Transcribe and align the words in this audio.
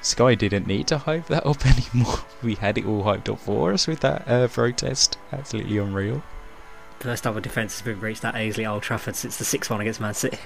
Sky 0.00 0.34
didn't 0.34 0.66
need 0.66 0.86
to 0.88 0.98
hype 0.98 1.26
that 1.26 1.44
up 1.44 1.66
anymore. 1.94 2.20
We 2.42 2.54
had 2.54 2.78
it 2.78 2.86
all 2.86 3.04
hyped 3.04 3.28
up 3.28 3.40
for 3.40 3.72
us 3.72 3.86
with 3.86 4.00
that 4.00 4.28
uh, 4.28 4.48
protest. 4.48 5.18
Absolutely 5.32 5.78
unreal. 5.78 6.22
First 7.00 7.24
time 7.24 7.36
a 7.36 7.40
defence 7.40 7.74
has 7.74 7.82
been 7.82 8.00
reached 8.00 8.24
at 8.24 8.34
Aisley 8.34 8.68
Old 8.68 8.82
Trafford 8.82 9.16
since 9.16 9.36
the 9.36 9.44
6 9.44 9.70
1 9.70 9.80
against 9.80 10.00
Man 10.00 10.14
City. 10.14 10.38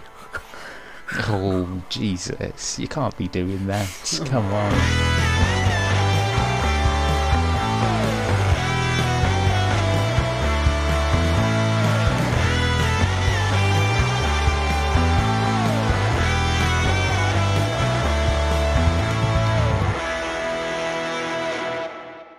oh, 1.29 1.83
Jesus. 1.89 2.79
You 2.79 2.89
can't 2.89 3.17
be 3.17 3.29
doing 3.29 3.67
that. 3.67 4.21
Come 4.27 4.47
on. 4.53 5.32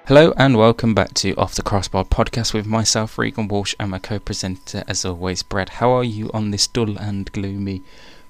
Hello 0.07 0.33
and 0.35 0.57
welcome 0.57 0.93
back 0.93 1.13
to 1.13 1.33
Off 1.35 1.55
the 1.55 1.61
Crossbar 1.61 2.03
podcast 2.03 2.53
with 2.53 2.65
myself, 2.65 3.17
Regan 3.17 3.47
Walsh, 3.47 3.73
and 3.79 3.89
my 3.89 3.99
co 3.99 4.19
presenter, 4.19 4.83
as 4.85 5.05
always, 5.05 5.43
Brad. 5.43 5.69
How 5.69 5.91
are 5.91 6.03
you 6.03 6.29
on 6.33 6.51
this 6.51 6.67
dull 6.67 6.97
and 6.97 7.31
gloomy 7.31 7.83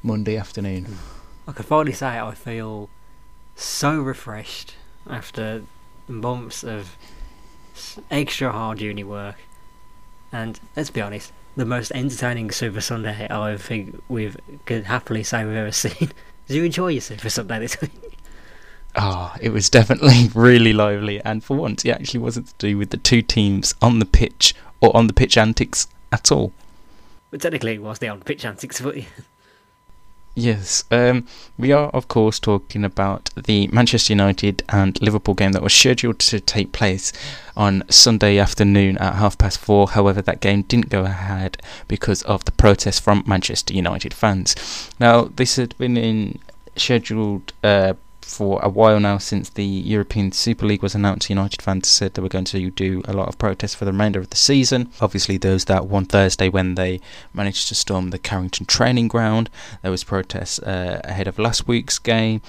Monday 0.04 0.38
afternoon? 0.38 1.00
I 1.48 1.52
can 1.52 1.66
finally 1.66 1.94
say 1.94 2.20
I 2.20 2.36
feel 2.36 2.90
so 3.56 4.00
refreshed 4.00 4.76
after 5.10 5.64
months 6.08 6.64
of 6.64 6.96
extra 8.12 8.52
hard 8.52 8.80
uni 8.80 9.04
work. 9.04 9.38
And 10.32 10.60
let's 10.76 10.92
be 10.92 11.02
honest, 11.02 11.32
the 11.56 11.66
most 11.66 11.92
entertaining 11.96 12.52
Super 12.52 12.82
Sunday 12.82 13.28
I 13.32 13.58
think 13.58 14.00
we've 14.08 14.38
could 14.68 14.84
happily 14.84 15.24
say 15.24 15.44
we've 15.44 15.56
ever 15.56 15.72
seen. 15.72 16.12
Did 16.48 16.56
you 16.56 16.66
enjoy 16.66 16.90
your 16.90 17.02
Super 17.02 17.32
Sunday 17.32 17.58
this 17.58 17.82
week? 17.82 18.03
Ah, 18.96 19.36
it 19.42 19.50
was 19.50 19.70
definitely 19.70 20.30
really 20.36 20.74
lively, 20.74 21.22
and 21.22 21.44
for 21.44 21.58
once, 21.58 21.84
it 21.84 21.90
actually 21.90 22.20
wasn't 22.20 22.48
to 22.48 22.54
do 22.58 22.78
with 22.78 22.92
the 22.92 22.98
two 22.98 23.22
teams 23.22 23.74
on 23.82 24.00
the 24.00 24.06
pitch 24.06 24.54
or 24.82 24.96
on 24.96 25.08
the 25.08 25.14
pitch 25.14 25.38
antics 25.38 25.88
at 26.12 26.32
all. 26.32 26.54
But 27.32 27.42
technically, 27.42 27.74
it 27.74 27.82
was 27.82 28.00
the 28.00 28.10
on 28.10 28.22
pitch 28.22 28.46
antics, 28.46 28.80
but 28.82 28.96
Yes, 30.36 30.84
um, 30.90 31.28
we 31.60 31.72
are, 31.72 31.90
of 31.90 32.08
course, 32.08 32.40
talking 32.40 32.84
about 32.84 33.30
the 33.36 33.68
Manchester 33.68 34.14
United 34.14 34.64
and 34.70 35.00
Liverpool 35.00 35.36
game 35.36 35.52
that 35.52 35.62
was 35.62 35.74
scheduled 35.74 36.18
to 36.20 36.40
take 36.40 36.72
place 36.72 37.14
on 37.56 37.84
Sunday 37.90 38.40
afternoon 38.40 38.98
at 38.98 39.16
half 39.16 39.38
past 39.38 39.60
four. 39.60 39.90
However, 39.90 40.24
that 40.24 40.42
game 40.42 40.64
didn't 40.64 40.90
go 40.90 41.04
ahead 41.04 41.62
because 41.88 42.24
of 42.24 42.46
the 42.46 42.52
protests 42.52 43.00
from 43.00 43.24
Manchester 43.28 43.76
United 43.76 44.12
fans. 44.12 44.56
Now, 45.00 45.26
this 45.26 45.58
had 45.58 45.78
been 45.78 45.98
in 45.98 46.40
scheduled 46.76 47.54
uh, 47.64 47.94
for 48.24 48.60
a 48.62 48.70
while 48.70 49.00
now 49.00 49.18
since 49.18 49.50
the 49.50 49.66
European 49.66 50.32
Super 50.32 50.66
League 50.66 50.82
was 50.82 50.96
announced. 50.96 51.30
United 51.30 51.62
fans 51.62 51.88
said 51.88 52.14
they 52.14 52.22
were 52.22 52.30
going 52.30 52.46
to 52.46 52.70
do 52.72 53.02
a 53.06 53.14
lot 53.14 53.28
of 53.28 53.38
protests 53.38 53.76
for 53.76 53.86
the 53.86 53.92
remainder 53.92 54.20
of 54.20 54.30
the 54.30 54.38
season. 54.38 54.90
Obviously, 55.02 55.38
there 55.38 55.54
was 55.54 55.66
that 55.66 55.88
one 55.88 56.06
Thursday 56.06 56.50
when 56.50 56.76
they 56.76 57.00
managed 57.34 57.68
to 57.68 57.76
storm 57.76 58.10
the 58.10 58.20
Carrington 58.20 58.66
training 58.66 59.08
ground. 59.08 59.50
There 59.82 59.92
was 59.92 60.04
protests 60.04 60.60
uh, 60.60 61.02
ahead 61.04 61.28
of 61.28 61.40
last 61.40 61.68
week's 61.68 62.00
game, 62.00 62.42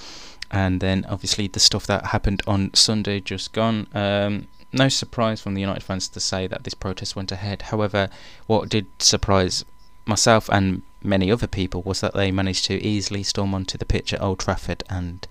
and 0.51 0.81
then 0.81 1.05
obviously 1.09 1.49
the 1.49 1.61
stuff 1.61 1.87
that 1.87 2.07
happened 2.07 2.43
on 2.47 2.73
Sunday 2.75 3.21
just 3.21 3.53
gone. 3.53 3.87
Um, 3.95 4.49
no 4.73 4.89
surprise 4.89 5.41
from 5.41 5.55
the 5.55 5.61
United 5.61 5.83
fans 5.85 6.09
to 6.09 6.21
say 6.21 6.47
that 6.47 6.65
this 6.65 6.75
protest 6.75 7.15
went 7.15 7.31
ahead. 7.31 7.63
However, 7.63 8.09
what 8.47 8.69
did 8.69 8.87
surprise 8.99 9.65
myself 10.07 10.49
and 10.51 10.83
many 11.03 11.31
other 11.31 11.47
people 11.47 11.83
was 11.83 12.01
that 12.01 12.15
they 12.15 12.31
managed 12.31 12.65
to 12.65 12.83
easily 12.83 13.23
storm 13.23 13.55
onto 13.55 13.79
the 13.79 13.85
pitch 13.85 14.13
at 14.13 14.21
Old 14.21 14.41
Trafford 14.41 14.83
and 14.89 15.27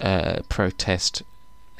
uh, 0.00 0.40
protest 0.48 1.22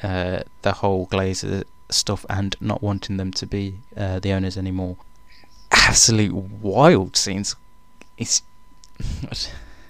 uh, 0.03 0.41
the 0.61 0.73
whole 0.73 1.07
Glazer 1.07 1.63
stuff 1.89 2.25
and 2.29 2.55
not 2.59 2.81
wanting 2.81 3.17
them 3.17 3.31
to 3.31 3.45
be 3.45 3.75
uh, 3.95 4.19
the 4.19 4.31
owners 4.31 4.57
anymore. 4.57 4.97
Absolute 5.71 6.33
wild 6.33 7.15
scenes. 7.15 7.55
It's 8.17 8.41
it's 9.23 9.49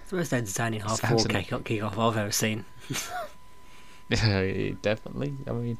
the 0.09 0.17
most 0.17 0.33
entertaining 0.33 0.81
half 0.81 0.99
four 0.99 1.11
absolute- 1.11 1.47
kick 1.47 1.63
kick 1.63 1.83
off 1.83 1.97
I've 1.97 2.17
ever 2.17 2.31
seen. 2.31 2.65
definitely. 4.09 5.35
I 5.47 5.51
mean, 5.51 5.77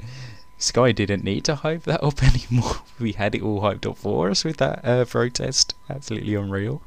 Sky 0.57 0.91
didn't 0.91 1.23
need 1.23 1.43
to 1.45 1.55
hype 1.55 1.83
that 1.83 2.03
up 2.03 2.23
anymore. 2.51 2.77
We 2.99 3.13
had 3.13 3.35
it 3.35 3.41
all 3.41 3.61
hyped 3.61 3.89
up 3.89 3.97
for 3.97 4.29
us 4.29 4.43
with 4.43 4.57
that 4.57 4.85
uh, 4.85 5.05
protest. 5.05 5.75
Absolutely 5.89 6.35
unreal. 6.35 6.81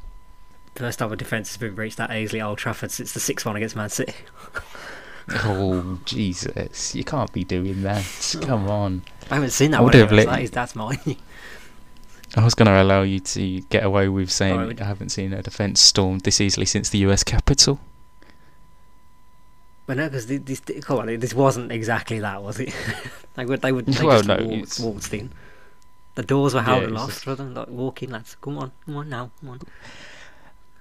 First 0.75 0.99
time 0.99 1.13
a 1.13 1.17
defence 1.17 1.51
has 1.51 1.57
been 1.57 1.77
reached 1.77 2.01
at 2.01 2.11
Aisley 2.11 2.45
Old 2.45 2.59
Trafford 2.59 2.91
since 2.91 3.13
the 3.13 3.21
6 3.21 3.45
1 3.45 3.57
against 3.57 3.77
Man 3.77 3.91
City. 3.91 4.15
Oh 5.45 5.99
Jesus! 6.05 6.95
You 6.95 7.05
can't 7.05 7.33
be 7.33 7.45
doing 7.45 7.83
that. 7.83 8.05
Come 8.43 8.69
on. 8.69 9.03
I 9.31 9.37
haven't 9.37 9.51
seen 9.51 9.71
that 9.71 9.81
I 9.81 9.83
would 9.83 9.95
have 9.95 10.13
anyway, 10.13 10.25
let 10.25 10.25
so 10.27 10.31
that 10.33 10.43
is, 10.43 10.51
that's 10.51 10.75
mine. 10.77 10.99
I 12.37 12.45
was 12.45 12.55
going 12.55 12.67
to 12.67 12.83
allow 12.83 13.03
you 13.03 13.21
to 13.21 13.61
get 13.63 13.85
away 13.85 14.09
with 14.09 14.31
saying 14.31 14.81
I 14.81 14.85
haven't 14.85 15.11
seen 15.11 15.33
a 15.33 15.41
defence 15.43 15.81
stormed 15.81 16.23
this 16.23 16.41
easily 16.41 16.67
since 16.67 16.91
the 16.91 16.99
US 16.99 17.23
Capitol. 17.23 17.79
but 19.87 19.97
no, 19.97 20.09
because 20.09 20.27
this, 20.27 20.61
come 20.83 20.99
on, 20.99 21.07
this 21.21 21.33
wasn't 21.33 21.71
exactly 21.71 22.19
that, 22.21 22.43
was 22.43 22.59
it? 22.59 22.75
they 23.35 23.45
would, 23.47 23.63
they 23.63 23.71
would, 23.73 23.87
they 23.87 24.05
Well, 24.05 24.23
just 24.23 24.29
no, 24.29 24.37
walked, 24.45 24.81
waltzed 24.81 25.15
in. 25.15 25.31
The 26.17 26.23
doors 26.23 26.55
were 26.55 26.63
held 26.63 26.83
Yeah, 26.83 26.89
aloft 26.89 27.13
just- 27.13 27.25
for 27.25 27.35
them, 27.35 27.55
like 27.55 27.69
walk 27.69 28.03
in, 28.03 28.11
lads. 28.11 28.37
Come 28.41 28.59
on, 28.59 28.73
come 28.85 28.97
on 28.97 29.09
now, 29.09 29.31
come 29.41 29.51
on. 29.51 29.61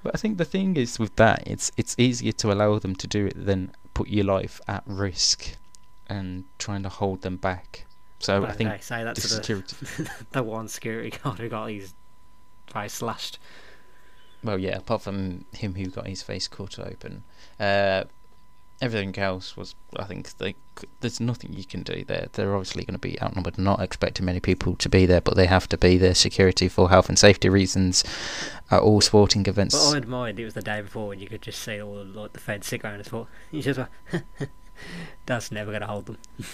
But 0.04 0.14
I 0.14 0.18
think 0.18 0.38
the 0.38 0.46
thing 0.46 0.76
is 0.76 1.00
with 1.00 1.16
that, 1.16 1.44
it's 1.48 1.72
it's 1.78 1.96
easier 1.98 2.34
to 2.34 2.52
allow 2.52 2.78
them 2.78 2.96
to 2.96 3.08
do 3.08 3.28
it 3.28 3.46
than 3.46 3.72
put 3.94 4.10
your 4.10 4.26
life 4.26 4.60
at 4.68 4.84
risk 4.86 5.56
and 6.08 6.44
trying 6.60 6.84
to 6.84 6.90
hold 6.90 7.22
them 7.22 7.38
back. 7.38 7.86
So 8.20 8.42
But 8.42 8.50
I 8.50 8.54
think 8.54 8.84
say 8.84 9.04
that 9.04 9.16
the, 9.16 9.22
security. 9.22 9.76
the 10.32 10.44
one 10.44 10.68
security 10.68 11.18
guard 11.18 11.40
who 11.40 11.50
got 11.50 11.68
his 11.68 11.94
face 12.68 12.94
slashed. 12.94 13.40
Well, 14.44 14.60
yeah, 14.60 14.78
apart 14.78 15.02
from 15.02 15.46
him 15.54 15.76
who 15.76 15.86
got 15.86 16.06
his 16.06 16.22
face 16.22 16.50
cut 16.50 16.78
open, 16.78 17.24
uh, 17.62 18.04
everything 18.82 19.18
else 19.18 19.56
was. 19.56 19.76
I 19.98 20.04
think 20.06 20.38
they, 20.38 20.56
there's 21.00 21.20
nothing 21.20 21.54
you 21.54 21.64
can 21.66 21.84
do 21.84 22.04
there. 22.04 22.28
They're 22.34 22.54
obviously 22.56 22.84
going 22.84 22.96
to 22.96 23.00
be 23.00 23.22
outnumbered. 23.22 23.58
Not 23.58 23.82
expecting 23.82 24.26
many 24.26 24.40
people 24.40 24.76
to 24.78 24.90
be 24.90 25.06
there, 25.06 25.22
but 25.22 25.36
they 25.36 25.46
have 25.46 25.68
to 25.70 25.78
be 25.78 25.98
there. 25.98 26.16
Security 26.16 26.68
for 26.68 26.90
health 26.90 27.10
and 27.10 27.18
safety 27.18 27.50
reasons 27.50 28.04
at 28.72 28.82
all 28.82 29.02
sporting 29.02 29.46
events. 29.46 29.76
But 29.76 29.88
I 29.88 29.94
wouldn't 29.94 30.10
mind. 30.10 30.40
It 30.40 30.46
was 30.46 30.54
the 30.54 30.62
day 30.62 30.82
before, 30.82 31.14
and 31.14 31.22
you 31.22 31.28
could 31.28 31.42
just 31.42 31.62
see 31.62 31.82
all 31.82 31.96
the, 31.96 32.04
like 32.04 32.34
the 32.34 32.40
feds 32.40 32.68
sit 32.68 32.84
around 32.84 33.00
us. 33.00 33.08
Thought 33.08 33.28
you 33.52 33.62
just 33.62 33.80
went, 33.80 34.24
that's 35.26 35.52
never 35.52 35.72
going 35.72 35.82
to 35.82 35.88
hold 35.88 36.06
them. 36.08 36.18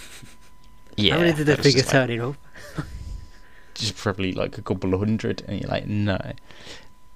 yeah, 0.95 1.13
How 1.15 1.19
many 1.21 1.33
did 1.33 1.47
was 1.47 1.57
figure 1.59 1.81
like- 1.81 1.89
turning 1.91 2.21
up? 2.21 2.35
just 3.73 3.95
probably 3.95 4.33
like 4.33 4.57
a 4.57 4.61
couple 4.61 4.93
of 4.93 4.99
hundred, 4.99 5.43
and 5.47 5.61
you're 5.61 5.69
like, 5.69 5.87
no. 5.87 6.19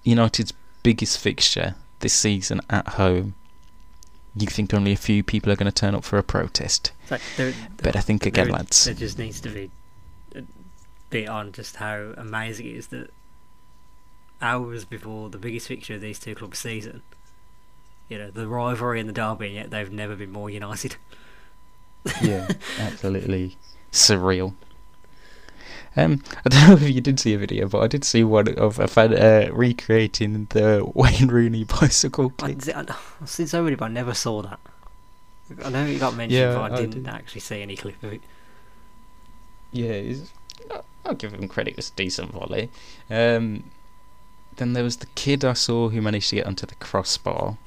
United's 0.03 0.53
biggest 0.81 1.17
fixture 1.19 1.75
this 1.99 2.13
season 2.13 2.61
at 2.69 2.87
home. 2.89 3.35
You 4.35 4.47
think 4.47 4.73
only 4.73 4.91
a 4.91 4.97
few 4.97 5.21
people 5.23 5.51
are 5.51 5.55
going 5.55 5.71
to 5.71 5.79
turn 5.79 5.93
up 5.93 6.03
for 6.03 6.17
a 6.17 6.23
protest? 6.23 6.91
It's 7.03 7.11
like 7.11 7.21
there, 7.37 7.53
But 7.81 7.95
I 7.95 7.99
think 8.01 8.25
again, 8.25 8.45
there, 8.47 8.53
lads. 8.55 8.85
there 8.85 8.93
just 8.95 9.19
needs 9.19 9.39
to 9.41 9.49
be 9.49 9.69
a 10.35 10.43
bit 11.11 11.29
on 11.29 11.51
just 11.51 11.75
how 11.75 12.13
amazing 12.17 12.65
it 12.65 12.75
is 12.75 12.87
that 12.87 13.11
hours 14.41 14.85
before 14.85 15.29
the 15.29 15.37
biggest 15.37 15.67
fixture 15.67 15.95
of 15.95 16.01
these 16.01 16.19
two 16.19 16.33
clubs' 16.35 16.59
season, 16.59 17.03
you 18.09 18.17
know, 18.17 18.31
the 18.31 18.47
rivalry 18.47 18.99
and 18.99 19.07
the 19.07 19.13
derby, 19.13 19.45
and 19.47 19.55
yet 19.55 19.69
they've 19.71 19.91
never 19.91 20.15
been 20.15 20.31
more 20.31 20.49
united. 20.49 20.95
yeah, 22.21 22.49
absolutely 22.79 23.55
surreal. 23.91 24.53
Um, 25.95 26.23
I 26.45 26.49
don't 26.49 26.67
know 26.69 26.87
if 26.87 26.93
you 26.93 27.01
did 27.01 27.19
see 27.19 27.33
a 27.33 27.37
video, 27.37 27.67
but 27.67 27.79
I 27.81 27.87
did 27.87 28.03
see 28.03 28.23
one 28.23 28.47
of 28.57 28.79
a 28.79 28.87
fan 28.87 29.13
uh, 29.13 29.49
recreating 29.53 30.47
the 30.49 30.89
Wayne 30.95 31.27
Rooney 31.27 31.63
bicycle 31.65 32.33
I, 32.41 32.53
kick. 32.53 32.75
I, 32.75 32.85
seen 33.25 33.47
so 33.47 33.63
many, 33.63 33.75
but 33.75 33.85
I 33.85 33.89
never 33.89 34.13
saw 34.13 34.41
that. 34.41 34.59
I 35.63 35.69
know 35.69 35.85
it 35.85 35.99
got 35.99 36.15
mentioned, 36.15 36.39
Yeah, 36.39 36.53
but 36.55 36.71
I 36.71 36.75
I 36.75 36.77
didn't 36.81 37.03
did. 37.03 37.07
actually 37.07 37.41
see 37.41 37.61
any 37.61 37.75
clip 37.75 38.01
of 38.01 38.13
it. 38.13 38.21
Yeah, 39.71 39.91
it's, 39.91 40.31
I'll 41.05 41.15
give 41.15 41.33
him 41.33 41.47
credit. 41.47 41.71
It 41.71 41.77
was 41.77 41.89
a 41.89 41.93
decent 41.95 42.31
volley. 42.31 42.69
Um, 43.09 43.65
then 44.55 44.73
there 44.73 44.83
was 44.83 44.97
the 44.97 45.07
kid 45.15 45.43
I 45.43 45.53
saw 45.53 45.89
who 45.89 46.01
managed 46.01 46.29
to 46.29 46.35
get 46.37 46.45
onto 46.47 46.65
the 46.65 46.75
crossbar. 46.75 47.57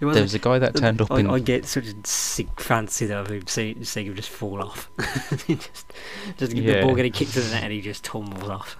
There 0.00 0.08
was 0.08 0.34
a 0.34 0.38
guy 0.38 0.58
that 0.58 0.76
turned 0.76 1.00
up 1.00 1.10
I, 1.10 1.20
in. 1.20 1.30
I 1.30 1.38
get 1.38 1.64
such 1.66 1.86
a 1.86 1.94
sick 2.04 2.60
fancy 2.60 3.06
though 3.06 3.20
of 3.20 3.28
him 3.28 3.46
seeing, 3.46 3.84
seeing 3.84 4.06
him 4.06 4.14
just 4.16 4.30
fall 4.30 4.62
off. 4.62 4.90
Just, 5.46 5.92
just 6.36 6.52
the 6.52 6.60
Yeah. 6.60 6.84
ball 6.84 6.94
getting 6.94 7.12
kicked 7.12 7.32
to 7.32 7.40
the 7.40 7.50
net 7.50 7.64
and 7.64 7.72
he 7.72 7.80
just 7.80 8.04
tumbles 8.04 8.48
off. 8.48 8.76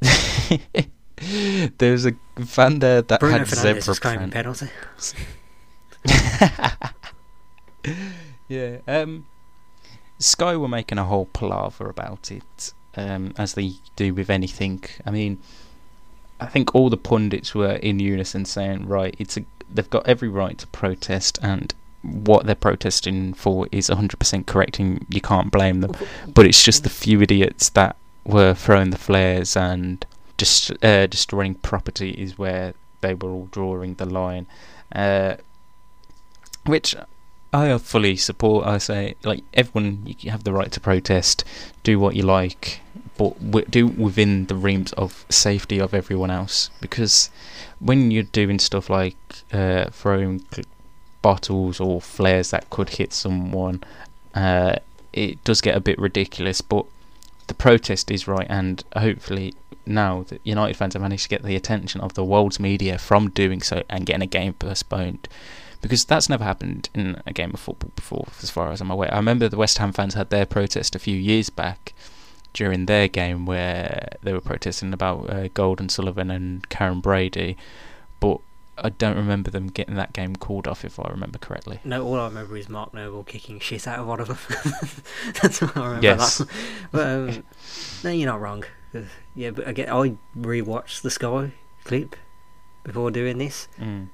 there 1.78 1.92
was 1.92 2.06
a 2.06 2.12
fan 2.44 2.78
there 2.78 3.02
that 3.02 3.20
Bruno 3.20 3.38
had 3.38 3.46
Fernandes 3.46 3.94
zebra 3.94 4.16
print. 4.16 4.32
penalty. 4.32 4.68
yeah. 8.48 8.78
Um, 8.86 9.26
Sky 10.18 10.56
were 10.56 10.68
making 10.68 10.98
a 10.98 11.04
whole 11.04 11.26
palaver 11.26 11.88
about 11.88 12.30
it, 12.30 12.72
um, 12.96 13.32
as 13.36 13.54
they 13.54 13.72
do 13.96 14.14
with 14.14 14.30
anything. 14.30 14.82
I 15.06 15.10
mean, 15.10 15.38
I 16.40 16.46
think 16.46 16.74
all 16.74 16.90
the 16.90 16.96
pundits 16.96 17.54
were 17.54 17.72
in 17.74 17.98
unison 18.00 18.44
saying, 18.44 18.86
right, 18.86 19.14
it's 19.18 19.36
a, 19.36 19.44
they've 19.72 19.90
got 19.90 20.06
every 20.06 20.28
right 20.28 20.56
to 20.58 20.66
protest, 20.68 21.38
and 21.42 21.74
what 22.02 22.46
they're 22.46 22.54
protesting 22.54 23.34
for 23.34 23.68
is 23.72 23.88
100% 23.88 24.46
correct, 24.46 24.78
and 24.78 25.06
you 25.08 25.20
can't 25.20 25.50
blame 25.50 25.80
them. 25.80 25.92
But 26.26 26.46
it's 26.46 26.62
just 26.62 26.82
the 26.84 26.90
few 26.90 27.20
idiots 27.22 27.70
that 27.70 27.96
were 28.24 28.54
throwing 28.54 28.90
the 28.90 28.98
flares 28.98 29.56
and 29.56 30.04
just 30.36 30.72
uh, 30.84 31.06
destroying 31.06 31.54
property 31.54 32.10
is 32.10 32.38
where 32.38 32.74
they 33.00 33.14
were 33.14 33.30
all 33.30 33.48
drawing 33.50 33.94
the 33.94 34.06
line. 34.06 34.46
Uh, 34.94 35.36
which 36.64 36.94
I 37.52 37.76
fully 37.78 38.16
support. 38.16 38.66
I 38.66 38.78
say, 38.78 39.14
like 39.24 39.42
everyone, 39.54 40.14
you 40.20 40.30
have 40.30 40.44
the 40.44 40.52
right 40.52 40.70
to 40.72 40.80
protest, 40.80 41.44
do 41.82 41.98
what 41.98 42.14
you 42.14 42.22
like, 42.22 42.80
but 43.18 43.70
do 43.70 43.88
it 43.88 43.98
within 43.98 44.46
the 44.46 44.54
realms 44.54 44.92
of 44.92 45.26
safety 45.28 45.78
of 45.78 45.92
everyone 45.92 46.30
else. 46.30 46.70
Because 46.80 47.30
when 47.80 48.10
you're 48.10 48.22
doing 48.22 48.58
stuff 48.58 48.88
like 48.88 49.16
uh, 49.52 49.90
throwing 49.90 50.44
bottles 51.20 51.80
or 51.80 52.00
flares 52.00 52.50
that 52.52 52.70
could 52.70 52.90
hit 52.90 53.12
someone, 53.12 53.82
uh, 54.34 54.76
it 55.12 55.42
does 55.44 55.60
get 55.60 55.76
a 55.76 55.80
bit 55.80 55.98
ridiculous. 55.98 56.60
But 56.60 56.86
the 57.48 57.54
protest 57.54 58.10
is 58.10 58.28
right, 58.28 58.46
and 58.48 58.84
hopefully 58.96 59.54
now 59.84 60.22
that 60.28 60.40
United 60.44 60.76
fans 60.76 60.94
have 60.94 61.02
managed 61.02 61.24
to 61.24 61.28
get 61.28 61.42
the 61.42 61.56
attention 61.56 62.00
of 62.00 62.14
the 62.14 62.24
world's 62.24 62.60
media 62.60 62.98
from 62.98 63.30
doing 63.30 63.60
so 63.60 63.82
and 63.90 64.06
getting 64.06 64.22
a 64.22 64.26
game 64.26 64.52
postponed 64.52 65.28
because 65.80 66.04
that's 66.04 66.28
never 66.28 66.44
happened 66.44 66.88
in 66.94 67.20
a 67.26 67.32
game 67.32 67.52
of 67.54 67.60
football 67.60 67.92
before, 67.94 68.26
as 68.42 68.50
far 68.50 68.72
as 68.72 68.80
I'm 68.80 68.90
aware. 68.90 69.12
I 69.12 69.16
remember 69.16 69.48
the 69.48 69.56
West 69.56 69.78
Ham 69.78 69.92
fans 69.92 70.14
had 70.14 70.30
their 70.30 70.44
protest 70.44 70.94
a 70.94 70.98
few 70.98 71.16
years 71.16 71.50
back 71.50 71.94
during 72.58 72.86
their 72.86 73.06
game 73.06 73.46
where 73.46 74.08
they 74.20 74.32
were 74.32 74.40
protesting 74.40 74.92
about 74.92 75.30
uh, 75.30 75.46
Gold 75.54 75.78
and 75.78 75.88
Sullivan 75.92 76.28
and 76.28 76.68
Karren 76.68 77.00
Brady, 77.00 77.56
but 78.18 78.40
I 78.76 78.88
don't 78.88 79.16
remember 79.16 79.48
them 79.48 79.68
getting 79.68 79.94
that 79.94 80.12
game 80.12 80.34
called 80.34 80.66
off, 80.66 80.84
if 80.84 80.98
I 80.98 81.08
remember 81.08 81.38
correctly. 81.38 81.78
No, 81.84 82.04
all 82.04 82.18
I 82.18 82.24
remember 82.24 82.56
is 82.56 82.68
Mark 82.68 82.92
Noble 82.92 83.22
kicking 83.22 83.60
shit 83.60 83.86
out 83.86 84.00
of 84.00 84.08
one 84.08 84.18
of 84.18 84.26
them. 84.26 84.38
That's 85.40 85.62
all 85.62 85.70
I 85.76 85.86
remember. 85.86 86.02
Yes. 86.04 86.42
But 86.90 87.06
um, 87.06 87.44
no, 88.02 88.10
you're 88.10 88.28
not 88.28 88.40
wrong. 88.40 88.64
Yeah, 89.36 89.52
but 89.52 89.68
again, 89.68 89.88
I 89.88 90.16
rewatched 90.36 91.02
the 91.02 91.10
Sky 91.10 91.52
clip 91.84 92.16
before 92.82 93.12
doing 93.12 93.38
this. 93.38 93.68
Mm. 93.78 94.08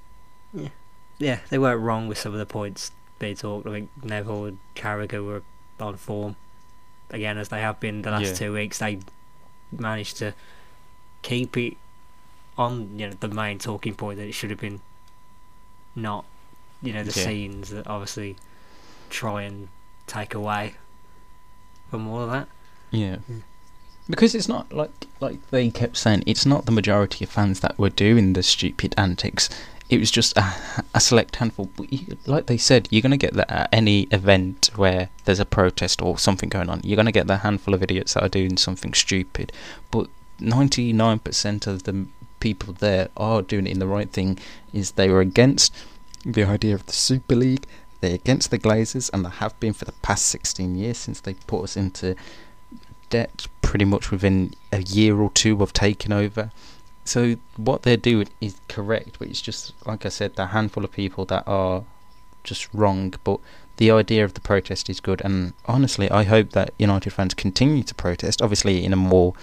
Yeah, 1.17 1.39
they 1.49 1.57
weren't 1.57 1.81
wrong 1.81 2.09
with 2.09 2.19
some 2.19 2.35
of 2.35 2.39
the 2.39 2.45
points 2.45 2.91
they 3.21 3.33
talked. 3.33 3.67
I 3.67 3.71
think 3.71 3.91
Neville 4.03 4.45
and 4.45 4.59
Carragher 4.75 5.25
were 5.25 5.43
on 5.81 5.97
form 5.97 6.37
again, 7.11 7.39
as 7.39 7.49
they 7.49 7.61
have 7.61 7.79
been 7.81 8.03
the 8.03 8.11
last 8.11 8.25
Yeah. 8.25 8.35
two 8.35 8.53
weeks. 8.53 8.79
They 8.79 9.01
managed 9.73 10.17
to 10.19 10.35
keep 11.23 11.57
it 11.57 11.77
on, 12.57 12.99
you 12.99 13.09
know, 13.09 13.15
the 13.19 13.29
main 13.29 13.59
talking 13.59 13.95
point 13.95 14.19
that 14.19 14.27
it 14.27 14.33
should 14.33 14.51
have 14.51 14.61
been 14.61 14.81
not, 15.95 16.25
you 16.83 16.93
know, 16.93 17.03
the 17.05 17.19
Yeah. 17.19 17.27
scenes 17.27 17.71
that 17.71 17.87
obviously 17.87 18.37
try 19.11 19.43
and 19.43 19.69
take 20.07 20.35
away 20.35 20.75
from 21.91 22.09
all 22.09 22.23
of 22.23 22.31
that. 22.31 22.49
Yeah. 22.91 23.17
Mm. 23.31 23.43
Because 24.09 24.35
it's 24.35 24.49
not 24.49 24.73
like 24.73 25.07
like 25.21 25.51
they 25.51 25.71
kept 25.71 25.97
saying, 25.97 26.25
it's 26.27 26.45
not 26.45 26.67
the 26.67 26.73
majority 26.73 27.25
of 27.25 27.31
fans 27.31 27.61
that 27.61 27.79
were 27.79 27.91
doing 27.91 28.35
the 28.35 28.43
stupid 28.43 28.95
antics. 28.99 29.49
It 29.89 29.99
was 29.99 30.11
just 30.11 30.37
a, 30.37 30.55
a 30.95 31.01
select 31.01 31.37
handful. 31.37 31.71
You, 31.89 32.17
like 32.27 32.47
they 32.47 32.57
said, 32.57 32.89
you're 32.91 33.03
to 33.03 33.17
get 33.17 33.35
that 33.35 33.51
at 33.51 33.69
any 33.73 34.03
event 34.11 34.71
where 34.77 35.09
there's 35.25 35.41
a 35.41 35.45
protest 35.45 36.03
or 36.03 36.19
something 36.19 36.49
going 36.49 36.71
on. 36.71 36.81
You're 36.83 37.03
to 37.03 37.13
get 37.13 37.27
the 37.27 37.39
handful 37.39 37.75
of 37.75 37.83
idiots 37.83 38.15
that 38.15 38.23
are 38.23 38.29
doing 38.29 38.57
something 38.57 38.95
stupid. 38.95 39.53
But 39.91 40.09
99% 40.41 41.67
of 41.67 41.85
the 41.85 42.07
people 42.41 42.75
there 42.75 43.09
are 43.17 43.41
doing 43.41 43.67
it 43.67 43.73
in 43.73 43.79
the 43.79 43.87
right 43.87 44.11
thing. 44.11 44.39
Is 44.73 44.93
they 44.93 45.09
were 45.09 45.21
against 45.21 45.75
the 46.25 46.45
idea 46.45 46.75
of 46.75 46.87
the 46.87 46.93
Super 46.93 47.35
League. 47.35 47.67
They're 48.01 48.15
against 48.15 48.51
the 48.51 48.59
Glazers, 48.59 49.11
and 49.13 49.25
they 49.25 49.31
have 49.31 49.59
been 49.61 49.73
for 49.73 49.87
the 49.87 49.93
past 49.93 50.27
16 50.27 50.75
years 50.77 50.99
since 50.99 51.21
they 51.21 51.35
put 51.47 51.65
us 51.65 51.77
into 51.77 52.17
debt 53.11 53.47
pretty 53.63 53.85
much 53.85 54.11
within 54.11 54.55
a 54.73 54.83
year 54.83 55.19
or 55.19 55.31
two 55.31 55.63
of 55.63 55.73
taking 55.73 56.13
over. 56.13 56.51
So 57.05 57.37
what 57.57 57.83
they're 57.83 57.97
doing 57.97 58.29
is 58.41 58.61
correct, 58.69 59.19
but 59.19 59.29
it's 59.29 59.43
just 59.43 59.73
like 59.87 60.07
I 60.07 60.09
said, 60.09 60.37
the 60.37 60.47
handful 60.47 60.85
of 60.85 60.93
people 60.93 61.25
that 61.27 61.45
are 61.47 61.85
just 62.45 62.73
wrong. 62.73 63.15
But 63.25 63.41
the 63.77 63.91
idea 63.91 64.25
of 64.25 64.35
the 64.35 64.41
protest 64.41 64.89
is 64.89 65.01
good, 65.01 65.21
and 65.25 65.53
honestly, 65.67 66.11
I 66.11 66.23
hope 66.25 66.51
that 66.51 66.73
United 66.79 67.11
fans 67.11 67.35
continue 67.35 67.83
to 67.83 67.95
protest. 67.95 68.41
Obviously, 68.41 68.85
in 68.85 68.93
a 68.93 68.97
more 68.97 69.35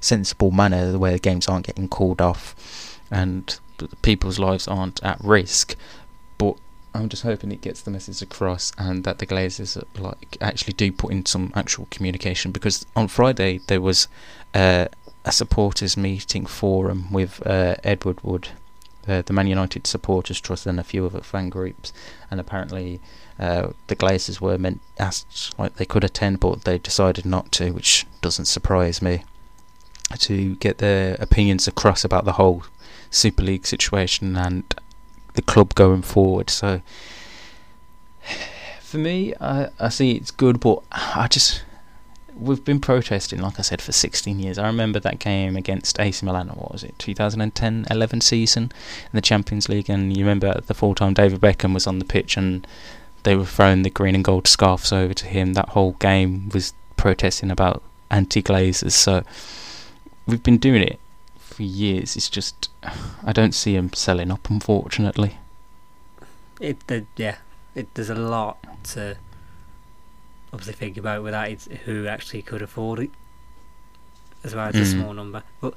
sensible 0.00 0.50
manner, 0.50 0.98
where 0.98 1.12
the 1.12 1.18
games 1.18 1.48
aren't 1.48 1.66
getting 1.66 1.88
called 1.88 2.20
off, 2.20 2.98
and 3.10 3.58
people's 4.02 4.38
lives 4.38 4.68
aren't 4.68 5.02
at 5.02 5.18
risk. 5.22 5.76
I'm 6.94 7.08
just 7.08 7.22
hoping 7.22 7.52
it 7.52 7.60
gets 7.60 7.82
the 7.82 7.90
message 7.90 8.20
across, 8.22 8.72
and 8.76 9.04
that 9.04 9.18
the 9.18 9.26
Glazers 9.26 9.82
like 9.98 10.36
actually 10.40 10.72
do 10.72 10.90
put 10.90 11.12
in 11.12 11.24
some 11.26 11.52
actual 11.54 11.86
communication. 11.90 12.50
Because 12.50 12.84
on 12.96 13.08
Friday 13.08 13.60
there 13.66 13.80
was 13.80 14.08
uh, 14.54 14.86
a 15.24 15.32
supporters 15.32 15.96
meeting 15.96 16.46
forum 16.46 17.12
with 17.12 17.44
uh, 17.46 17.76
Ed 17.84 18.04
Woodward, 18.04 18.48
uh, 19.06 19.22
the 19.22 19.32
Man 19.32 19.46
United 19.46 19.86
supporters 19.86 20.40
trust, 20.40 20.66
and 20.66 20.80
a 20.80 20.84
few 20.84 21.06
other 21.06 21.20
fan 21.20 21.48
groups, 21.48 21.92
and 22.30 22.40
apparently 22.40 23.00
uh, 23.38 23.70
the 23.86 23.96
Glazers 23.96 24.40
were 24.40 24.58
meant 24.58 24.80
asked 24.98 25.58
like 25.58 25.76
they 25.76 25.86
could 25.86 26.04
attend, 26.04 26.40
but 26.40 26.64
they 26.64 26.78
decided 26.78 27.24
not 27.24 27.52
to, 27.52 27.70
which 27.70 28.06
doesn't 28.20 28.46
surprise 28.46 29.00
me. 29.00 29.24
To 30.18 30.56
get 30.56 30.78
their 30.78 31.16
opinions 31.20 31.68
across 31.68 32.04
about 32.04 32.24
the 32.24 32.32
whole 32.32 32.64
Super 33.10 33.44
League 33.44 33.64
situation 33.64 34.36
and 34.36 34.74
the 35.34 35.42
club 35.42 35.74
going 35.74 36.02
forward. 36.02 36.50
So 36.50 36.82
for 38.80 38.98
me, 38.98 39.34
I, 39.40 39.68
I 39.78 39.88
see 39.88 40.12
it's 40.12 40.30
good, 40.30 40.60
but 40.60 40.82
I 40.90 41.28
just 41.28 41.62
we've 42.40 42.64
been 42.64 42.80
protesting, 42.80 43.40
like 43.40 43.58
I 43.58 43.62
said, 43.62 43.82
for 43.82 43.92
16 43.92 44.38
years. 44.38 44.58
I 44.58 44.66
remember 44.66 44.98
that 45.00 45.18
game 45.18 45.56
against 45.56 46.00
AC 46.00 46.24
Milan. 46.24 46.48
What 46.48 46.72
was 46.72 46.82
it, 46.82 46.96
2010-11 46.98 48.22
season 48.22 48.64
in 48.64 49.12
the 49.12 49.20
Champions 49.20 49.68
League? 49.68 49.90
And 49.90 50.16
you 50.16 50.24
remember 50.24 50.60
the 50.60 50.74
full 50.74 50.94
time 50.94 51.14
David 51.14 51.40
Beckham 51.40 51.74
was 51.74 51.86
on 51.86 51.98
the 51.98 52.04
pitch 52.04 52.36
and 52.36 52.66
they 53.22 53.36
were 53.36 53.44
throwing 53.44 53.82
the 53.82 53.90
green 53.90 54.14
and 54.14 54.24
gold 54.24 54.48
scarves 54.48 54.92
over 54.92 55.12
to 55.14 55.26
him. 55.26 55.52
That 55.52 55.70
whole 55.70 55.92
game 55.92 56.48
was 56.48 56.72
protesting 56.96 57.50
about 57.50 57.82
anti-glazers. 58.10 58.92
So 58.92 59.22
we've 60.26 60.42
been 60.42 60.58
doing 60.58 60.82
it 60.82 60.98
for 61.50 61.62
years. 61.62 62.16
It's 62.16 62.30
just 62.30 62.70
I 63.24 63.32
don't 63.32 63.54
see 63.54 63.74
him 63.74 63.92
selling 63.92 64.30
up, 64.30 64.48
unfortunately. 64.50 65.38
It, 66.60 66.86
the, 66.88 67.06
yeah, 67.16 67.36
it, 67.74 67.94
there's 67.94 68.10
a 68.10 68.14
lot 68.14 68.58
to 68.92 69.16
obviously 70.52 70.74
think 70.74 70.96
about 70.96 71.22
with 71.22 71.32
that. 71.32 71.50
It's 71.50 71.66
who 71.84 72.06
actually 72.06 72.42
could 72.42 72.62
afford 72.62 72.98
it, 73.00 73.10
as 74.44 74.54
well 74.54 74.68
as 74.68 74.74
a 74.76 74.78
Mm. 74.80 75.00
small 75.00 75.12
number. 75.14 75.42
But 75.60 75.74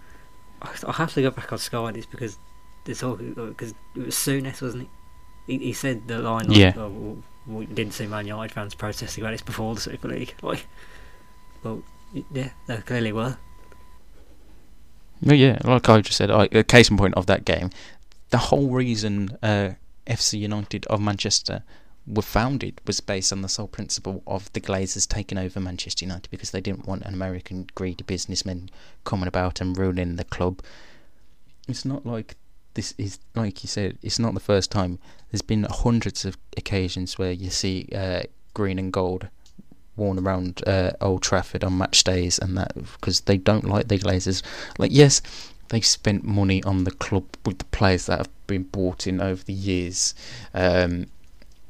I 0.62 0.70
I 0.88 0.92
have 0.94 1.14
to 1.14 1.22
go 1.22 1.32
back 1.32 1.52
on 1.52 1.58
Sky 1.60 1.92
this 1.92 2.06
because 2.06 2.38
it's 2.86 3.04
all 3.04 3.16
because 3.16 3.74
it 3.96 4.06
was 4.06 4.16
Souness, 4.16 4.62
wasn't 4.62 4.84
it? 4.84 4.90
He, 5.48 5.58
he 5.58 5.74
said 5.74 6.08
the 6.08 6.20
line. 6.20 6.48
Like, 6.48 6.58
Yeah. 6.58 6.74
Oh, 6.78 7.18
we 7.46 7.66
didn't 7.66 7.94
see 7.94 8.08
Man 8.08 8.26
United 8.28 8.54
fans 8.54 8.74
protesting 8.74 9.22
about 9.24 9.32
this 9.32 9.42
before 9.42 9.76
the 9.76 9.82
Super 9.82 10.08
League. 10.08 10.34
Like, 10.42 10.66
well, 11.64 11.82
yeah, 12.32 12.50
they 12.68 12.78
clearly 12.78 13.12
were. 13.14 13.38
Well, 15.24 15.36
yeah, 15.36 15.58
like 15.64 15.88
I 15.88 16.02
just 16.02 16.18
said, 16.18 16.30
I, 16.30 16.50
a 16.52 16.64
case 16.64 16.90
in 16.90 16.98
point 16.98 17.14
of 17.16 17.28
that 17.28 17.46
game, 17.46 17.70
the 18.32 18.38
whole 18.38 18.70
reason 18.70 19.38
uh, 19.42 19.72
FC 20.06 20.40
United 20.40 20.86
of 20.88 21.00
Manchester 21.00 21.64
were 22.06 22.22
founded 22.22 22.82
was 22.86 23.00
based 23.00 23.32
on 23.32 23.42
the 23.42 23.48
sole 23.48 23.68
principle 23.68 24.22
of 24.28 24.52
the 24.52 24.60
Glazers 24.60 25.08
taking 25.08 25.38
over 25.38 25.62
Manchester 25.62 26.04
United 26.04 26.30
because 26.30 26.52
they 26.52 26.60
didn't 26.60 26.86
want 26.86 27.04
an 27.04 27.14
American 27.14 27.68
greedy 27.76 28.04
businessman 28.04 28.70
coming 29.06 29.28
about 29.28 29.62
and 29.62 29.78
ruining 29.78 30.18
the 30.18 30.26
club. 30.26 30.62
It's 31.70 31.86
not 31.86 32.06
like 32.06 32.36
this 32.74 32.94
is 32.98 33.20
like 33.36 33.64
you 33.64 33.70
said. 33.70 33.98
It's 34.02 34.20
not 34.20 34.34
the 34.34 34.42
first 34.42 34.72
time. 34.72 35.00
There's 35.32 35.42
been 35.42 35.66
hundreds 35.70 36.26
of 36.26 36.38
occasions 36.58 37.18
where 37.18 37.32
you 37.32 37.50
see 37.50 37.88
uh, 37.96 38.24
green 38.54 38.78
and 38.78 38.92
gold 38.92 39.30
worn 39.96 40.20
around 40.20 40.62
uh, 40.68 40.92
Old 41.02 41.22
Trafford 41.22 41.64
on 41.64 41.78
match 41.78 42.04
days 42.04 42.40
and 42.40 42.58
that 42.58 42.74
because 42.76 43.22
they 43.22 43.38
don't 43.38 43.68
like 43.68 43.88
the 43.88 43.98
Glazers. 43.98 44.42
Like 44.78 44.92
yes, 44.92 45.22
they've 45.70 45.86
spent 45.86 46.24
money 46.24 46.64
on 46.64 46.84
the 46.84 46.92
club 46.92 47.26
with 47.46 47.60
the 47.60 47.66
players 47.66 48.06
that 48.08 48.18
have 48.18 48.48
been 48.48 48.64
bought 48.64 49.08
in 49.08 49.22
over 49.22 49.44
the 49.44 49.54
years. 49.54 50.14
Um, 50.54 51.08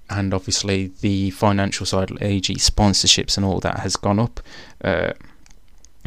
and 0.10 0.34
obviously 0.34 0.92
the 1.02 1.32
financial 1.32 1.86
side, 1.86 2.12
AG 2.22 2.54
sponsorships 2.56 3.38
and 3.38 3.46
all 3.46 3.60
that 3.62 3.80
has 3.80 3.96
gone 3.96 4.20
up 4.20 4.42
uh, 4.84 5.14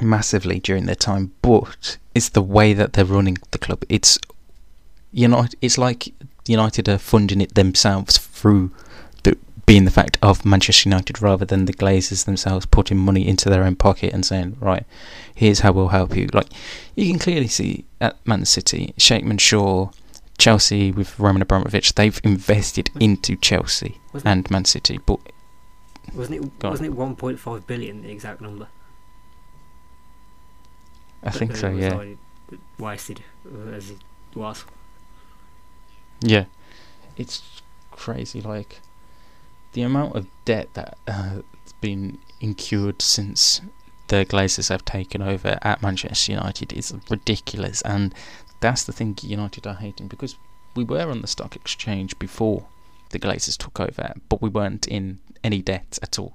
massively 0.01 0.61
during 0.61 0.87
their 0.87 0.95
time. 0.95 1.33
But 1.43 1.99
it's 2.15 2.29
the 2.29 2.43
way 2.43 2.73
that 2.73 2.93
they're 2.93 3.05
running 3.05 3.39
the 3.51 3.59
club. 3.59 3.85
It's 3.89 4.19
you 5.13 5.29
know, 5.29 5.47
it's 5.63 5.79
like 5.79 6.13
United 6.47 6.89
are 6.89 6.99
funding 6.99 7.41
it 7.41 7.55
themselves 7.55 8.19
through 8.19 8.71
being 9.67 9.85
the 9.85 9.91
fact 9.91 10.17
of 10.23 10.47
Manchester 10.47 10.89
United 10.89 11.21
rather 11.21 11.45
than 11.45 11.65
the 11.65 11.73
Glazers 11.73 12.25
themselves 12.25 12.67
putting 12.67 12.97
money 12.97 13.27
into 13.27 13.51
their 13.51 13.65
own 13.65 13.75
pocket 13.75 14.15
and 14.15 14.25
saying, 14.25 14.57
right, 14.61 14.85
here's 15.35 15.61
how 15.61 15.73
we'll 15.73 15.89
help 15.89 16.17
you. 16.17 16.29
Like 16.33 16.47
you 16.95 17.11
can 17.11 17.19
clearly 17.19 17.49
see 17.49 17.85
at 18.01 18.25
Man 18.25 18.45
City, 18.45 18.95
Sheikh 18.97 19.25
Shaw, 19.41 19.91
Chelsea 20.39 20.93
with 20.93 21.19
Roman 21.19 21.43
Abramovich, 21.43 21.95
they've 21.95 22.21
invested 22.23 22.91
into 23.01 23.37
Chelsea 23.37 24.01
Wasn't 24.13 24.29
and 24.29 24.51
Man 24.51 24.65
City, 24.65 24.99
but 25.05 25.19
Wasn't 26.15 26.45
it? 26.45 26.65
Wasn't 26.65 26.89
it 26.89 26.97
1.5 26.97 27.67
billion 27.67 28.03
the 28.03 28.11
exact 28.11 28.41
number? 28.41 28.69
I 31.25 31.31
think 31.31 31.57
so. 31.57 31.71
Yeah, 31.71 31.95
like, 31.95 32.19
wasted 32.79 33.23
uh, 33.45 33.71
as 33.71 33.91
it 33.91 33.99
was. 34.35 34.65
yeah. 36.21 36.45
It's 37.17 37.43
crazy. 37.91 38.43
Like 38.43 38.81
the 39.76 39.83
amount 39.83 40.16
of 40.16 40.26
debt 40.47 40.73
that 40.73 40.97
uh, 41.06 41.42
been 41.83 42.16
incurred 42.40 43.02
since 43.02 43.61
the 44.09 44.25
Glazers 44.25 44.71
have 44.71 44.87
taken 44.87 45.21
over 45.21 45.59
at 45.61 45.83
Manchester 45.83 46.33
United 46.33 46.73
is 46.73 46.95
ridiculous, 47.11 47.83
and 47.83 48.14
that's 48.61 48.85
the 48.85 48.92
thing 48.95 49.14
United 49.23 49.66
are 49.66 49.75
hating 49.75 50.09
because 50.09 50.35
we 50.75 50.83
were 50.83 51.11
on 51.11 51.21
the 51.21 51.26
stock 51.26 51.56
exchange 51.56 52.18
before 52.18 52.66
the 53.11 53.18
Glazers 53.18 53.59
took 53.59 53.78
over, 53.78 54.14
but 54.30 54.40
we 54.40 54.49
weren't 54.49 54.88
in 54.88 55.18
any 55.45 55.61
debt 55.61 55.99
at 56.02 56.18
all. 56.18 56.35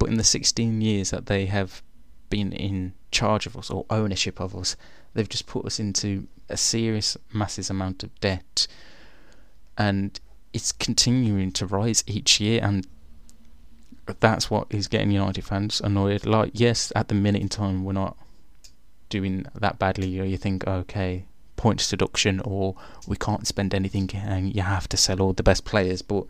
But 0.00 0.08
in 0.08 0.16
the 0.16 0.24
16 0.24 0.80
years 0.80 1.10
that 1.10 1.26
they 1.26 1.46
have 1.46 1.80
been 2.28 2.52
in 2.52 2.94
charge 3.12 3.46
of 3.46 3.56
us 3.56 3.70
or 3.70 3.86
ownership 3.88 4.40
of 4.40 4.56
us, 4.56 4.74
they've 5.14 5.28
just 5.28 5.46
put 5.46 5.64
us 5.64 5.78
into 5.78 6.26
a 6.48 6.56
serious, 6.56 7.16
massive 7.32 7.70
amount 7.70 8.02
of 8.02 8.18
debt, 8.18 8.66
and 9.78 10.18
it's 10.52 10.72
continuing 10.72 11.52
to 11.52 11.66
rise 11.66 12.02
each 12.06 12.40
year, 12.40 12.60
and 12.62 12.86
that's 14.20 14.50
what 14.50 14.66
is 14.70 14.88
getting 14.88 15.10
United 15.10 15.44
fans 15.44 15.80
annoyed. 15.80 16.24
Like, 16.24 16.52
yes, 16.54 16.92
at 16.94 17.08
the 17.08 17.14
minute 17.14 17.42
in 17.42 17.48
time, 17.48 17.84
we're 17.84 17.92
not 17.92 18.16
doing 19.08 19.46
that 19.54 19.78
badly, 19.78 20.08
you 20.08 20.36
think, 20.36 20.66
okay, 20.66 21.24
points 21.56 21.88
deduction, 21.88 22.40
or 22.40 22.74
we 23.06 23.16
can't 23.16 23.46
spend 23.46 23.74
anything, 23.74 24.10
and 24.14 24.54
you 24.54 24.62
have 24.62 24.88
to 24.88 24.96
sell 24.96 25.20
all 25.20 25.32
the 25.32 25.42
best 25.42 25.64
players, 25.64 26.02
but 26.02 26.24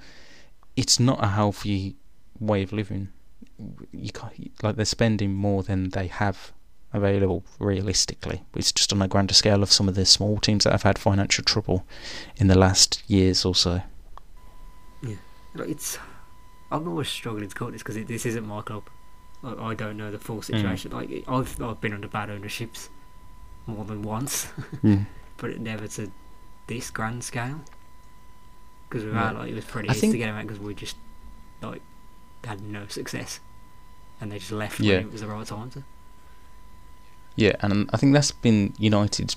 it's 0.76 1.00
not 1.00 1.22
a 1.22 1.28
healthy 1.28 1.96
way 2.38 2.62
of 2.62 2.72
living. 2.72 3.08
You 3.92 4.10
can't, 4.10 4.52
like 4.62 4.76
they're 4.76 4.84
spending 4.84 5.34
more 5.34 5.62
than 5.62 5.90
they 5.90 6.06
have 6.08 6.52
available 6.92 7.44
realistically. 7.58 8.42
It's 8.54 8.72
just 8.72 8.92
on 8.92 9.02
a 9.02 9.08
grander 9.08 9.34
scale 9.34 9.62
of 9.62 9.72
some 9.72 9.88
of 9.88 9.94
the 9.94 10.06
small 10.06 10.38
teams 10.38 10.64
that 10.64 10.72
have 10.72 10.82
had 10.82 10.98
financial 10.98 11.44
trouble 11.44 11.86
in 12.36 12.48
the 12.48 12.58
last 12.58 13.02
years 13.06 13.44
or 13.44 13.54
so. 13.54 13.82
Like, 15.56 15.68
it's. 15.70 15.98
I'm 16.70 16.88
always 16.88 17.08
struggling 17.08 17.48
to 17.48 17.54
call 17.54 17.70
this 17.70 17.82
because 17.82 18.04
this 18.06 18.26
isn't 18.26 18.46
my 18.46 18.60
club. 18.62 18.84
I, 19.44 19.68
I 19.70 19.74
don't 19.74 19.96
know 19.96 20.10
the 20.10 20.18
full 20.18 20.42
situation. 20.42 20.90
Like 20.92 21.24
I've 21.28 21.60
I've 21.62 21.80
been 21.80 21.92
under 21.92 22.08
bad 22.08 22.28
ownerships 22.30 22.88
more 23.66 23.84
than 23.84 24.02
once, 24.02 24.46
Mm. 24.82 25.06
but 25.36 25.50
it 25.50 25.60
never 25.60 25.86
to 25.88 26.10
this 26.66 26.90
grand 26.90 27.22
scale. 27.24 27.60
Because 28.88 29.04
without 29.04 29.34
Yeah. 29.34 29.40
like 29.40 29.50
it 29.50 29.54
was 29.54 29.64
pretty 29.64 29.88
I 29.88 29.92
easy 29.92 30.00
think- 30.02 30.12
to 30.14 30.18
get 30.18 30.26
them 30.26 30.36
out 30.36 30.42
because 30.42 30.58
we 30.60 30.74
just 30.74 30.96
like 31.62 31.82
had 32.44 32.60
no 32.62 32.86
success, 32.88 33.40
and 34.20 34.32
they 34.32 34.38
just 34.38 34.52
left 34.52 34.80
Yeah. 34.80 34.96
when 34.96 35.06
it 35.06 35.12
was 35.12 35.20
the 35.20 35.26
right 35.28 35.46
time 35.46 35.70
to. 35.70 35.84
Yeah, 37.36 37.52
and 37.60 37.88
I 37.92 37.96
think 37.98 38.12
that's 38.14 38.32
been 38.32 38.72
United's 38.78 39.36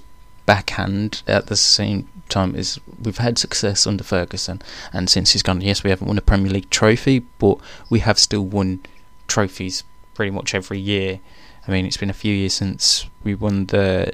backhand 0.50 1.22
at 1.28 1.46
the 1.46 1.56
same 1.56 2.10
time 2.28 2.56
is 2.56 2.80
we've 3.04 3.20
had 3.20 3.38
success 3.38 3.86
under 3.86 4.04
Ferguson, 4.04 4.60
and 4.92 5.08
since 5.08 5.34
he's 5.34 5.44
gone, 5.44 5.62
yes, 5.62 5.84
we 5.84 5.92
haven't 5.92 6.08
won 6.08 6.18
a 6.18 6.22
Premier 6.22 6.52
League 6.52 6.72
trophy, 6.72 7.20
but 7.38 7.60
we 7.88 8.00
have 8.00 8.18
still 8.18 8.44
won 8.44 8.80
trophies 9.28 9.84
pretty 10.16 10.32
much 10.32 10.56
every 10.56 10.80
year. 10.80 11.20
I 11.68 11.72
mean, 11.72 11.86
it's 11.86 11.98
been 11.98 12.10
a 12.10 12.24
few 12.26 12.34
years 12.34 12.56
since 12.56 13.06
we 13.24 13.36
won 13.36 13.68
the 13.68 14.12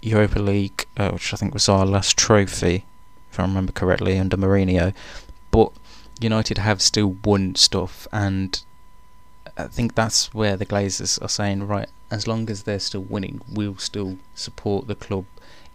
Europa 0.00 0.38
League, 0.38 0.86
uh, 0.96 1.10
which 1.10 1.34
I 1.34 1.36
think 1.36 1.52
was 1.52 1.68
our 1.68 1.84
last 1.84 2.16
trophy, 2.16 2.86
if 3.30 3.38
I 3.38 3.42
remember 3.42 3.72
correctly, 3.72 4.18
under 4.18 4.38
Mourinho. 4.38 4.94
But 5.50 5.70
United 6.18 6.56
have 6.56 6.80
still 6.80 7.18
won 7.22 7.56
stuff, 7.56 8.08
and 8.10 8.58
I 9.58 9.64
think 9.64 9.94
that's 9.94 10.32
where 10.32 10.56
the 10.56 10.64
Glazers 10.64 11.20
are 11.20 11.28
saying, 11.28 11.66
right, 11.66 11.90
as 12.10 12.26
long 12.26 12.48
as 12.48 12.62
they're 12.62 12.78
still 12.78 13.02
winning, 13.02 13.42
we'll 13.52 13.76
still 13.76 14.16
support 14.34 14.86
the 14.86 14.94
club 14.94 15.26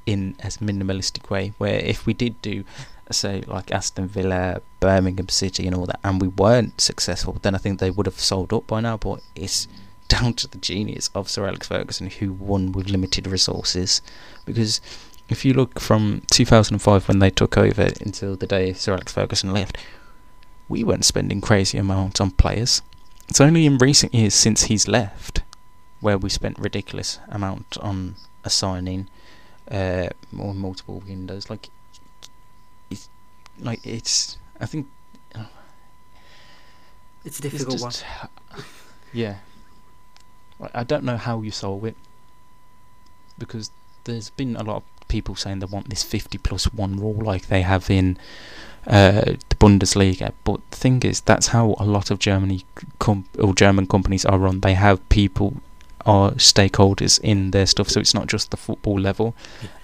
in 0.06 0.36
as 0.40 0.58
minimalistic 0.58 1.30
way. 1.30 1.54
Where 1.58 1.80
if 1.80 2.06
we 2.06 2.14
did 2.14 2.42
do, 2.42 2.64
say, 3.12 3.44
like 3.48 3.72
Aston 3.72 4.08
Villa, 4.08 4.62
Birmingham 4.80 5.30
City, 5.30 5.68
and 5.68 5.76
all 5.76 5.86
that, 5.86 6.00
and 6.04 6.22
we 6.22 6.28
weren't 6.28 6.82
successful, 6.82 7.38
then 7.42 7.56
I 7.56 7.58
think 7.58 7.80
they 7.80 7.92
would 7.92 8.06
have 8.06 8.20
sold 8.20 8.54
up 8.54 8.68
by 8.68 8.82
now. 8.82 8.98
But 8.98 9.22
it's 9.36 9.68
down 10.08 10.34
to 10.34 10.48
the 10.48 10.58
genius 10.58 11.10
of 11.14 11.30
Sir 11.30 11.48
Alex 11.48 11.68
Ferguson, 11.68 12.10
who 12.10 12.34
won 12.34 12.72
with 12.72 12.90
limited 12.90 13.28
resources. 13.28 14.02
Because 14.46 14.82
if 15.30 15.46
you 15.46 15.54
look 15.54 15.80
from 15.80 16.24
2005 16.32 17.08
when 17.08 17.20
they 17.20 17.30
took 17.30 17.58
over 17.58 17.90
until 18.02 18.36
the 18.36 18.48
day 18.48 18.74
Sir 18.74 18.94
Alex 18.94 19.14
Ferguson 19.14 19.54
left, 19.54 19.78
we 20.68 20.84
weren't 20.84 21.06
spending 21.06 21.42
crazy 21.42 21.78
amounts 21.78 22.20
on 22.20 22.32
players. 22.32 22.82
It's 23.28 23.40
only 23.40 23.68
in 23.68 23.78
recent 23.78 24.14
years 24.14 24.34
since 24.34 24.64
he's 24.64 24.88
left 24.88 25.44
where 26.00 26.18
we 26.18 26.30
spent 26.30 26.58
ridiculous 26.58 27.20
amount 27.30 27.78
on 27.80 28.16
a 28.44 28.50
signing 28.50 29.08
uh, 29.72 30.10
or 30.38 30.54
multiple 30.54 31.02
windows. 31.08 31.50
Like, 31.50 31.70
it's 32.90 33.10
like 33.60 33.86
it's. 33.86 34.38
I 34.60 34.66
think 34.66 34.88
It's 37.26 37.40
a 37.40 37.48
it's 37.48 37.58
difficult 37.58 37.82
one. 37.82 37.94
Yeah, 39.12 39.38
Like, 40.60 40.70
I 40.76 40.84
don't 40.84 41.04
know 41.04 41.18
how 41.18 41.42
you 41.42 41.50
solve 41.50 41.84
it 41.84 41.96
because 43.40 43.72
there's 44.04 44.30
been 44.30 44.56
a 44.56 44.62
lot 44.64 44.78
of 44.78 44.84
people 45.08 45.36
saying 45.36 45.60
they 45.60 45.66
want 45.66 45.90
this 45.90 46.04
50 46.04 46.38
plus 46.38 46.66
one 46.72 46.98
rule 46.98 47.16
like 47.16 47.48
they 47.48 47.64
have 47.64 47.90
in 47.90 48.18
uh, 48.86 49.22
the 49.50 49.56
Bundesliga. 49.60 50.34
But 50.44 50.60
the 50.70 50.78
thing 50.78 51.02
is, 51.04 51.22
that's 51.22 51.48
how 51.48 51.76
a 51.80 51.86
lot 51.86 52.12
of 52.12 52.20
Germany 52.20 52.66
com- 53.00 53.26
or 53.40 53.56
German 53.56 53.88
companies 53.88 54.26
are 54.26 54.38
run. 54.38 54.60
They 54.60 54.76
have 54.76 55.08
people 55.10 55.56
are 56.06 56.32
stakeholders 56.32 57.20
in 57.22 57.52
their 57.52 57.66
stuff, 57.66 57.90
so 57.90 58.00
it's 58.00 58.14
not 58.14 58.28
just 58.28 58.52
the 58.52 58.58
football 58.58 59.00
level. 59.00 59.36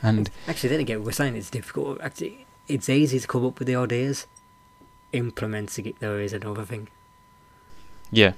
And 0.01 0.29
Actually, 0.47 0.69
then 0.69 0.79
again, 0.79 1.03
we're 1.03 1.11
saying 1.11 1.35
it's 1.35 1.49
difficult. 1.49 1.99
Actually, 2.01 2.45
it's 2.67 2.89
easy 2.89 3.19
to 3.19 3.27
come 3.27 3.45
up 3.45 3.59
with 3.59 3.67
the 3.67 3.75
ideas. 3.75 4.27
Implementing 5.13 5.85
it 5.85 5.99
though 5.99 6.17
is 6.17 6.33
another 6.33 6.65
thing, 6.65 6.89
yeah, 8.11 8.33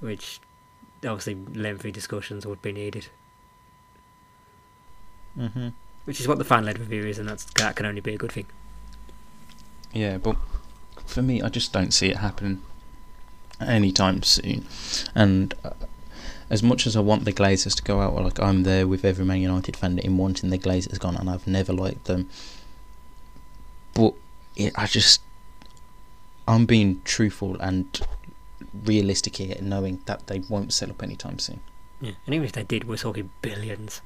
which 0.00 0.40
obviously 1.02 1.34
lengthy 1.54 1.90
discussions 1.90 2.44
would 2.46 2.60
be 2.60 2.72
needed. 2.72 3.06
mm-hmm. 5.38 5.68
Which 6.04 6.20
is 6.20 6.28
what 6.28 6.38
the 6.38 6.44
fan-led 6.44 6.78
review 6.78 7.06
is, 7.06 7.18
and 7.18 7.28
that's 7.28 7.44
that 7.54 7.76
can 7.76 7.86
only 7.86 8.00
be 8.02 8.14
a 8.14 8.18
good 8.18 8.32
thing. 8.32 8.46
yeah, 9.92 10.18
but 10.18 10.36
for 11.06 11.22
me, 11.22 11.40
I 11.42 11.48
just 11.48 11.72
don't 11.72 11.92
see 11.92 12.08
it 12.08 12.18
happening 12.18 12.60
anytime 13.60 14.22
soon. 14.22 14.66
And 15.14 15.54
uh, 15.64 15.70
as 16.50 16.62
much 16.64 16.86
as 16.86 16.96
I 16.96 17.00
want 17.00 17.24
the 17.24 17.32
Glazers 17.32 17.76
to 17.76 17.82
go 17.82 18.00
out, 18.00 18.14
like 18.16 18.40
I'm 18.40 18.64
there 18.64 18.86
with 18.86 19.04
every 19.04 19.24
Man 19.24 19.40
United 19.40 19.76
fan 19.76 19.98
in 20.00 20.16
wanting 20.16 20.50
the 20.50 20.58
Glazers 20.58 20.98
gone, 20.98 21.16
and 21.16 21.30
I've 21.30 21.46
never 21.46 21.72
liked 21.72 22.06
them. 22.06 22.28
But 23.94 24.14
it, 24.56 24.72
I 24.76 24.86
just, 24.86 25.20
I'm 26.48 26.66
being 26.66 27.02
truthful 27.04 27.56
and 27.60 28.00
realistic 28.84 29.36
here, 29.36 29.56
knowing 29.62 30.00
that 30.06 30.26
they 30.26 30.40
won't 30.40 30.72
sell 30.72 30.90
up 30.90 31.02
anytime 31.02 31.38
soon. 31.38 31.60
Yeah, 32.00 32.12
and 32.26 32.34
even 32.34 32.46
if 32.46 32.52
they 32.52 32.64
did, 32.64 32.88
we're 32.88 32.96
talking 32.96 33.30
billions. 33.42 34.00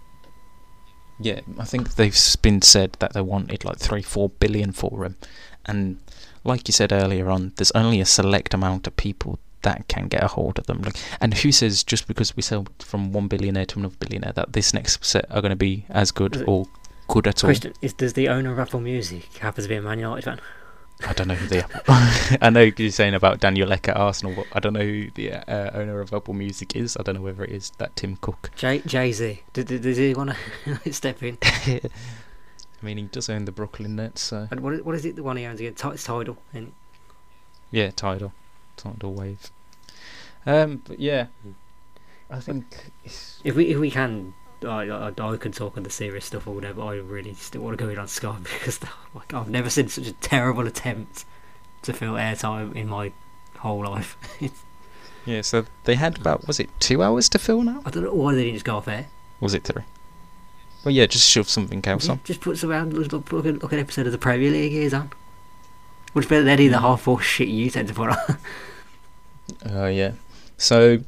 Yeah, 1.19 1.41
I 1.59 1.65
think 1.65 1.95
they've 1.95 2.19
been 2.43 2.61
said 2.61 2.97
that 2.99 3.15
they 3.15 3.23
wanted 3.23 3.65
like 3.65 3.79
three, 3.79 4.03
four 4.03 4.29
billion 4.29 4.73
for 4.73 5.05
him, 5.05 5.17
and 5.65 5.99
like 6.43 6.69
you 6.69 6.73
said 6.73 6.93
earlier 6.93 7.31
on, 7.31 7.53
there's 7.57 7.71
only 7.71 8.01
a 8.01 8.05
select 8.05 8.53
amount 8.53 8.87
of 8.87 8.97
people 8.97 9.39
that 9.65 9.89
can 9.89 10.09
get 10.09 10.23
a 10.23 10.29
hold 10.29 10.59
of 10.59 10.67
them. 10.67 10.81
Like, 10.83 10.97
and 11.21 11.35
who 11.35 11.53
says 11.53 11.85
just 11.85 12.07
because 12.09 12.35
we 12.37 12.43
sell 12.43 12.67
from 12.79 13.13
one 13.13 13.29
billionaire 13.29 13.67
to 13.67 13.79
another 13.81 13.97
billionaire 13.99 14.33
that 14.33 14.53
this 14.55 14.73
next 14.73 15.05
set 15.05 15.27
are 15.31 15.41
going 15.43 15.51
to 15.51 15.57
be 15.57 15.85
as 15.91 16.11
good 16.13 16.37
it- 16.37 16.45
or 16.49 16.67
good 17.09 17.27
at 17.27 17.43
all? 17.45 17.49
Question 17.49 17.75
is: 17.83 17.93
Does 17.93 18.13
the 18.15 18.29
owner 18.29 18.53
of 18.53 18.59
Apple 18.59 18.81
Music 18.81 19.25
happen 19.39 19.63
to 19.63 19.69
be 19.69 19.75
a 19.75 19.83
Man 19.83 19.99
United 19.99 20.25
fan? 20.25 20.41
I 21.07 21.13
don't 21.13 21.27
know 21.27 21.35
who 21.35 21.49
the 21.49 22.39
I 22.41 22.51
know 22.51 22.71
you're 22.77 22.91
saying 22.91 23.15
about 23.15 23.41
Daniel 23.41 23.73
Ek 23.73 23.89
at 23.89 23.97
Arsenal, 23.97 24.33
but 24.37 24.47
I 24.53 24.61
don't 24.61 24.75
know 24.75 24.81
who 24.81 25.11
the 25.11 25.33
uh, 25.33 25.71
owner 25.75 26.01
of 26.01 26.15
Apple 26.15 26.35
Music 26.35 26.77
is. 26.77 26.97
I 26.97 27.03
don't 27.03 27.17
know 27.17 27.21
whether 27.21 27.43
it 27.45 27.51
is 27.51 27.71
that 27.79 27.97
Tim 27.97 28.17
Cook. 28.17 28.51
Jay 28.55 28.79
Jay 28.87 29.11
Z. 29.11 29.43
Does, 29.53 29.97
he 29.97 30.15
want 30.15 30.35
to 30.85 30.93
step 30.93 31.21
in? 31.23 31.37
I 31.43 31.81
mean, 32.81 32.97
he 32.99 33.03
does 33.05 33.29
own 33.29 33.45
the 33.45 33.53
Brooklyn 33.53 33.97
Nets, 33.97 34.21
so 34.23 34.47
And 34.53 34.61
what, 34.61 34.75
is- 34.75 34.83
what 34.83 34.95
is 34.95 35.05
it? 35.05 35.17
The 35.17 35.23
one 35.25 35.37
he 35.37 35.45
owns 35.47 35.59
again? 35.59 35.75
It's 35.77 36.05
Tidal. 36.05 36.37
And 36.53 36.73
yeah, 37.73 37.91
tidal, 37.91 38.33
tidal 38.77 39.13
wave. 39.15 39.51
Um, 40.47 40.83
but 40.87 41.01
yeah, 41.01 41.27
I 42.31 42.41
think 42.41 42.91
it's, 43.05 43.41
if 43.45 43.55
we 43.57 43.67
if 43.67 43.79
we 43.79 43.91
can, 43.91 44.35
I, 44.63 44.89
I, 44.91 45.09
I 45.09 45.37
could 45.37 45.55
talk 45.55 45.77
on 45.77 45.83
the 45.85 45.91
serious 45.91 46.27
stuff 46.27 46.47
or 46.47 46.55
whatever. 46.55 46.83
I 46.83 46.95
really 46.97 47.35
still 47.35 47.63
want 47.63 47.79
to 47.79 47.85
go 47.85 47.91
in 47.91 47.99
on 47.99 48.09
Sky 48.09 48.37
because 48.43 48.81
like 49.15 49.33
I've 49.33 49.49
never 49.49 49.71
seen 49.71 49.89
such 49.89 50.07
a 50.07 50.13
terrible 50.13 50.67
attempt 50.67 51.25
to 51.83 51.93
fill 51.93 52.15
airtime 52.15 52.75
in 52.75 52.89
my 52.89 53.13
whole 53.59 53.81
life. 53.85 54.17
Yeah. 55.27 55.41
So 55.41 55.65
they 55.85 55.95
had 55.95 56.19
about 56.19 56.47
was 56.47 56.61
it 56.61 56.69
two 56.81 57.03
hours 57.03 57.31
to 57.31 57.39
fill 57.39 57.63
now? 57.63 57.81
I 57.87 57.91
don't 57.91 58.05
know 58.05 58.13
why 58.13 58.35
they 58.35 58.43
didn't 58.43 58.57
just 58.57 58.67
go 58.67 58.77
off 58.77 58.87
air. 58.89 59.07
Was 59.41 59.55
it 59.55 59.65
three? 59.65 59.85
Well, 60.85 60.93
yeah, 60.93 61.07
just 61.07 61.27
shove 61.27 61.49
something 61.49 61.83
else 61.87 62.05
Yeah, 62.05 62.13
on. 62.13 62.21
just 62.25 62.43
put 62.43 62.59
some 62.59 62.71
around. 62.71 62.93
Look, 62.93 63.11
look, 63.11 63.33
look, 63.33 63.47
at- 63.47 63.63
look 63.63 63.73
at 63.73 63.79
an 63.79 63.85
episode 63.85 64.05
of 64.05 64.13
the 64.13 64.19
Premier 64.19 64.51
League 64.51 64.73
Years 64.73 64.93
on. 64.93 65.11
Much 66.15 66.29
better 66.29 66.43
than 66.43 66.53
any 66.53 66.67
of 66.67 66.73
the 66.73 66.77
Mm. 66.79 66.83
half 66.83 67.01
four 67.01 67.23
shit 67.23 67.49
you 67.49 67.71
tend 67.71 67.89
to 67.89 67.95
put 67.95 68.11
on. 68.11 68.19
Oh 69.71 69.87
yeah. 69.87 70.13
So 70.65 71.01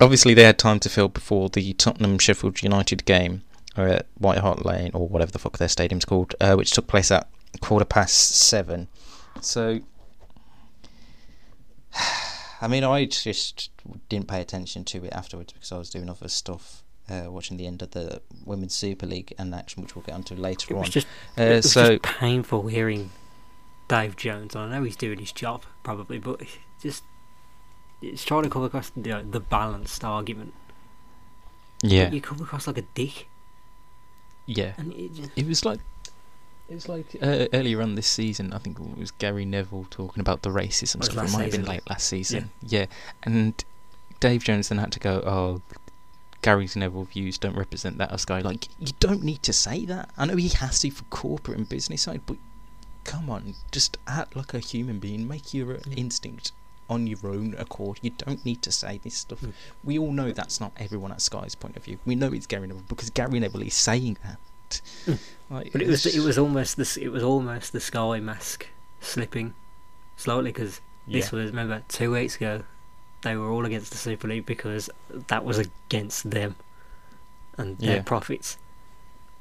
obviously 0.00 0.34
they 0.34 0.42
had 0.42 0.58
time 0.58 0.80
to 0.80 0.88
fill 0.88 1.08
before 1.08 1.48
the 1.48 1.72
Tottenham 1.74 2.18
Sheffield 2.18 2.62
United 2.62 3.04
game 3.04 3.42
at 3.76 4.06
White 4.18 4.38
Hart 4.38 4.66
Lane 4.66 4.90
or 4.92 5.08
whatever 5.08 5.30
the 5.30 5.38
fuck 5.38 5.58
their 5.58 5.68
stadium's 5.68 6.04
called, 6.04 6.34
uh, 6.40 6.54
which 6.56 6.72
took 6.72 6.88
place 6.88 7.10
at 7.10 7.28
quarter 7.60 7.84
past 7.84 8.34
seven. 8.34 8.88
So 9.40 9.80
I 12.60 12.66
mean, 12.66 12.82
I 12.82 13.04
just 13.04 13.70
didn't 14.08 14.26
pay 14.26 14.40
attention 14.40 14.84
to 14.84 15.04
it 15.04 15.12
afterwards 15.12 15.52
because 15.52 15.70
I 15.70 15.78
was 15.78 15.90
doing 15.90 16.10
other 16.10 16.28
stuff. 16.28 16.82
Uh, 17.10 17.30
watching 17.30 17.56
the 17.56 17.66
end 17.66 17.80
of 17.80 17.92
the 17.92 18.20
Women's 18.44 18.74
Super 18.74 19.06
League 19.06 19.32
and 19.38 19.54
action, 19.54 19.82
which 19.82 19.96
we'll 19.96 20.02
get 20.02 20.14
onto 20.14 20.34
later 20.34 20.76
on. 20.76 20.84
just 20.84 21.06
Uh, 21.38 21.42
it 21.42 21.56
was 21.56 21.72
so 21.72 21.96
just 21.96 22.02
painful 22.02 22.66
hearing 22.66 23.10
Dave 23.88 24.14
Jones. 24.16 24.54
I 24.54 24.68
know 24.68 24.82
he's 24.82 24.96
doing 24.96 25.18
his 25.18 25.32
job 25.32 25.62
probably, 25.82 26.18
but 26.18 26.42
just 26.82 27.02
it's 28.02 28.24
trying 28.24 28.44
to 28.44 28.50
come 28.50 28.64
across 28.64 28.92
you 28.96 29.02
know, 29.02 29.22
the 29.22 29.40
balanced 29.40 30.04
argument. 30.04 30.54
yeah, 31.82 32.04
But 32.06 32.14
you 32.14 32.20
come 32.20 32.40
across 32.40 32.66
like 32.66 32.78
a 32.78 32.82
dick, 32.82 33.28
yeah. 34.46 34.72
and 34.76 34.92
it 34.92 35.14
just 35.14 35.30
It 35.36 35.46
was 35.46 35.64
like 35.64 35.80
it 36.68 36.74
was 36.74 36.88
like 36.88 37.06
uh, 37.22 37.46
earlier 37.52 37.80
on 37.80 37.94
this 37.94 38.06
season. 38.06 38.52
I 38.52 38.58
think 38.58 38.78
it 38.78 38.98
was 38.98 39.10
Gary 39.12 39.44
Neville 39.46 39.86
talking 39.90 40.20
about 40.20 40.42
the 40.42 40.50
racism 40.50 41.02
stuff. 41.02 41.28
It 41.28 41.32
might 41.32 41.44
have 41.44 41.52
been 41.52 41.64
late 41.64 41.88
last 41.88 42.06
season. 42.06 42.50
Yeah. 42.62 42.86
and 43.22 43.64
Dave 44.20 44.44
Jones 44.44 44.68
then 44.68 44.78
had 44.78 44.92
to 44.92 45.00
go. 45.00 45.22
Oh, 45.24 45.62
Gary's 46.42 46.76
Neville 46.76 47.04
views 47.04 47.38
don't 47.38 47.56
represent 47.56 47.98
that 47.98 48.12
us 48.12 48.24
guy. 48.24 48.40
Like 48.40 48.68
you 48.78 48.92
don't 49.00 49.22
need 49.22 49.42
to 49.44 49.52
say 49.52 49.84
that. 49.86 50.10
I 50.16 50.26
know 50.26 50.36
he 50.36 50.48
has 50.48 50.80
to 50.80 50.90
for 50.90 51.04
corporate 51.04 51.58
and 51.58 51.68
business 51.68 52.02
side, 52.02 52.20
but 52.26 52.36
come 53.04 53.30
on, 53.30 53.54
just 53.72 53.96
act 54.06 54.36
like 54.36 54.54
a 54.54 54.58
human 54.58 54.98
being. 54.98 55.26
Make 55.26 55.54
your 55.54 55.78
instinct 55.96 56.52
on 56.88 57.06
your 57.06 57.18
own 57.24 57.54
accord. 57.58 57.98
You 58.02 58.10
don't 58.10 58.44
need 58.44 58.62
to 58.62 58.72
say 58.72 58.98
this 59.02 59.14
stuff. 59.16 59.40
Mm. 59.40 59.52
We 59.84 59.98
all 59.98 60.12
know 60.12 60.32
that's 60.32 60.60
not 60.60 60.72
everyone 60.78 61.12
at 61.12 61.20
Sky's 61.20 61.54
point 61.54 61.76
of 61.76 61.84
view. 61.84 61.98
We 62.06 62.14
know 62.14 62.32
it's 62.32 62.46
Gary 62.46 62.66
Neville 62.66 62.84
because 62.88 63.10
Gary 63.10 63.38
Neville 63.40 63.62
is 63.62 63.74
saying 63.74 64.18
that. 64.24 64.80
Mm. 65.06 65.18
Like, 65.50 65.72
But 65.72 65.82
it 65.82 65.88
was 65.88 66.04
it 66.06 66.20
was 66.20 66.36
almost 66.38 66.76
this 66.76 66.96
it 66.96 67.08
was 67.08 67.22
almost 67.22 67.72
the 67.72 67.80
sky 67.80 68.20
mask 68.20 68.66
slipping 69.00 69.54
slowly 70.16 70.50
because 70.52 70.80
this 71.06 71.32
Yeah. 71.32 71.38
was 71.38 71.50
remember 71.50 71.82
two 71.88 72.12
weeks 72.12 72.36
ago 72.36 72.64
they 73.22 73.34
were 73.36 73.50
all 73.50 73.64
against 73.64 73.90
the 73.92 73.96
Super 73.98 74.28
League 74.28 74.46
because 74.46 74.90
that 75.10 75.44
was 75.44 75.58
against 75.58 76.30
them 76.30 76.54
and 77.56 77.78
their 77.78 77.96
Yeah. 77.96 78.02
profits. 78.02 78.58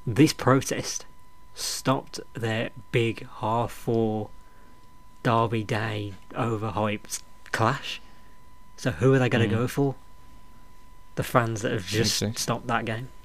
This 0.05 0.31
protest 0.33 1.05
stopped 1.53 2.19
their 2.33 2.69
big 2.91 3.27
half 3.39 3.71
four 3.71 4.29
Derby 5.23 5.63
Day 5.63 6.13
overhyped 6.31 7.21
clash. 7.51 8.01
So 8.75 8.91
who 8.91 9.13
are 9.13 9.19
they 9.19 9.29
going 9.29 9.47
to 9.49 9.55
Mm. 9.55 9.59
go 9.59 9.67
for? 9.67 9.95
The 11.15 11.23
fans 11.23 11.61
that 11.63 11.71
have 11.71 11.85
just 11.87 12.23
stopped 12.37 12.67
that 12.67 12.85
game. 12.85 13.07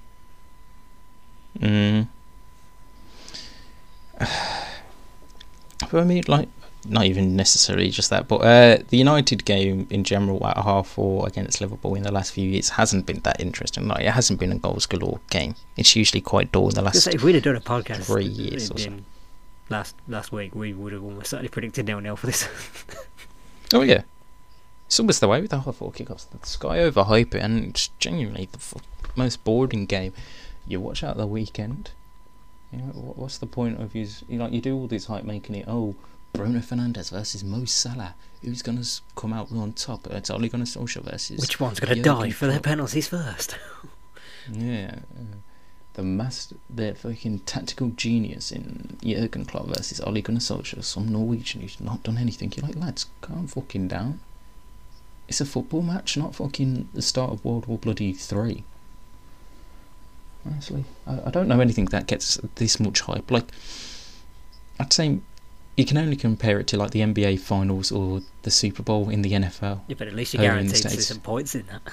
Mm. 1.61 2.09
but 4.18 5.94
I 5.94 6.05
mean, 6.05 6.23
like, 6.29 6.49
not 6.88 7.05
even 7.05 7.37
necessarily 7.37 7.90
just 7.90 8.11
that, 8.11 8.27
but 8.29 8.37
uh, 8.37 8.79
the 8.88 8.97
United 8.97 9.44
game 9.44 9.87
in 9.90 10.03
general 10.05 10.44
at 10.47 10.57
half 10.57 10.88
four 10.88 11.27
against 11.29 11.61
Liverpool 11.61 11.94
in 11.94 12.03
the 12.03 12.11
last 12.12 12.33
few 12.33 12.49
years 12.49 12.70
hasn't 12.70 13.05
been 13.07 13.20
that 13.20 13.40
interesting. 13.40 13.87
Like, 13.87 14.01
it 14.05 14.11
hasn't 14.11 14.40
been 14.40 14.53
a 14.53 14.59
goals 14.59 14.87
galore 14.87 15.20
game. 15.31 15.55
It's 15.77 15.94
usually 15.94 16.20
quite 16.20 16.51
dull 16.53 16.68
in 16.68 16.75
the 16.75 16.83
last. 16.83 17.07
if 17.07 17.23
we'd 17.23 17.35
have 17.35 17.44
done 17.44 17.57
a 17.57 17.61
podcast 17.61 18.05
three 18.05 18.25
years 18.25 18.70
or 18.70 18.79
so. 18.79 18.90
last 19.68 19.94
last 20.09 20.33
week, 20.33 20.55
we 20.55 20.73
would 20.73 20.92
have 20.92 21.03
almost 21.05 21.31
certainly 21.31 21.49
predicted 21.51 21.87
nil 21.87 22.01
nil 22.01 22.16
for 22.16 22.27
this. 22.27 22.49
Oh 23.75 23.83
yeah, 23.83 24.03
it's 24.87 25.01
almost 25.01 25.21
the 25.21 25.29
way 25.29 25.41
with 25.41 25.51
the 25.51 25.59
whole 25.59 25.73
four 25.73 25.93
kickoffs. 25.93 26.27
The 26.29 26.47
Sky 26.47 26.79
overhype 26.79 27.35
it, 27.35 27.43
and 27.43 27.65
it's 27.65 27.89
genuinely 27.99 28.49
the 28.53 28.81
most 29.17 29.45
boring 29.45 29.87
game. 29.87 30.13
You 30.67 30.81
watch 30.81 31.03
out 31.03 31.17
the 31.17 31.27
weekend. 31.27 31.91
You 32.73 32.79
know, 32.79 32.85
what, 32.85 33.19
what's 33.19 33.39
the 33.39 33.47
point 33.47 33.81
of 33.81 33.95
you? 33.95 34.07
You 34.29 34.39
like 34.39 34.53
you 34.53 34.61
do 34.61 34.77
all 34.77 34.87
this 34.87 35.07
hype, 35.07 35.25
making 35.25 35.57
it 35.57 35.67
oh. 35.69 35.95
Bruno 36.33 36.61
Fernandes 36.61 37.11
versus 37.11 37.45
Mo 37.45 37.67
Salah. 37.67 38.15
Who's 38.43 38.63
gonna 38.63 38.85
come 39.15 39.35
out 39.35 39.53
on 39.53 39.75
top? 39.75 40.07
It's 40.07 40.31
only 40.31 40.49
gonna 40.49 40.65
Solskjaer 40.65 41.03
versus 41.03 41.41
Which 41.41 41.61
one's 41.61 41.79
going 41.79 41.95
to 41.95 42.03
die 42.03 42.31
for 42.31 42.47
their 42.47 42.61
penalties 42.61 43.09
first? 43.09 43.59
Yeah, 44.51 44.97
uh, 45.17 45.37
the 45.94 46.02
master, 46.02 46.57
the 46.70 46.94
fucking 46.94 47.40
tactical 47.40 47.90
genius 47.90 48.50
in 48.50 48.96
Jurgen 49.02 49.44
Klopp 49.44 49.66
versus 49.66 50.00
Ole 50.00 50.20
Gunnar 50.22 50.40
Solskjaer, 50.40 50.83
some 50.83 51.09
Norwegian 51.09 51.61
who's 51.61 51.81
not 51.81 52.02
done 52.02 52.18
anything. 52.18 52.52
You're 52.57 52.66
like, 52.66 52.76
lads, 52.76 53.07
calm 53.20 53.46
fucking 53.46 53.88
down. 53.88 54.20
It's 55.28 55.40
a 55.40 55.44
football 55.44 55.83
match, 55.83 56.16
not 56.16 56.35
fucking 56.35 56.88
the 56.94 57.02
start 57.02 57.31
of 57.31 57.44
World 57.44 57.66
War 57.66 57.78
Bloody 57.78 58.12
Three. 58.12 58.64
Honestly, 60.44 60.85
I, 61.07 61.20
I 61.26 61.31
don't 61.31 61.46
know 61.46 61.61
anything 61.61 61.85
that 61.87 62.07
gets 62.07 62.40
this 62.57 62.81
much 62.81 63.00
hype. 63.02 63.31
Like, 63.31 63.48
I'd 64.81 64.92
say 64.92 65.20
you 65.76 65.85
can 65.85 65.96
only 65.96 66.16
compare 66.16 66.59
it 66.59 66.66
to 66.68 66.76
like 66.76 66.90
the 66.90 67.00
NBA 67.00 67.40
Finals 67.40 67.92
or 67.92 68.22
the 68.42 68.50
Super 68.50 68.83
Bowl 68.83 69.09
in 69.09 69.22
the 69.22 69.33
NFL. 69.33 69.81
Yeah, 69.87 69.94
but 69.96 70.09
at 70.09 70.14
least 70.14 70.35
you're 70.35 70.42
guaranteed 70.42 71.00
some 71.00 71.20
points 71.20 71.55
in 71.55 71.66
that. 71.66 71.83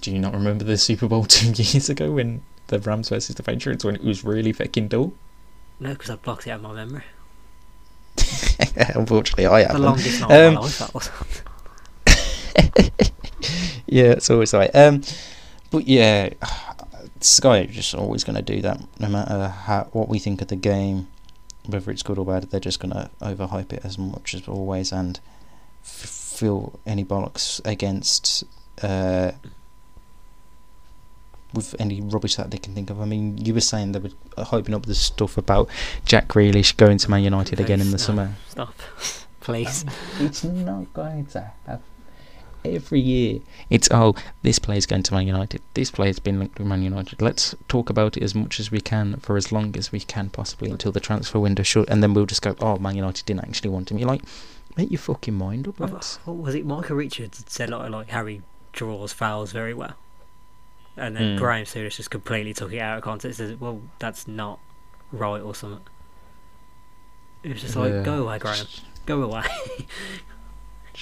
Do 0.00 0.10
you 0.10 0.18
not 0.18 0.34
remember 0.34 0.64
the 0.64 0.76
Super 0.78 1.08
Bowl 1.08 1.24
two 1.28 1.50
years 1.62 1.88
ago 1.88 2.10
when 2.12 2.42
the 2.68 2.78
Rams 2.80 3.08
versus 3.08 3.34
the 3.36 3.42
Patriots 3.42 3.84
when 3.84 3.94
it 3.96 4.04
was 4.04 4.24
really 4.24 4.52
fucking 4.52 4.88
dull? 4.88 5.12
No, 5.80 5.90
because 5.90 6.10
I 6.10 6.16
blocked 6.16 6.46
it 6.46 6.50
out 6.50 6.56
of 6.56 6.62
my 6.62 6.72
memory. 6.74 7.04
Unfortunately, 8.94 9.46
I 9.46 9.62
haven't. 9.62 9.82
longest 9.82 10.20
night 10.20 10.30
of 10.30 10.48
Um, 10.48 10.54
my 10.54 10.60
life, 10.60 10.78
that 10.78 10.94
was. 10.94 11.10
yeah, 13.86 14.04
it's 14.12 14.30
always 14.30 14.52
right. 14.54 14.74
Um, 14.74 15.02
but 15.70 15.86
yeah, 15.86 16.30
Sky 17.20 17.58
are 17.60 17.66
just 17.66 17.94
always 17.94 18.24
going 18.24 18.36
to 18.36 18.42
do 18.42 18.60
that, 18.62 18.80
no 18.98 19.08
matter 19.08 19.48
how 19.48 19.84
what 19.92 20.08
we 20.08 20.18
think 20.18 20.42
of 20.42 20.48
the 20.48 20.56
game, 20.56 21.08
whether 21.66 21.90
it's 21.90 22.02
good 22.02 22.18
or 22.18 22.24
bad. 22.26 22.44
They're 22.44 22.60
just 22.60 22.80
going 22.80 22.92
to 22.92 23.10
overhype 23.20 23.72
it 23.72 23.84
as 23.84 23.98
much 23.98 24.34
as 24.34 24.46
always 24.48 24.92
and 24.92 25.20
f- 25.84 25.90
fill 26.08 26.78
any 26.86 27.04
bollocks 27.04 27.60
against. 27.64 28.44
Uh, 28.82 29.32
with 31.56 31.74
any 31.78 32.00
rubbish 32.00 32.36
that 32.36 32.50
they 32.50 32.58
can 32.58 32.74
think 32.74 32.90
of. 32.90 33.00
I 33.00 33.04
mean, 33.04 33.38
you 33.38 33.54
were 33.54 33.60
saying 33.60 33.92
they 33.92 33.98
were 33.98 34.10
uh, 34.36 34.44
hyping 34.44 34.74
up 34.74 34.86
the 34.86 34.94
stuff 34.94 35.36
about 35.36 35.68
Jack 36.04 36.28
Grealish 36.28 36.76
going 36.76 36.98
to 36.98 37.10
Man 37.10 37.24
United 37.24 37.58
again 37.58 37.80
in 37.80 37.90
the 37.90 37.96
Please, 37.96 38.04
summer. 38.04 38.34
Stop. 38.48 38.74
Please. 39.40 39.84
It's 40.20 40.44
not 40.44 40.92
going 40.92 41.26
to 41.26 41.52
happen. 41.66 41.82
Every 42.64 42.98
year, 42.98 43.40
it's 43.70 43.88
oh, 43.92 44.16
this 44.42 44.58
player's 44.58 44.86
going 44.86 45.04
to 45.04 45.14
Man 45.14 45.28
United. 45.28 45.62
This 45.74 45.92
player's 45.92 46.18
been 46.18 46.40
linked 46.40 46.58
with 46.58 46.66
Man 46.66 46.82
United. 46.82 47.22
Let's 47.22 47.54
talk 47.68 47.90
about 47.90 48.16
it 48.16 48.24
as 48.24 48.34
much 48.34 48.58
as 48.58 48.72
we 48.72 48.80
can 48.80 49.18
for 49.18 49.36
as 49.36 49.52
long 49.52 49.76
as 49.76 49.92
we 49.92 50.00
can 50.00 50.30
possibly 50.30 50.70
until 50.72 50.90
the 50.90 50.98
transfer 50.98 51.38
window 51.38 51.62
shut, 51.62 51.88
and 51.88 52.02
then 52.02 52.12
we'll 52.12 52.26
just 52.26 52.42
go, 52.42 52.56
oh, 52.60 52.76
Man 52.78 52.96
United 52.96 53.24
didn't 53.24 53.44
actually 53.44 53.70
want 53.70 53.92
him. 53.92 53.98
You're 53.98 54.08
like, 54.08 54.22
make 54.76 54.90
your 54.90 54.98
fucking 54.98 55.34
mind 55.34 55.68
up, 55.68 55.78
What, 55.78 56.18
oh, 56.26 56.32
what 56.32 56.44
was 56.44 56.54
it? 56.56 56.66
Michael 56.66 56.96
Richards 56.96 57.44
said 57.46 57.70
like, 57.70 57.88
like 57.90 58.08
Harry 58.10 58.42
draws 58.72 59.12
fouls 59.12 59.52
very 59.52 59.74
well, 59.74 59.94
and 60.96 61.16
then 61.16 61.36
Mm. 61.36 61.38
Graham 61.38 61.64
Souness 61.64 61.96
just 61.96 62.10
completely 62.10 62.54
took 62.54 62.72
it 62.72 62.78
out 62.78 62.98
of 62.98 63.04
context. 63.04 63.38
Says, 63.38 63.58
"Well, 63.60 63.82
that's 63.98 64.26
not 64.28 64.58
right 65.12 65.40
or 65.40 65.54
something." 65.54 65.82
It 67.42 67.52
was 67.52 67.60
just 67.62 67.76
like, 67.76 67.92
Yeah. 67.92 68.02
"Go 68.02 68.24
away, 68.24 68.38
Graham. 68.38 68.66
Go 69.06 69.22
away." 69.22 69.44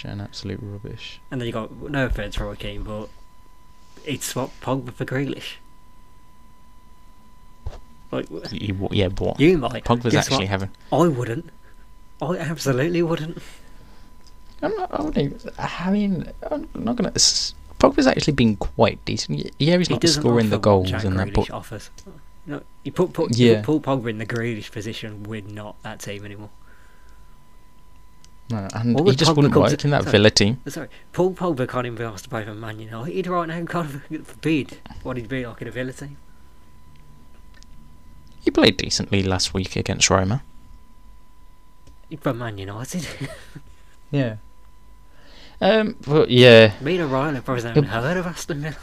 An 0.05 0.21
absolute 0.21 0.59
rubbish. 0.61 1.21
and 1.31 1.41
then 1.41 1.47
you 1.47 1.53
got 1.53 1.71
no 1.81 2.05
offense 2.07 2.35
for 2.37 2.45
Roy 2.45 2.57
Keane, 2.57 2.83
but 2.83 3.09
it's 4.05 4.27
swapped 4.27 4.61
Pogba 4.61 4.93
for 4.93 5.05
Grealish. 5.07 5.55
Like 8.11 8.27
You, 8.53 8.89
yeah, 8.91 9.09
what? 9.09 9.41
you 9.41 9.57
might. 9.57 9.85
Pogba's 9.85 10.15
actually 10.15 10.39
what? 10.39 10.49
having. 10.49 10.71
I 10.93 11.07
wouldn't. 11.09 11.49
I 12.21 12.37
absolutely 12.37 13.03
wouldn't. 13.03 13.39
I'm 14.63 14.75
not. 14.77 14.93
I, 14.93 15.03
wouldn't, 15.03 15.25
even, 15.35 15.51
I 15.59 15.91
mean, 15.91 16.33
I'm 16.51 16.69
not 16.75 16.97
gonna. 16.97 17.13
S- 17.87 17.95
Pogba's 17.97 18.07
actually 18.07 18.33
been 18.35 18.57
quite 18.57 19.05
decent. 19.05 19.51
Yeah, 19.59 19.77
he's 19.79 19.91
not 19.91 20.01
doesn't 20.01 20.23
scoring 20.23 20.51
the 20.51 20.57
offer 20.57 20.59
what 20.59 20.63
goals 20.63 20.91
Jack 20.91 21.05
and 21.05 21.19
that, 21.19 21.29
Grealish 21.29 21.49
but 21.49 21.51
offers. 21.51 21.91
No, 22.47 22.63
you 22.83 22.93
put 22.93 23.13
put, 23.13 23.37
you 23.39 23.57
put 23.57 23.65
Paul 23.65 23.81
Pogba 23.81 24.11
in 24.11 24.19
the 24.19 24.27
Grealish 24.27 24.71
position. 24.71 25.23
We're 25.25 25.41
not 25.43 25.81
that 25.83 26.01
team 26.01 26.25
anymore. 26.25 26.51
no, 28.51 28.69
and 28.75 28.95
What 28.95 29.07
he 29.09 29.17
just 29.17 29.31
Pogba 29.31 29.37
wouldn't 29.37 29.55
come 29.55 29.63
work 29.63 29.79
to- 29.79 29.87
in 29.87 29.91
that 29.93 30.03
sorry. 30.03 30.13
Villa 30.13 30.31
team. 30.31 30.61
Sorry, 30.67 30.89
Paul 31.13 31.33
Pogba 31.33 31.67
can't 31.69 31.87
even 31.87 31.97
be 31.97 32.05
asked 32.05 32.25
to 32.25 32.31
play 32.31 32.45
for 32.45 32.55
Man 32.55 32.79
United 32.81 33.27
right 33.27 33.49
now. 33.49 33.65
Can't 33.69 33.91
forbid 34.27 34.79
what 35.03 35.17
he'd 35.17 35.29
be 35.29 35.47
like 35.47 35.63
in 35.63 35.69
a 35.69 35.71
Villa 35.71 35.93
team. 35.93 36.17
He 38.41 38.51
played 38.51 38.77
decently 38.77 39.23
last 39.23 39.55
week 39.55 39.75
against 39.77 40.11
Roma. 40.11 40.43
He'd 42.11 42.23
be 42.23 42.33
Man 42.35 42.59
United. 42.59 43.07
Yeah. 44.11 44.37
Um, 45.61 45.97
but 46.07 46.31
yeah, 46.31 46.73
Me 46.81 46.99
and 46.99 47.11
Ryan 47.11 47.37
have 47.37 47.45
probably 47.45 47.63
haven't 47.63 47.85
heard 47.85 48.17
of 48.17 48.27
Aston 48.27 48.61
Villa. 48.61 48.77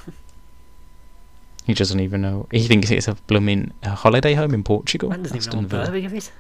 he 1.65 1.73
doesn't 1.73 1.99
even 1.99 2.21
know. 2.21 2.47
He 2.51 2.65
thinks 2.67 2.89
it's 2.91 3.07
a 3.07 3.15
blooming 3.27 3.71
uh, 3.83 3.89
holiday 3.95 4.33
home 4.33 4.53
in 4.53 4.63
Portugal. 4.63 5.09
Man 5.09 5.23
doesn't 5.23 5.37
even 5.37 5.51
know 5.51 5.57
what 5.59 5.67
Villa. 5.69 5.85
Birmingham 5.87 6.15
is. 6.15 6.31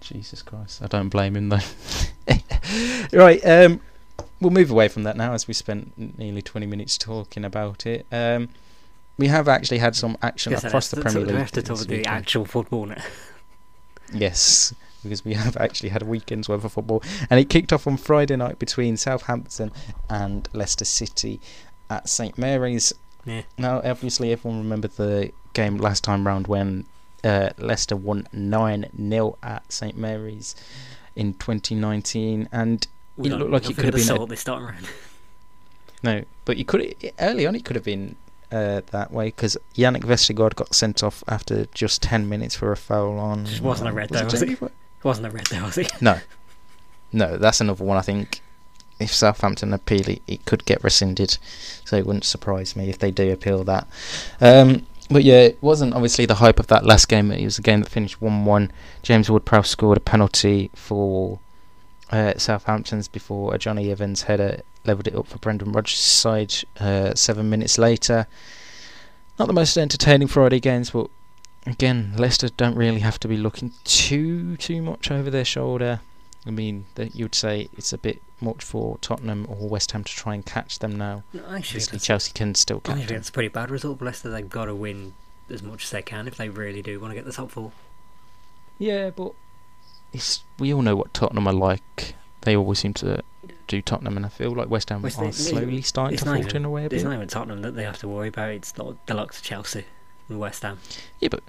Jesus 0.00 0.40
Christ, 0.42 0.82
I 0.82 0.86
don't 0.86 1.08
blame 1.08 1.36
him 1.36 1.48
though. 1.48 1.58
right, 3.12 3.40
um, 3.44 3.80
we'll 4.40 4.52
move 4.52 4.70
away 4.70 4.86
from 4.88 5.02
that 5.02 5.16
now 5.16 5.32
as 5.32 5.48
we 5.48 5.54
spent 5.54 6.18
nearly 6.18 6.42
20 6.42 6.66
minutes 6.66 6.96
talking 6.96 7.44
about 7.44 7.86
it. 7.86 8.06
Um, 8.12 8.48
we 9.18 9.26
have 9.28 9.48
actually 9.48 9.78
had 9.78 9.96
some 9.96 10.16
action 10.22 10.52
Yes, 10.52 10.62
across 10.62 10.90
the 10.90 10.96
that's- 10.96 11.12
Premier 11.14 11.26
that's- 11.26 11.32
League. 11.32 11.34
We 11.36 11.40
have 11.40 11.52
to 11.52 11.62
talk 11.62 11.78
about 11.78 11.88
the 11.88 12.06
actual 12.06 12.44
football 12.44 12.86
now. 12.86 13.02
Yes, 14.14 14.72
because 15.06 15.24
we 15.24 15.34
have 15.44 15.56
actually 15.56 15.90
had 15.90 16.02
a 16.02 16.06
weekend's 16.06 16.48
worth 16.48 16.64
of 16.64 16.72
football, 16.72 17.02
and 17.30 17.40
it 17.40 17.48
kicked 17.48 17.72
off 17.72 17.86
on 17.86 17.96
Friday 17.96 18.36
night 18.36 18.58
between 18.58 18.96
Southampton 18.96 19.72
and 20.10 20.48
Leicester 20.52 20.84
City 20.84 21.40
at 21.90 22.08
St 22.08 22.36
Mary's. 22.38 22.92
Yeah. 23.24 23.42
Now, 23.58 23.80
obviously, 23.84 24.32
everyone 24.32 24.58
remembered 24.60 24.92
the 24.92 25.32
game 25.52 25.78
last 25.78 26.04
time 26.04 26.26
round 26.26 26.46
when 26.46 26.84
uh, 27.24 27.50
Leicester 27.58 27.96
won 27.96 28.28
nine 28.32 28.86
0 28.96 29.38
at 29.42 29.72
St 29.72 29.96
Mary's 29.96 30.54
in 31.16 31.34
2019, 31.34 32.48
and 32.52 32.86
We 33.16 33.30
It 33.30 33.36
looked 33.36 33.50
like 33.50 33.70
it 33.70 33.76
could 33.76 33.94
have 33.94 34.06
been 34.06 34.22
a- 34.22 34.26
this 34.26 34.44
time 34.44 34.64
around. 34.64 34.88
no, 36.02 36.24
but 36.44 36.56
you 36.56 36.64
could 36.64 36.94
early 37.18 37.46
on 37.46 37.54
it 37.54 37.64
could 37.64 37.76
have 37.76 37.84
been 37.84 38.16
uh, 38.52 38.82
that 38.90 39.10
way 39.10 39.26
because 39.26 39.56
Jannik 39.74 40.02
Vestergaard 40.04 40.54
got 40.54 40.74
sent 40.74 41.02
off 41.02 41.24
after 41.26 41.66
just 41.66 42.02
10 42.02 42.28
minutes 42.28 42.54
for 42.54 42.70
a 42.72 42.76
foul 42.76 43.18
on. 43.18 43.46
Just 43.46 43.62
wasn't 43.62 43.90
a 43.90 43.92
red 43.92 44.10
though, 44.10 44.24
was 44.24 44.42
it? 44.42 44.58
Jamie 45.02 45.04
Wa- 45.04 45.08
It 45.08 45.08
wasn't 45.08 45.26
a 45.26 45.30
red 45.30 45.46
there, 45.46 45.62
was 45.62 45.78
it? 45.78 45.92
No, 46.00 46.18
no, 47.12 47.36
that's 47.36 47.60
another 47.60 47.84
one. 47.84 47.96
I 47.96 48.02
think 48.02 48.40
if 48.98 49.12
Southampton 49.12 49.72
appeal 49.72 50.08
it, 50.08 50.22
it 50.26 50.44
could 50.46 50.64
get 50.64 50.82
rescinded, 50.82 51.38
so 51.84 51.96
it 51.96 52.06
wouldn't 52.06 52.24
surprise 52.24 52.76
me 52.76 52.88
if 52.88 52.98
they 52.98 53.10
do 53.10 53.30
appeal 53.32 53.64
that. 53.64 53.86
Um, 54.40 54.86
but 55.10 55.22
yeah, 55.22 55.40
it 55.42 55.58
wasn't 55.60 55.94
obviously 55.94 56.26
the 56.26 56.36
hype 56.36 56.58
of 56.58 56.66
that 56.68 56.84
last 56.84 57.08
game. 57.08 57.30
It 57.30 57.44
was 57.44 57.58
a 57.58 57.62
game 57.62 57.80
that 57.82 57.90
finished 57.90 58.20
one-one. 58.20 58.72
James 59.02 59.30
Ward-Prowse 59.30 59.70
scored 59.70 59.98
a 59.98 60.00
penalty 60.00 60.70
for 60.74 61.38
uh, 62.10 62.34
Southampton's 62.38 63.06
before 63.08 63.54
a 63.54 63.58
Jonny 63.58 63.90
Evans 63.90 64.22
header 64.22 64.62
levelled 64.84 65.08
it 65.08 65.14
up 65.14 65.26
for 65.26 65.38
Brendan 65.38 65.72
Rodgers' 65.72 65.98
side. 65.98 66.54
Uh, 66.80 67.14
seven 67.14 67.48
minutes 67.50 67.78
later, 67.78 68.26
not 69.38 69.46
the 69.46 69.52
most 69.54 69.76
entertaining 69.76 70.28
Friday 70.28 70.58
games, 70.60 70.90
but 70.90 71.08
again, 71.66 72.14
Leicester 72.16 72.48
don't 72.48 72.76
really 72.76 73.00
have 73.00 73.18
to 73.20 73.28
be 73.28 73.36
looking 73.36 73.72
too 73.84 74.56
too 74.56 74.82
much 74.82 75.10
over 75.10 75.30
their 75.30 75.44
shoulder. 75.44 76.00
I 76.46 76.50
mean, 76.50 76.86
that 76.94 77.16
you'd 77.16 77.34
say 77.34 77.68
it's 77.76 77.92
a 77.92 77.98
bit 77.98 78.22
much 78.40 78.62
for 78.62 78.98
Tottenham 78.98 79.46
or 79.48 79.68
West 79.68 79.90
Ham 79.92 80.04
to 80.04 80.12
try 80.12 80.34
and 80.34 80.46
catch 80.46 80.78
them 80.78 80.96
now. 80.96 81.24
No, 81.32 81.40
actually, 81.40 81.56
Obviously, 81.56 81.98
Chelsea 81.98 82.32
can 82.32 82.54
still 82.54 82.80
catch 82.80 83.06
them. 83.08 83.16
It's 83.16 83.30
a 83.30 83.32
pretty 83.32 83.48
bad 83.48 83.70
result 83.70 83.98
for 83.98 84.04
Leicester. 84.04 84.30
They've 84.30 84.48
got 84.48 84.66
to 84.66 84.74
win 84.74 85.14
as 85.50 85.62
much 85.62 85.84
as 85.84 85.90
they 85.90 86.02
can 86.02 86.28
if 86.28 86.36
they 86.36 86.48
really 86.48 86.82
do 86.82 87.00
want 87.00 87.10
to 87.10 87.14
get 87.16 87.24
the 87.24 87.32
top 87.32 87.50
four. 87.50 87.72
Yeah, 88.78 89.10
but 89.10 89.32
it's, 90.12 90.44
we 90.58 90.72
all 90.72 90.82
know 90.82 90.94
what 90.94 91.12
Tottenham 91.14 91.48
are 91.48 91.52
like. 91.52 92.14
They 92.42 92.54
always 92.54 92.78
seem 92.78 92.94
to 92.94 93.24
do 93.66 93.82
Tottenham, 93.82 94.16
and 94.16 94.24
I 94.24 94.28
feel 94.28 94.52
like 94.52 94.68
West 94.70 94.90
Ham 94.90 95.04
it's 95.04 95.18
are 95.18 95.32
slowly 95.32 95.82
starting 95.82 96.18
to 96.18 96.24
falter 96.24 96.56
in 96.56 96.64
a 96.64 96.70
way 96.70 96.82
a 96.82 96.84
It's 96.86 96.94
bit. 96.94 97.04
not 97.04 97.14
even 97.14 97.26
Tottenham 97.26 97.62
that 97.62 97.74
they 97.74 97.82
have 97.82 97.98
to 97.98 98.08
worry 98.08 98.28
about. 98.28 98.50
It's 98.50 98.76
not 98.76 99.04
the 99.06 99.14
likes 99.14 99.38
of 99.38 99.42
Chelsea 99.44 99.84
and 100.28 100.38
West 100.38 100.62
Ham. 100.62 100.78
Yeah, 101.18 101.30
but 101.30 101.42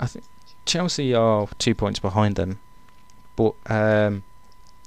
I 0.00 0.06
think 0.06 0.24
Chelsea 0.64 1.14
are 1.14 1.48
two 1.58 1.74
points 1.74 1.98
behind 1.98 2.36
them, 2.36 2.58
but 3.34 3.54
um, 3.66 4.24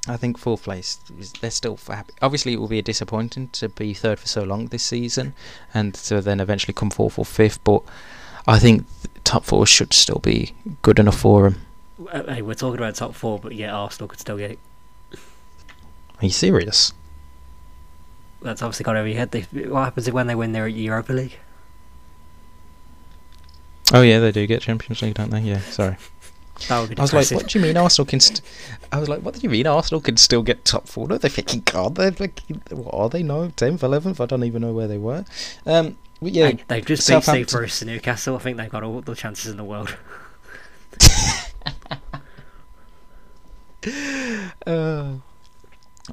I 0.07 0.17
think 0.17 0.37
fourth 0.37 0.63
place 0.63 0.99
they're 1.41 1.51
still 1.51 1.77
happy. 1.87 2.13
Obviously, 2.21 2.53
it 2.53 2.59
will 2.59 2.67
be 2.67 2.79
a 2.79 2.83
disappointing 2.83 3.49
to 3.49 3.69
be 3.69 3.93
third 3.93 4.19
for 4.19 4.27
so 4.27 4.43
long 4.43 4.67
this 4.67 4.83
season, 4.83 5.33
and 5.73 5.93
to 5.95 6.21
then 6.21 6.39
eventually 6.39 6.73
come 6.73 6.89
fourth 6.89 7.17
or 7.17 7.25
fifth. 7.25 7.63
But 7.63 7.83
I 8.47 8.59
think 8.59 8.85
top 9.23 9.45
four 9.45 9.65
should 9.65 9.93
still 9.93 10.19
be 10.19 10.53
good 10.81 10.99
enough 10.99 11.19
for 11.19 11.49
them. 11.49 11.61
Uh, 12.11 12.33
Hey, 12.33 12.41
we're 12.41 12.53
talking 12.53 12.79
about 12.79 12.95
top 12.95 13.13
four, 13.13 13.39
but 13.39 13.53
yeah, 13.53 13.73
Arsenal 13.75 14.07
could 14.07 14.19
still 14.19 14.37
get 14.37 14.51
it. 14.51 14.59
Are 16.21 16.25
you 16.25 16.31
serious? 16.31 16.93
That's 18.41 18.61
obviously 18.61 18.83
got 18.83 18.95
over 18.95 19.07
your 19.07 19.17
head. 19.17 19.31
They, 19.31 19.41
what 19.67 19.83
happens 19.83 20.07
if 20.07 20.13
when 20.13 20.27
they 20.27 20.35
win 20.35 20.51
their 20.51 20.67
Europa 20.67 21.13
League? 21.13 21.37
Oh 23.93 24.01
yeah, 24.01 24.19
they 24.19 24.31
do 24.31 24.45
get 24.45 24.61
Champions 24.61 25.01
League, 25.01 25.15
don't 25.15 25.31
they? 25.31 25.41
Yeah, 25.41 25.59
sorry. 25.61 25.97
That 26.67 26.81
would 26.81 26.89
be 26.89 26.97
I 26.97 27.01
was 27.01 27.13
like, 27.13 27.31
what 27.31 27.47
do 27.47 27.57
you 27.57 27.63
mean 27.65 27.77
Arsenal 27.77 28.05
can? 28.05 28.19
St-? 28.19 28.41
I 28.91 28.99
was 28.99 29.07
like, 29.07 29.21
what 29.21 29.35
do 29.35 29.39
you 29.41 29.49
mean 29.49 29.65
Arsenal 29.65 30.01
can 30.01 30.17
still 30.17 30.43
get 30.43 30.65
top 30.65 30.87
four? 30.87 31.07
No, 31.07 31.17
they 31.17 31.29
fucking 31.29 31.61
can't. 31.61 31.95
They're 31.95 32.11
fucking, 32.11 32.61
what 32.71 32.93
are 32.93 33.09
they? 33.09 33.23
No, 33.23 33.49
tenth, 33.55 33.81
eleventh. 33.81 34.19
I 34.19 34.25
don't 34.25 34.43
even 34.43 34.61
know 34.61 34.73
where 34.73 34.87
they 34.87 34.97
were. 34.97 35.23
Um, 35.65 35.97
yeah, 36.21 36.47
Hey, 36.47 36.59
they've 36.67 36.85
just 36.85 37.07
beat 37.07 37.13
Southampton- 37.13 37.57
Bruce 37.59 37.79
to 37.79 37.85
Newcastle. 37.85 38.35
I 38.35 38.39
think 38.39 38.57
they've 38.57 38.69
got 38.69 38.83
all 38.83 38.99
the 39.01 39.15
chances 39.15 39.49
in 39.49 39.57
the 39.57 39.63
world. 39.63 39.95
Uh, 44.67 45.13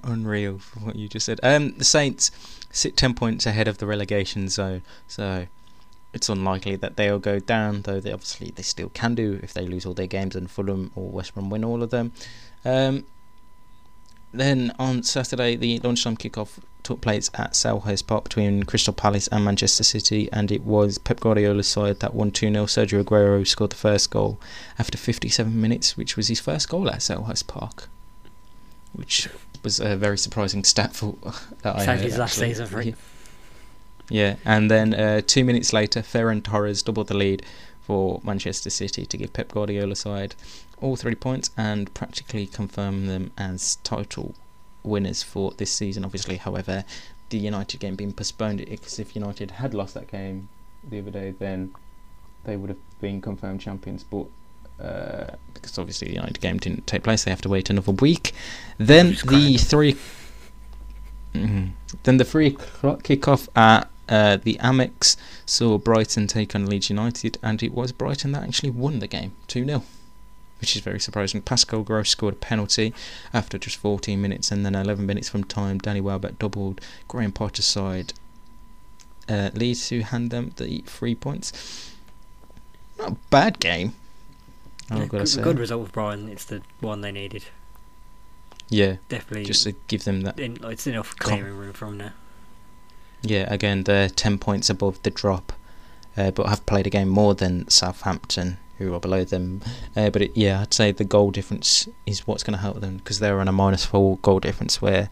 unreal 0.04 0.58
for 0.58 0.80
what 0.80 0.96
you 0.96 1.08
just 1.08 1.26
said. 1.26 1.40
Um, 1.42 1.76
the 1.78 1.84
Saints 1.84 2.30
sit 2.70 2.96
ten 2.96 3.12
points 3.14 3.44
ahead 3.46 3.66
of 3.66 3.78
the 3.78 3.86
relegation 3.86 4.48
zone, 4.48 4.82
so 5.08 5.46
it's 6.12 6.28
unlikely 6.28 6.76
that 6.76 6.96
they'll 6.96 7.18
go 7.18 7.38
down. 7.38 7.82
Though 7.82 8.00
they 8.00 8.12
obviously 8.12 8.50
they 8.54 8.62
still 8.62 8.88
can 8.90 9.14
do 9.14 9.40
if 9.42 9.52
they 9.52 9.66
lose 9.66 9.86
all 9.86 9.94
their 9.94 10.06
games 10.06 10.36
and 10.36 10.50
Fulham 10.50 10.92
or 10.94 11.08
West 11.10 11.34
Brom 11.34 11.50
win 11.50 11.64
all 11.64 11.82
of 11.82 11.90
them. 11.90 12.12
Um, 12.64 13.06
then 14.32 14.72
on 14.78 15.02
Saturday, 15.02 15.56
the 15.56 15.78
lunchtime 15.80 16.16
kickoff 16.16 16.58
took 16.82 17.00
place 17.00 17.30
at 17.34 17.52
Selhurst 17.52 18.06
Park 18.06 18.24
between 18.24 18.62
Crystal 18.64 18.92
Palace 18.92 19.28
and 19.28 19.44
Manchester 19.44 19.82
City, 19.82 20.30
and 20.32 20.52
it 20.52 20.62
was 20.62 20.98
Pep 20.98 21.20
Guardiola's 21.20 21.68
side 21.68 22.00
that 22.00 22.14
won 22.14 22.30
2 22.30 22.52
0. 22.52 22.66
Sergio 22.66 23.02
Aguero 23.02 23.46
scored 23.46 23.70
the 23.70 23.76
first 23.76 24.10
goal 24.10 24.38
after 24.78 24.98
57 24.98 25.60
minutes, 25.60 25.96
which 25.96 26.16
was 26.16 26.28
his 26.28 26.40
first 26.40 26.68
goal 26.68 26.88
at 26.88 27.00
Selhurst 27.00 27.46
Park, 27.46 27.88
which 28.92 29.28
was 29.62 29.80
a 29.80 29.96
very 29.96 30.18
surprising 30.18 30.64
stat 30.64 30.94
for 30.94 31.16
that 31.62 31.76
I 31.76 31.84
heard, 31.84 32.00
his 32.00 32.18
last 32.18 32.38
season 32.38 32.66
for. 32.66 32.82
Yeah. 32.82 32.94
Yeah, 34.08 34.36
and 34.44 34.70
then 34.70 34.94
uh, 34.94 35.20
two 35.26 35.44
minutes 35.44 35.72
later, 35.72 36.00
Ferran 36.00 36.42
Torres 36.42 36.82
doubled 36.82 37.08
the 37.08 37.16
lead 37.16 37.44
for 37.82 38.20
Manchester 38.24 38.70
City 38.70 39.04
to 39.06 39.16
give 39.16 39.32
Pep 39.32 39.52
Guardiola's 39.52 40.00
side 40.00 40.34
all 40.80 40.96
three 40.96 41.14
points 41.14 41.50
and 41.56 41.92
practically 41.94 42.46
confirm 42.46 43.06
them 43.06 43.32
as 43.38 43.76
title 43.76 44.34
winners 44.82 45.22
for 45.22 45.52
this 45.52 45.70
season. 45.72 46.04
Obviously, 46.04 46.36
however, 46.36 46.84
the 47.30 47.38
United 47.38 47.80
game 47.80 47.96
being 47.96 48.12
postponed 48.12 48.64
because 48.64 48.98
if 48.98 49.16
United 49.16 49.52
had 49.52 49.74
lost 49.74 49.94
that 49.94 50.08
game 50.08 50.48
the 50.88 50.98
other 50.98 51.10
day, 51.10 51.34
then 51.38 51.72
they 52.44 52.56
would 52.56 52.70
have 52.70 53.00
been 53.00 53.20
confirmed 53.20 53.60
champions. 53.60 54.04
But 54.04 54.26
uh, 54.80 55.34
because 55.54 55.78
obviously 55.78 56.08
the 56.08 56.14
United 56.14 56.40
game 56.40 56.58
didn't 56.58 56.86
take 56.86 57.02
place, 57.02 57.24
they 57.24 57.30
have 57.30 57.40
to 57.42 57.48
wait 57.48 57.70
another 57.70 57.92
week. 57.92 58.32
Then 58.78 59.16
the 59.26 59.56
three. 59.56 59.96
Mhm. 61.34 61.72
Then 62.04 62.16
the 62.16 62.24
three 62.24 62.48
o'clock 62.48 63.02
kickoff 63.02 63.48
at 63.56 63.90
uh, 64.08 64.36
the 64.36 64.54
Amex 64.54 65.16
saw 65.44 65.78
Brighton 65.78 66.26
take 66.26 66.54
on 66.54 66.66
Leeds 66.66 66.90
United, 66.90 67.38
and 67.42 67.62
it 67.62 67.72
was 67.72 67.92
Brighton 67.92 68.32
that 68.32 68.42
actually 68.44 68.70
won 68.70 68.98
the 69.00 69.06
game 69.06 69.32
2 69.48 69.64
0, 69.64 69.82
which 70.60 70.76
is 70.76 70.82
very 70.82 71.00
surprising. 71.00 71.42
Pascal 71.42 71.82
Gross 71.82 72.10
scored 72.10 72.34
a 72.34 72.36
penalty 72.36 72.94
after 73.34 73.58
just 73.58 73.76
14 73.76 74.20
minutes, 74.20 74.50
and 74.50 74.64
then 74.64 74.74
11 74.74 75.04
minutes 75.04 75.28
from 75.28 75.44
time, 75.44 75.78
Danny 75.78 76.00
Welbeck 76.00 76.38
doubled 76.38 76.80
Graham 77.08 77.32
Potter's 77.32 77.66
side. 77.66 78.12
Uh, 79.28 79.50
Leeds 79.54 79.88
to 79.88 80.02
hand 80.02 80.30
them 80.30 80.52
the 80.56 80.82
three 80.86 81.14
points. 81.16 81.92
Not 82.98 83.12
a 83.12 83.16
bad 83.30 83.58
game. 83.58 83.94
Yeah, 84.90 84.98
I've 84.98 85.08
got 85.08 85.26
to 85.26 85.34
good, 85.36 85.44
good 85.44 85.58
result 85.58 85.82
with 85.82 85.92
Brighton. 85.92 86.28
It's 86.28 86.44
the 86.44 86.62
one 86.80 87.00
they 87.00 87.10
needed. 87.10 87.44
Yeah, 88.68 88.96
Definitely. 89.08 89.44
just 89.44 89.64
to 89.64 89.72
give 89.88 90.04
them 90.04 90.22
that. 90.22 90.38
in, 90.38 90.58
it's 90.64 90.86
enough 90.86 91.16
clearing 91.16 91.56
room 91.56 91.72
from 91.72 91.96
now. 91.98 92.12
Yeah, 93.26 93.52
again, 93.52 93.84
they're 93.84 94.08
10 94.08 94.38
points 94.38 94.70
above 94.70 95.02
the 95.02 95.10
drop 95.10 95.52
uh, 96.16 96.30
but 96.30 96.46
have 96.46 96.64
played 96.66 96.86
a 96.86 96.90
game 96.90 97.08
more 97.08 97.34
than 97.34 97.68
Southampton, 97.68 98.58
who 98.78 98.94
are 98.94 99.00
below 99.00 99.24
them. 99.24 99.60
Uh, 99.94 100.10
but 100.10 100.22
it, 100.22 100.36
yeah, 100.36 100.62
I'd 100.62 100.74
say 100.74 100.92
the 100.92 101.04
goal 101.04 101.30
difference 101.30 101.88
is 102.06 102.26
what's 102.26 102.42
going 102.42 102.56
to 102.56 102.62
help 102.62 102.80
them 102.80 102.98
because 102.98 103.18
they're 103.18 103.40
on 103.40 103.48
a 103.48 103.52
minus 103.52 103.84
four 103.84 104.18
goal 104.18 104.40
difference 104.40 104.80
where 104.80 105.10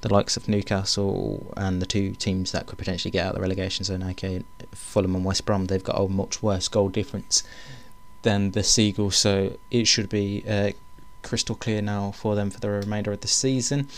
the 0.00 0.12
likes 0.12 0.36
of 0.36 0.48
Newcastle 0.48 1.52
and 1.56 1.80
the 1.80 1.86
two 1.86 2.12
teams 2.12 2.52
that 2.52 2.66
could 2.66 2.78
potentially 2.78 3.10
get 3.10 3.26
out 3.26 3.30
of 3.30 3.34
the 3.36 3.42
relegation 3.42 3.84
zone, 3.84 4.02
aka 4.02 4.42
Fulham 4.72 5.14
and 5.14 5.24
West 5.24 5.44
Brom, 5.44 5.66
they've 5.66 5.84
got 5.84 6.00
a 6.00 6.08
much 6.08 6.42
worse 6.42 6.68
goal 6.68 6.88
difference 6.88 7.42
than 8.22 8.52
the 8.52 8.62
Seagulls. 8.62 9.16
So 9.16 9.56
it 9.70 9.86
should 9.86 10.08
be 10.08 10.42
uh, 10.48 10.72
crystal 11.22 11.54
clear 11.54 11.82
now 11.82 12.12
for 12.12 12.34
them 12.34 12.50
for 12.50 12.60
the 12.60 12.70
remainder 12.70 13.12
of 13.12 13.20
the 13.20 13.28
season. 13.28 13.88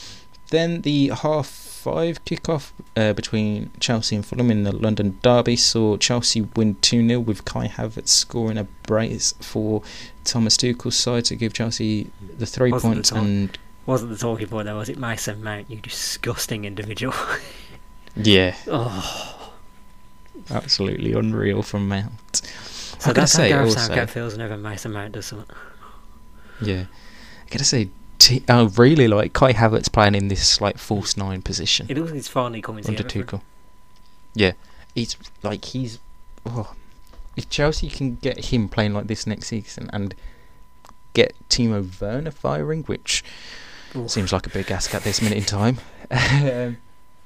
Then 0.52 0.82
the 0.82 1.08
half 1.08 1.46
five 1.46 2.22
kickoff 2.26 2.72
uh, 2.94 3.14
between 3.14 3.70
Chelsea 3.80 4.14
and 4.16 4.24
Fulham 4.24 4.50
in 4.50 4.64
the 4.64 4.70
London 4.70 5.18
Derby 5.22 5.56
saw 5.56 5.96
Chelsea 5.96 6.42
win 6.42 6.74
2 6.82 7.08
0 7.08 7.20
with 7.20 7.46
Kai 7.46 7.68
Havertz 7.68 8.08
scoring 8.08 8.58
a 8.58 8.64
brace 8.82 9.32
for 9.40 9.82
Thomas 10.24 10.58
Tuchel's 10.58 10.94
side 10.94 11.24
to 11.24 11.36
give 11.36 11.54
Chelsea 11.54 12.10
the 12.36 12.44
three 12.44 12.70
Wasn't 12.70 12.92
points 12.94 13.08
the 13.08 13.14
talk- 13.14 13.24
and 13.24 13.58
Wasn't 13.86 14.10
the 14.10 14.18
talking 14.18 14.46
point 14.46 14.66
though? 14.66 14.76
Was 14.76 14.90
it 14.90 14.98
Mason 14.98 15.42
Mount? 15.42 15.70
You 15.70 15.78
disgusting 15.78 16.66
individual. 16.66 17.14
yeah, 18.16 18.54
oh, 18.68 19.50
absolutely 20.50 21.14
unreal 21.14 21.62
from 21.62 21.88
Mount. 21.88 22.42
so 22.98 23.10
I 23.10 23.12
that's 23.14 23.32
how 23.32 23.38
say 23.38 23.48
Gareth 23.48 23.68
also, 23.68 23.80
Southgate 23.80 24.10
feels 24.10 24.34
whenever 24.34 24.58
Mason 24.58 24.92
Mount 24.92 25.12
does 25.12 25.24
something. 25.24 25.56
yeah, 26.60 26.84
I 27.46 27.48
gotta 27.50 27.64
say, 27.64 27.88
t- 28.22 28.44
I 28.48 28.62
really 28.76 29.08
like 29.08 29.32
Kai 29.32 29.52
Havertz 29.52 29.90
playing 29.92 30.14
in 30.14 30.28
this 30.28 30.60
like 30.60 30.78
false 30.78 31.16
nine 31.16 31.42
position. 31.42 31.86
It 31.88 31.96
looks 31.98 32.10
like 32.10 32.18
it's 32.18 32.28
finally 32.28 32.62
coming 32.62 32.86
under 32.86 33.02
together. 33.02 33.26
for 33.26 33.36
him. 33.36 33.40
Tuchel. 33.40 33.44
Yeah, 34.34 34.52
he's 34.94 35.16
like 35.42 35.64
he's. 35.66 35.98
Oh, 36.46 36.74
if 37.36 37.48
Chelsea 37.50 37.88
can 37.88 38.16
get 38.16 38.46
him 38.46 38.68
playing 38.68 38.94
like 38.94 39.06
this 39.06 39.26
next 39.26 39.48
season 39.48 39.90
and 39.92 40.14
get 41.14 41.34
Timo 41.48 42.00
Werner 42.00 42.30
firing, 42.30 42.82
which 42.84 43.22
Oof. 43.94 44.10
seems 44.10 44.32
like 44.32 44.46
a 44.46 44.50
big 44.50 44.70
ask 44.70 44.94
at 44.94 45.02
this 45.04 45.20
minute 45.20 45.38
in 45.38 45.44
time, 45.44 45.78
um, 46.10 46.76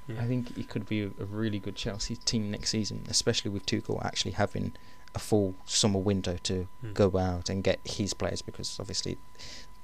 Yeah. 0.08 0.20
I 0.20 0.24
think 0.26 0.56
it 0.58 0.68
could 0.68 0.86
be 0.88 1.02
a, 1.02 1.06
a 1.20 1.24
really 1.24 1.58
good 1.58 1.76
Chelsea 1.76 2.16
team 2.16 2.50
next 2.50 2.70
season, 2.70 3.04
especially 3.08 3.50
with 3.50 3.64
Tuchel 3.66 4.04
actually 4.04 4.32
having 4.32 4.72
a 5.14 5.18
full 5.18 5.54
summer 5.64 5.98
window 6.00 6.36
to 6.44 6.68
Mm. 6.84 6.94
go 6.94 7.16
out 7.18 7.48
and 7.48 7.64
get 7.64 7.80
his 7.84 8.12
players 8.14 8.42
because 8.42 8.76
obviously 8.78 9.16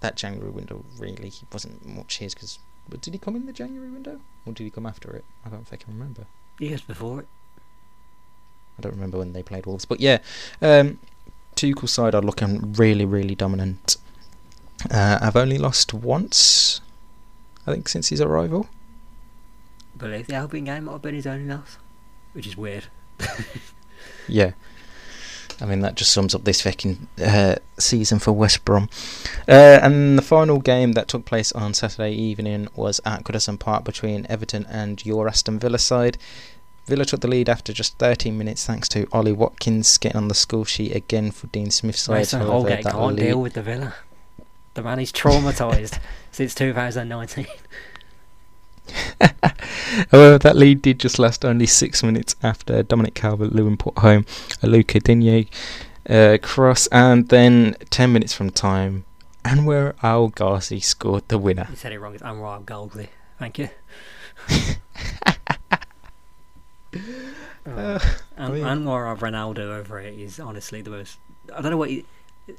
that 0.03 0.17
January 0.17 0.51
window 0.51 0.85
really 0.99 1.31
he 1.31 1.47
wasn't 1.53 1.87
much 1.87 2.19
his 2.19 2.35
because. 2.35 2.59
But 2.88 3.01
did 3.01 3.15
he 3.15 3.19
come 3.19 3.37
in 3.37 3.47
the 3.47 3.53
January 3.53 3.88
window 3.91 4.21
or 4.45 4.53
did 4.53 4.65
he 4.65 4.71
come 4.71 4.87
after 4.87 5.11
it? 5.15 5.25
I 5.47 5.49
don't 5.49 5.67
think 5.67 5.83
I 5.83 5.85
can 5.85 5.95
remember. 5.95 6.27
Years 6.59 6.83
before 6.83 7.21
it. 7.21 7.29
I 8.79 8.83
don't 8.83 8.93
remember 8.95 9.19
when 9.19 9.33
they 9.33 9.43
played 9.43 9.67
Wolves, 9.67 9.85
but 9.85 10.01
yeah, 10.01 10.19
um, 10.61 10.99
Tuchel's 11.55 11.93
side 11.93 12.15
are 12.15 12.23
looking 12.23 12.73
really, 12.73 13.05
really 13.05 13.35
dominant. 13.35 13.97
Uh, 14.91 15.19
I've 15.21 15.37
only 15.37 15.59
lost 15.59 15.95
once, 15.95 16.81
I 17.67 17.73
think, 17.73 17.88
since 17.88 18.09
his 18.09 18.21
arrival. 18.21 18.69
believe 19.97 20.27
the 20.27 20.35
Albion 20.35 20.65
game 20.65 20.85
might 20.85 20.93
have 20.93 21.03
been 21.03 21.15
his 21.15 21.27
only 21.27 21.47
loss, 21.47 21.79
which 22.33 22.47
is 22.47 22.57
weird. 22.57 22.87
Yeah, 24.29 24.53
I 25.62 25.64
mean 25.66 25.79
that 25.81 25.94
just 25.94 26.12
sums 26.12 26.35
up 26.35 26.42
this 26.42 26.61
fucking 26.62 27.07
uh, 27.25 27.55
season 27.79 28.18
for 28.18 28.33
West 28.33 28.64
Brom. 28.64 28.88
Uh, 29.48 29.79
and 29.81 30.18
the 30.18 30.22
final 30.22 30.59
game 30.59 30.92
that 30.92 31.07
took 31.07 31.25
place 31.25 31.53
on 31.53 31.72
Saturday 31.72 32.12
evening 32.12 32.66
was 32.75 33.01
at 33.05 33.22
Goodison 33.22 33.61
Park 33.61 33.85
between 33.85 34.27
Everton 34.29 34.66
and 34.68 35.07
your 35.07 35.29
Aston 35.29 35.61
Villa 35.61 35.79
side. 35.79 36.18
Villa 36.87 37.05
took 37.05 37.20
the 37.20 37.29
lead 37.29 37.48
after 37.48 37.72
just 37.72 37.96
13 37.98 38.37
minutes 38.37 38.66
thanks 38.66 38.88
to 38.88 39.07
Ollie 39.12 39.31
Watkins 39.31 39.98
getting 39.98 40.16
on 40.16 40.27
the 40.27 40.35
score 40.35 40.66
sheet 40.66 40.96
again 40.96 41.31
for 41.31 41.46
Dean 41.46 41.70
Smith's 41.70 42.03
side. 42.03 42.14
Mason 42.14 42.40
Holgate 42.40 42.85
can't 42.85 43.14
lead- 43.14 43.22
deal 43.22 43.40
with 43.40 43.53
the 43.53 43.62
Villa. 43.62 43.94
The 44.75 44.83
man 44.83 44.98
is 44.98 45.12
traumatised 45.12 46.01
since 46.33 46.57
2019. 46.57 47.46
However, 50.11 50.38
that 50.38 50.57
lead 50.57 50.83
did 50.83 50.99
just 50.99 51.18
last 51.18 51.45
only 51.45 51.66
six 51.66 52.03
minutes 52.03 52.35
after 52.42 52.83
Dominic 52.83 53.14
Calvert-Lewin 53.14 53.77
put 53.77 53.99
home 53.99 54.27
a 54.62 54.66
Luca 54.66 55.01
Digne 55.01 55.49
uh, 56.09 56.38
cross, 56.42 56.87
and 56.88 57.29
then 57.29 57.77
ten 57.90 58.12
minutes 58.12 58.35
from 58.35 58.51
time, 58.51 59.05
Anwar 59.45 59.95
El 60.03 60.29
Ghazi 60.29 60.81
scored 60.81 61.29
the 61.29 61.38
winner. 61.38 61.66
You 61.71 61.77
said 61.77 61.92
it 61.92 62.01
wrong. 62.01 62.14
It's 62.14 62.23
Anwar 62.23 62.64
Goldley. 62.64 63.09
Thank 63.38 63.59
you. 63.59 63.68
Uh, 67.64 67.99
An- 68.37 68.51
Anwar 68.53 69.16
Ronaldo 69.16 69.61
over 69.61 70.01
it 70.01 70.18
is 70.18 70.40
honestly 70.40 70.83
the 70.83 70.90
most. 70.90 71.18
I 71.55 71.62
don't 71.62 71.71
know 71.71 71.77
what. 71.77 71.90
He, 71.90 72.05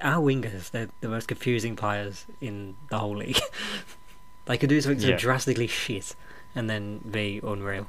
our 0.01 0.23
wingers, 0.23 0.71
they're 0.71 0.89
the 1.01 1.09
most 1.09 1.27
confusing 1.27 1.75
players 1.75 2.25
in 2.39 2.75
the 2.89 2.97
whole 2.99 3.17
league. 3.17 3.39
they 4.45 4.58
could 4.58 4.69
do 4.69 4.82
something 4.82 4.99
so 5.01 5.10
Yeah. 5.10 5.17
drastically 5.17 5.67
shit 5.67 6.15
and 6.56 6.69
then 6.69 6.99
be 6.99 7.39
unreal. 7.43 7.88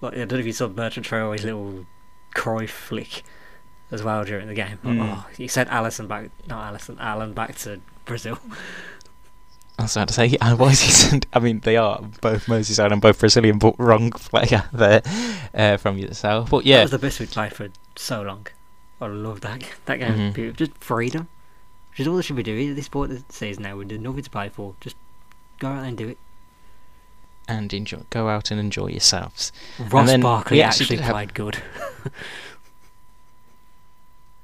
Like 0.00 0.14
I 0.14 0.16
don't 0.18 0.32
know 0.32 0.38
if 0.38 0.46
you 0.46 0.52
saw 0.52 0.68
Bertrand 0.68 1.04
Traore's 1.06 1.44
little 1.44 1.86
Cruyff 2.34 2.70
flick 2.70 3.22
as 3.90 4.02
well 4.02 4.24
during 4.24 4.48
the 4.48 4.54
game. 4.54 4.78
Mm. 4.84 5.00
Oh, 5.02 5.26
he 5.36 5.46
sent 5.48 5.68
Alisson 5.68 6.08
back, 6.08 6.30
not 6.48 6.72
Alisson, 6.74 6.98
Allan 6.98 7.34
back 7.34 7.56
to 7.58 7.80
Brazil. 8.04 8.38
I 9.78 9.82
was 9.82 9.96
about 9.96 10.08
to 10.08 10.14
say, 10.14 10.36
uh, 10.40 10.54
why 10.56 10.70
is 10.70 10.80
he 10.80 10.90
sent? 10.90 11.26
I 11.32 11.38
mean, 11.38 11.60
they 11.60 11.76
are 11.76 12.00
both 12.20 12.46
Moses 12.46 12.78
and 12.78 13.00
both 13.00 13.18
Brazilian, 13.18 13.58
but 13.58 13.74
wrong 13.78 14.10
player 14.10 14.64
there 14.72 15.02
uh, 15.54 15.76
from 15.78 15.98
yourself. 15.98 16.50
But 16.50 16.64
yeah, 16.66 16.76
That 16.76 16.78
yeah, 16.78 16.82
was 16.84 16.90
the 16.92 16.98
best 16.98 17.20
we've 17.20 17.30
played 17.30 17.52
for 17.54 17.68
so 17.96 18.22
long. 18.22 18.46
I 19.00 19.06
love 19.06 19.40
that 19.40 19.64
that 19.86 19.98
game. 19.98 20.12
Mhm. 20.12 20.34
Beautiful. 20.34 20.66
Just 20.66 20.78
freedom, 20.84 21.28
which 21.90 22.00
is 22.00 22.06
all 22.08 22.16
they 22.16 22.22
should 22.22 22.36
be 22.36 22.42
doing 22.42 22.70
at 22.70 22.76
this 22.76 22.88
point 22.88 23.12
of 23.12 23.26
the 23.26 23.32
season. 23.32 23.64
Now, 23.64 23.76
with 23.76 23.90
nothing 23.90 24.22
to 24.22 24.30
play 24.30 24.48
for, 24.48 24.74
just 24.80 24.94
go 25.62 25.68
out 25.68 25.84
and 25.84 25.96
do 25.96 26.08
it. 26.08 26.18
and 27.48 27.72
enjoy, 27.72 28.00
go 28.10 28.28
out 28.28 28.50
and 28.50 28.58
enjoy 28.60 28.88
yourselves. 28.88 29.52
Ross 29.78 30.08
then 30.08 30.20
Barkley 30.20 30.56
we 30.58 30.62
actually 30.62 30.84
actually, 30.84 30.96
did 30.96 31.02
have- 31.04 31.12
played 31.14 31.34
good. 31.34 31.62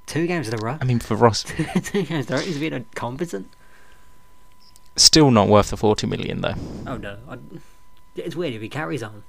Two 0.07 0.27
games 0.27 0.49
in 0.49 0.55
a 0.55 0.59
row. 0.59 0.79
I 0.81 0.85
mean, 0.85 1.01
for 1.01 1.17
Ross, 1.17 1.43
Two 1.83 2.03
games 2.05 2.27
in 2.29 2.33
a 2.33 2.37
row. 2.39 2.43
He's 2.43 2.59
been 2.59 2.87
competent. 2.95 3.49
still 4.97 5.31
not 5.31 5.49
worth 5.49 5.71
the 5.71 5.77
forty 5.77 6.07
million 6.07 6.41
though. 6.41 6.55
Oh 6.87 6.97
no, 6.97 7.19
I, 7.29 7.39
it's 8.17 8.35
weird 8.35 8.55
if 8.55 8.63
he 8.63 8.69
carries 8.69 9.03
on. 9.03 9.25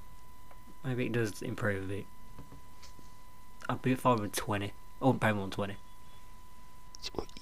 Maybe 0.85 1.07
it 1.07 1.11
does 1.11 1.41
improve 1.41 1.83
a 1.83 1.87
bit. 1.87 2.05
I'd 3.67 3.81
be 3.81 3.93
fine 3.95 4.21
with 4.21 4.35
twenty. 4.35 4.71
I 5.01 5.05
wouldn't 5.05 5.21
pay 5.21 5.31
more 5.33 5.43
than 5.43 5.51
twenty 5.51 5.75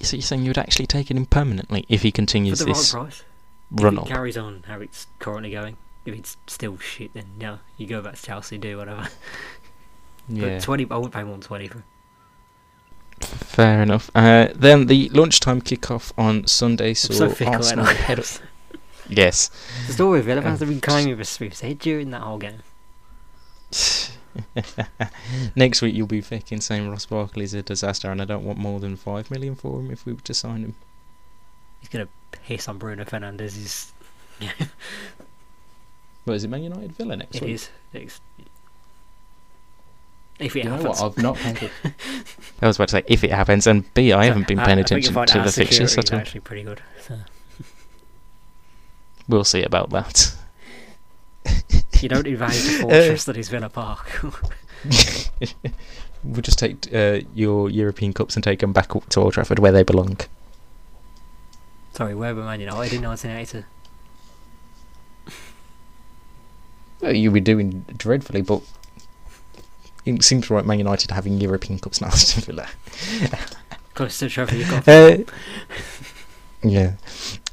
So 0.02 0.16
you're 0.16 0.22
saying 0.22 0.44
you 0.44 0.50
would 0.50 0.58
actually 0.58 0.88
take 0.88 1.12
him 1.12 1.26
permanently 1.26 1.86
if 1.90 2.02
he 2.02 2.10
for 2.12 2.16
continues 2.16 2.60
the 2.60 2.66
this 2.66 2.94
right 2.94 3.04
price. 3.04 3.24
Run 3.72 3.98
it 3.98 4.06
carries 4.06 4.38
on 4.38 4.64
how 4.68 4.80
it's 4.80 5.08
currently 5.20 5.52
going, 5.52 5.78
if 6.06 6.14
it's 6.16 6.38
still 6.48 6.78
shit, 6.78 7.14
then 7.14 7.26
no, 7.40 7.60
you 7.78 7.88
go 7.88 8.02
back 8.02 8.16
to 8.16 8.22
Chelsea, 8.22 8.58
do 8.58 8.78
whatever. 8.78 9.08
Yeah, 10.30 10.56
But 10.56 10.64
twenty, 10.64 10.86
I 10.92 10.96
wouldn't 10.98 11.14
pay 11.14 11.24
more 11.24 11.36
than 11.36 11.42
twenty 11.42 11.70
for. 11.70 11.84
fair 13.22 13.82
enough. 13.82 14.12
Uh, 14.14 14.50
then 14.54 14.88
the 14.88 15.08
lunchtime 15.10 15.62
kickoff 15.62 16.12
on 16.18 16.46
Sunday 16.48 16.94
saw 16.94 17.30
so. 17.30 17.46
Arsenal 17.46 17.86
head 17.86 18.20
up. 18.20 18.26
Yes. 19.10 19.50
the 19.88 19.94
story 19.94 20.20
of 20.20 20.28
Um, 20.28 20.44
have 20.44 20.60
been 20.60 20.82
claiming 20.82 21.18
with 21.18 21.42
a 21.42 21.66
head 21.66 21.80
during 21.80 22.12
that 22.12 22.22
whole 22.24 22.38
game. 22.40 22.62
Next 25.56 25.82
week 25.82 25.96
you'll 25.96 26.08
be 26.08 26.20
fucking 26.22 26.60
saying 26.62 26.90
Ross 26.90 27.06
Barkley's 27.06 27.54
a 27.54 27.62
disaster, 27.64 28.12
and 28.12 28.22
I 28.22 28.26
don't 28.26 28.44
want 28.44 28.60
more 28.60 28.82
than 28.82 28.98
five 28.98 29.32
million 29.32 29.56
for 29.56 29.80
him 29.80 29.92
if 29.92 30.06
we 30.06 30.12
were 30.14 30.20
to 30.22 30.34
sign 30.34 30.62
him. 30.64 30.76
He's 31.80 31.90
gonna 31.90 32.10
piss 32.32 32.68
on 32.68 32.78
Bruno 32.78 33.06
Fernandes's. 33.06 33.92
What 36.26 36.36
is 36.36 36.44
it, 36.44 36.50
Man 36.50 36.64
United 36.64 36.92
Villa 36.94 37.16
next 37.16 37.38
It 37.38 37.42
week? 37.44 37.52
is. 37.54 37.70
It's, 37.94 38.20
if 40.40 40.56
it 40.56 40.60
You 40.60 40.70
know 40.70 40.76
happens. 40.78 41.02
what? 41.02 41.18
I've 41.18 41.24
not 41.24 41.36
paid. 41.58 41.72
I 42.62 42.68
was 42.68 42.76
about 42.76 42.90
to 42.90 42.92
say 42.98 43.04
if 43.08 43.24
it 43.24 43.32
happens, 43.32 43.66
and 43.66 43.92
B, 43.94 44.12
I 44.14 44.26
haven't 44.26 44.48
been 44.48 44.60
paying 44.60 44.78
I 44.78 44.82
attention 44.82 45.14
you'll 45.16 45.26
to 45.26 45.40
the 45.42 45.52
fixtures 45.52 45.92
security 45.94 46.00
at 46.00 46.14
all. 46.14 46.20
is 46.20 46.22
actually 46.28 46.42
pretty 46.42 46.64
good. 46.64 46.82
So. 47.06 47.16
We'll 49.30 49.44
see 49.44 49.64
about 49.64 49.90
that. 49.92 50.34
You 52.00 52.10
don't 52.10 52.28
invade 52.28 52.52
the 52.52 52.78
fortress 52.82 53.26
that 53.26 53.38
is 53.38 53.50
Villa 53.50 53.70
Park. 53.70 54.22
we'll 56.24 56.42
just 56.44 56.60
take 56.60 56.94
uh, 56.94 57.22
your 57.34 57.72
European 57.72 58.14
cups 58.14 58.36
and 58.36 58.44
take 58.44 58.60
them 58.60 58.72
back 58.72 58.90
to 59.10 59.20
Old 59.20 59.34
Trafford 59.34 59.58
where 59.58 59.72
they 59.72 59.82
belong. 59.82 60.18
Sorry, 61.98 62.14
where 62.14 62.36
were 62.36 62.44
Man 62.44 62.60
United 62.60 62.94
in 62.94 63.02
1982? 63.02 63.66
Well, 67.02 67.16
you'll 67.16 67.34
be 67.34 67.40
doing 67.40 67.86
dreadfully, 67.98 68.44
but 68.44 68.62
it 70.06 70.22
seems 70.22 70.48
right. 70.52 70.64
Man 70.64 70.78
United 70.78 71.10
having 71.10 71.42
European 71.42 71.80
cups 71.80 72.00
now. 72.00 72.12
Close 73.96 74.20
to 74.20 74.30
trophy 74.30 74.58
you've 74.60 74.70
got. 74.70 74.88
Uh, 74.88 75.18
yeah. 76.62 76.98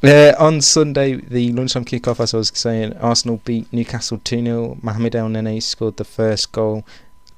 Uh, 0.03 0.35
on 0.39 0.61
Sunday, 0.61 1.15
the 1.15 1.51
lunchtime 1.53 1.87
kickoff, 1.87 2.21
as 2.21 2.35
I 2.35 2.37
was 2.37 2.53
saying, 2.55 2.99
Arsenal 2.99 3.41
beat 3.47 3.73
Newcastle 3.73 4.21
2 4.25 4.45
0. 4.45 4.77
Mohamed 4.83 5.15
Elneny 5.15 5.63
scored 5.63 5.97
the 5.97 6.05
first 6.05 6.53
goal, 6.53 6.85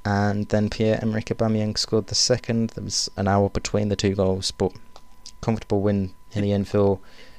and 0.05 0.49
then 0.49 0.69
Pierre 0.71 0.99
Emerick 1.01 1.27
Aubameyang 1.27 1.79
scored 1.79 2.09
the 2.09 2.17
second. 2.17 2.71
There 2.71 2.83
was 2.83 3.09
an 3.17 3.29
hour 3.29 3.49
between 3.49 3.91
the 3.91 3.97
two 3.97 4.17
goals, 4.17 4.51
but 4.51 4.73
comfortable 5.41 5.83
win 5.83 6.13
in 6.37 6.43
the 6.43 6.53
end. 6.53 6.69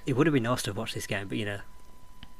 It 0.05 0.13
would 0.15 0.27
have 0.27 0.33
been 0.33 0.43
nice 0.43 0.63
to 0.63 0.73
watch 0.73 0.93
this 0.93 1.07
game, 1.07 1.27
but 1.27 1.37
you 1.37 1.45
know, 1.45 1.59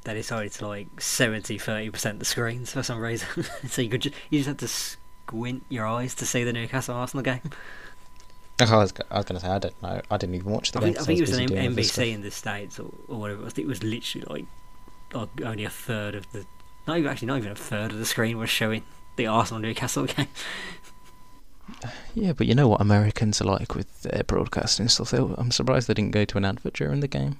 they 0.03 0.13
decided 0.13 0.53
to 0.53 0.67
like 0.67 1.01
70 1.01 1.57
30% 1.57 2.19
the 2.19 2.25
screens 2.25 2.71
for 2.71 2.81
some 2.81 2.99
reason. 2.99 3.27
so 3.67 3.81
you 3.81 3.89
could 3.89 4.01
just, 4.03 4.15
you 4.29 4.39
just 4.39 4.47
had 4.47 4.59
to 4.59 4.67
squint 4.67 5.65
your 5.69 5.85
eyes 5.85 6.15
to 6.15 6.25
see 6.25 6.43
the 6.43 6.53
Newcastle 6.53 6.95
Arsenal 6.95 7.23
game. 7.23 7.41
Oh, 8.59 8.65
I 8.65 8.77
was, 8.77 8.93
I 9.11 9.17
was 9.17 9.25
going 9.25 9.39
to 9.39 9.45
say 9.45 9.51
I 9.51 9.59
don't 9.59 9.83
know. 9.83 10.01
I 10.09 10.17
didn't 10.17 10.35
even 10.35 10.51
watch 10.51 10.71
the 10.71 10.79
I 10.79 10.85
game. 10.85 10.93
think, 10.93 11.01
I 11.01 11.05
think 11.05 11.19
it 11.19 11.21
was 11.21 11.37
an 11.37 11.49
NBC 11.49 12.13
in 12.13 12.21
the 12.21 12.31
States 12.31 12.79
or, 12.79 12.91
or 13.07 13.19
whatever 13.19 13.41
it 13.41 13.45
was. 13.45 13.57
It 13.57 13.67
was 13.67 13.83
literally 13.83 14.25
like, 14.29 14.45
like 15.13 15.47
only 15.47 15.63
a 15.63 15.69
third 15.69 16.15
of 16.15 16.31
the. 16.31 16.45
Not 16.87 16.97
even, 16.97 17.11
actually, 17.11 17.27
not 17.27 17.37
even 17.37 17.51
a 17.51 17.55
third 17.55 17.91
of 17.91 17.99
the 17.99 18.05
screen 18.05 18.37
was 18.37 18.49
showing 18.49 18.83
the 19.15 19.27
Arsenal 19.27 19.61
Newcastle 19.61 20.05
game. 20.07 20.27
Yeah, 22.15 22.33
but 22.33 22.47
you 22.47 22.55
know 22.55 22.67
what 22.67 22.81
Americans 22.81 23.41
are 23.41 23.45
like 23.45 23.75
with 23.75 24.01
their 24.01 24.23
broadcasting 24.23 24.87
stuff. 24.87 25.13
I'm 25.13 25.51
surprised 25.51 25.87
they 25.87 25.93
didn't 25.93 26.11
go 26.11 26.25
to 26.25 26.37
an 26.37 26.45
advert 26.45 26.73
during 26.73 26.99
the 26.99 27.07
game. 27.07 27.39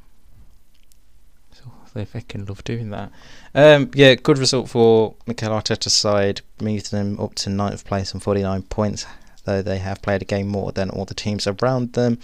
So 1.52 1.72
they 1.94 2.06
fucking 2.06 2.46
love 2.46 2.64
doing 2.64 2.92
that. 2.92 3.12
Um, 3.56 3.90
yeah, 3.94 4.16
good 4.16 4.38
result 4.38 4.70
for 4.70 5.16
Mikel 5.26 5.50
Arteta's 5.50 5.94
side, 5.94 6.42
moving 6.62 6.82
them 6.92 7.20
up 7.20 7.36
to 7.36 7.50
ninth 7.50 7.86
place 7.86 8.14
and 8.14 8.22
49 8.22 8.64
points, 8.64 9.06
though 9.46 9.62
they 9.62 9.80
have 9.80 10.02
played 10.02 10.22
a 10.22 10.26
game 10.26 10.48
more 10.48 10.72
than 10.72 10.90
all 10.90 11.06
the 11.06 11.16
teams 11.16 11.48
around 11.48 11.94
them. 11.94 12.20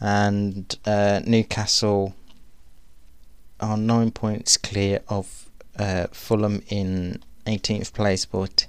And 0.00 0.74
uh, 0.86 1.20
Newcastle 1.26 2.14
are 3.60 3.76
nine 3.76 4.10
points 4.10 4.56
clear 4.56 5.00
of 5.08 5.48
uh, 5.78 6.06
Fulham 6.12 6.62
in 6.68 7.22
18th 7.46 7.92
place, 7.92 8.24
but 8.24 8.66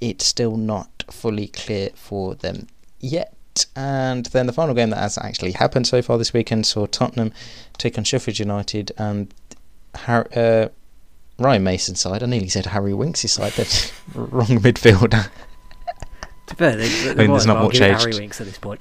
it's 0.00 0.24
still 0.26 0.56
not 0.56 1.04
fully 1.10 1.48
clear 1.48 1.90
for 1.94 2.34
them 2.34 2.66
yet. 3.00 3.34
And 3.74 4.26
then 4.26 4.46
the 4.46 4.52
final 4.52 4.74
game 4.74 4.90
that 4.90 4.98
has 4.98 5.18
actually 5.18 5.52
happened 5.52 5.86
so 5.86 6.00
far 6.02 6.16
this 6.18 6.32
weekend 6.32 6.66
saw 6.66 6.86
Tottenham 6.86 7.32
take 7.76 7.98
on 7.98 8.04
Sheffield 8.04 8.38
United 8.38 8.92
and 8.96 9.34
Har- 9.94 10.28
uh, 10.36 10.68
Ryan 11.38 11.64
Mason's 11.64 12.00
side. 12.00 12.22
I 12.22 12.26
nearly 12.26 12.48
said 12.48 12.66
Harry 12.66 12.94
Winks' 12.94 13.30
side. 13.32 13.52
That's 13.52 13.92
wrong 14.14 14.46
midfielder. 14.60 15.28
To 16.46 16.54
be 16.54 16.58
fair, 16.60 16.76
they, 16.76 16.88
they 16.88 17.10
I 17.10 17.14
mean, 17.14 17.30
there's 17.32 17.44
not 17.44 17.62
much 17.62 17.78
age. 17.78 18.00
Harry 18.00 18.14
Winks 18.18 18.40
at 18.40 18.46
this 18.46 18.56
point. 18.56 18.80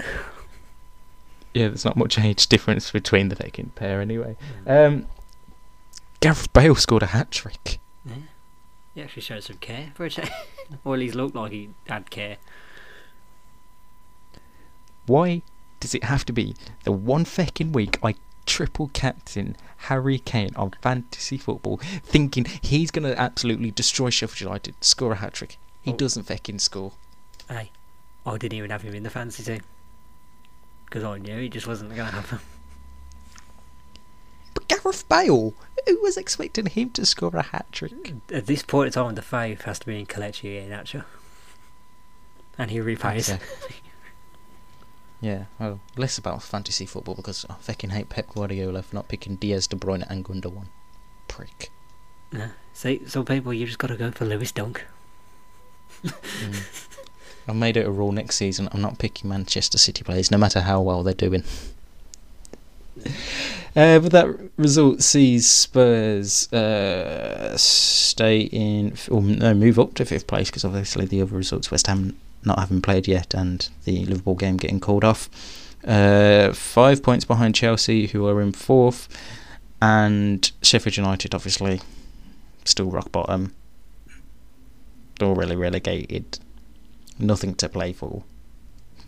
yeah, 1.53 1.67
there's 1.67 1.83
not 1.83 1.97
much 1.97 2.17
age 2.17 2.47
difference 2.47 2.91
between 2.91 3.27
the 3.27 3.35
second 3.35 3.75
pair 3.75 3.99
anyway. 3.99 4.37
Um, 4.65 5.05
Gareth 6.21 6.53
Bale 6.53 6.75
scored 6.75 7.03
a 7.03 7.07
hat 7.07 7.29
trick. 7.29 7.79
Yeah. 8.97 9.03
He 9.03 9.05
actually 9.05 9.21
showed 9.21 9.43
some 9.43 9.57
care 9.57 9.91
for 9.93 10.05
a 10.05 10.09
change. 10.09 10.31
or 10.83 10.95
at 10.95 10.99
least 10.99 11.13
looked 11.13 11.35
like 11.35 11.51
he 11.51 11.69
had 11.87 12.09
care. 12.09 12.37
Why 15.05 15.43
does 15.79 15.93
it 15.93 16.03
have 16.03 16.25
to 16.25 16.33
be 16.33 16.55
the 16.83 16.91
one 16.91 17.23
fucking 17.23 17.71
week 17.73 17.99
I 18.03 18.15
triple 18.47 18.89
captain 18.93 19.55
Harry 19.77 20.17
Kane 20.17 20.55
on 20.55 20.71
fantasy 20.81 21.37
football, 21.37 21.77
thinking 21.77 22.45
he's 22.63 22.89
gonna 22.89 23.11
absolutely 23.11 23.69
destroy 23.69 24.09
Sheffield 24.09 24.41
United, 24.41 24.73
score 24.81 25.11
a 25.13 25.15
hat 25.17 25.33
trick? 25.33 25.57
He 25.83 25.91
Oh. 25.91 25.95
doesn't 25.95 26.23
fucking 26.23 26.57
score. 26.59 26.93
Hey, 27.47 27.71
I 28.25 28.37
didn't 28.37 28.57
even 28.57 28.71
have 28.71 28.81
him 28.81 28.95
in 28.95 29.03
the 29.03 29.09
fantasy 29.11 29.43
team. 29.43 29.61
Because 30.85 31.03
I 31.03 31.19
knew 31.19 31.39
he 31.39 31.49
just 31.49 31.67
wasn't 31.67 31.95
going 31.95 32.09
to 32.09 32.15
happen. 32.15 32.39
Gareth 34.87 35.09
Bale, 35.09 35.53
who 35.85 36.01
was 36.01 36.15
expecting 36.15 36.67
him 36.67 36.91
to 36.91 37.05
score 37.05 37.35
a 37.35 37.41
hat 37.41 37.65
trick? 37.73 38.13
At 38.31 38.45
this 38.45 38.63
point 38.63 38.87
in 38.87 38.93
time, 38.93 39.15
the 39.15 39.21
faith 39.21 39.63
has 39.63 39.79
to 39.79 39.85
be 39.85 39.99
in 39.99 40.05
Kelechi 40.05 40.65
Iheanacho. 40.65 41.03
And 42.57 42.71
he 42.71 42.79
repays. 42.79 43.31
Yeah, 45.19 45.45
well, 45.57 45.79
less 45.95 46.19
about 46.19 46.43
fantasy 46.43 46.85
football 46.85 47.15
because 47.15 47.43
I 47.49 47.55
fucking 47.55 47.89
hate 47.89 48.07
Pep 48.07 48.27
Guardiola 48.35 48.83
for 48.83 48.93
not 48.93 49.07
picking 49.07 49.35
Dias, 49.35 49.65
De 49.65 49.75
Bruyne, 49.75 50.05
and 50.07 50.23
Gundogan. 50.23 50.67
Prick. 51.27 51.71
Yeah. 52.31 52.49
See, 52.71 53.01
some 53.07 53.25
people, 53.25 53.51
you 53.51 53.65
just 53.65 53.79
got 53.79 53.87
to 53.87 53.97
go 53.97 54.11
for 54.11 54.25
Lewis 54.25 54.51
Dunk. 54.51 54.85
Mm. 56.03 56.87
I've 57.47 57.55
made 57.55 57.77
it 57.77 57.87
a 57.87 57.91
rule 57.91 58.11
next 58.11 58.35
season. 58.35 58.69
I'm 58.71 58.81
not 58.81 58.99
picking 58.99 59.27
Manchester 59.27 59.79
City 59.79 60.03
players, 60.03 60.29
no 60.29 60.37
matter 60.37 60.61
how 60.61 60.81
well 60.81 61.01
they're 61.01 61.15
doing. 61.15 61.43
Uh, 63.75 63.99
but 63.99 64.11
that 64.11 64.27
result 64.57 65.03
sees 65.03 65.47
Spurs 65.47 66.51
uh, 66.51 67.55
stay 67.57 68.41
in, 68.41 68.95
or 69.11 69.21
no, 69.21 69.53
move 69.53 69.77
up 69.77 69.93
to 69.93 70.05
fifth 70.05 70.25
place 70.25 70.49
because 70.49 70.65
obviously 70.65 71.05
the 71.05 71.21
other 71.21 71.35
results, 71.35 71.69
West 71.69 71.85
Ham 71.87 72.17
not 72.43 72.59
having 72.59 72.81
played 72.81 73.07
yet, 73.07 73.33
and 73.35 73.69
the 73.83 74.05
Liverpool 74.05 74.35
game 74.35 74.57
getting 74.57 74.79
called 74.79 75.03
off. 75.03 75.29
Uh, 75.85 76.51
five 76.53 77.03
points 77.03 77.23
behind 77.23 77.53
Chelsea, 77.53 78.07
who 78.07 78.27
are 78.27 78.41
in 78.41 78.51
fourth, 78.51 79.07
and 79.81 80.51
Sheffield 80.63 80.97
United, 80.97 81.35
obviously, 81.35 81.81
still 82.65 82.89
rock 82.89 83.11
bottom. 83.11 83.53
Already 85.21 85.55
relegated 85.55 86.39
nothing 87.19 87.55
to 87.55 87.69
play 87.69 87.93
for. 87.93 88.23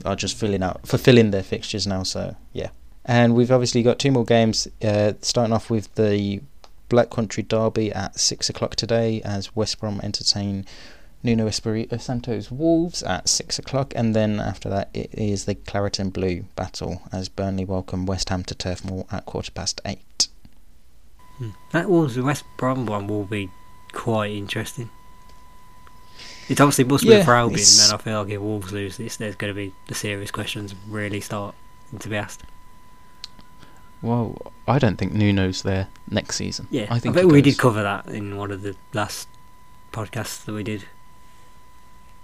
Are 0.06 0.16
just 0.16 0.38
filling 0.38 0.64
out 0.64 0.88
fulfilling 0.88 1.32
their 1.32 1.44
fixtures 1.44 1.86
now. 1.86 2.04
So 2.04 2.36
yeah, 2.54 2.70
and 3.10 3.34
we've 3.34 3.52
obviously 3.52 3.82
got 3.82 3.98
two 3.98 4.12
more 4.12 4.24
games. 4.24 4.68
Uh, 4.84 5.14
starting 5.22 5.52
off 5.52 5.72
with 5.72 5.94
the 5.96 6.42
Black 6.90 7.10
Country 7.10 7.42
Derby 7.42 7.92
at 7.92 8.20
six 8.20 8.52
o'clock 8.52 8.76
today, 8.76 9.20
as 9.26 9.56
West 9.56 9.80
Brom 9.80 10.00
entertain 10.04 10.64
Nuno 11.24 11.48
Espirito 11.48 11.98
Santo's 11.98 12.52
Wolves 12.52 13.02
at 13.02 13.28
six 13.28 13.58
o'clock, 13.58 13.94
and 13.96 14.16
then 14.16 14.40
after 14.40 14.70
that 14.70 14.90
it 14.94 15.10
is 15.12 15.46
the 15.46 15.56
Claret 15.56 15.98
and 15.98 16.14
Blue 16.14 16.46
battle 16.56 17.02
as 17.12 17.30
Burnley 17.30 17.66
welcome 17.66 18.06
West 18.06 18.30
Ham 18.30 18.44
to 18.44 18.54
Turf 18.54 18.86
Moor 18.86 19.08
at 19.12 19.26
quarter 19.26 19.52
past 19.52 19.82
eight. 19.86 20.28
Hmm. 21.38 21.50
That 21.72 21.90
Wolves 21.90 22.20
West 22.20 22.44
Brom 22.58 22.86
one 22.86 23.08
will 23.08 23.26
be 23.26 23.50
quite 23.92 24.34
interesting. 24.34 24.92
It 26.48 26.62
obviously 26.62 26.84
must 26.84 27.06
be 27.06 27.10
Yeah, 27.10 27.26
for 27.26 27.34
Albion, 27.34 27.66
and 27.82 27.92
I 27.92 27.98
feel 27.98 28.22
like 28.22 28.32
if 28.32 28.40
Wolves 28.40 28.72
lose 28.72 28.98
this, 28.98 29.18
there's 29.18 29.36
going 29.36 29.52
to 29.52 29.56
be 29.56 29.74
the 29.88 29.96
serious 29.96 30.30
questions 30.30 30.76
really 30.88 31.22
start 31.22 31.56
to 32.00 32.08
be 32.08 32.16
asked. 32.16 32.44
Well, 34.02 34.54
I 34.68 34.80
don't 34.80 34.98
think 34.98 35.14
Nuno's 35.14 35.64
there 35.64 35.88
next 36.10 36.38
season. 36.38 36.68
Yeah, 36.72 36.88
I 36.90 37.00
think 37.00 37.16
bet 37.16 37.26
we 37.26 37.42
did 37.42 37.58
cover 37.58 37.84
that 37.84 38.08
in 38.08 38.38
one 38.38 38.52
of 38.52 38.62
the 38.62 38.76
last 38.94 39.28
podcasts 39.92 40.46
that 40.46 40.54
we 40.54 40.64
did. 40.64 40.86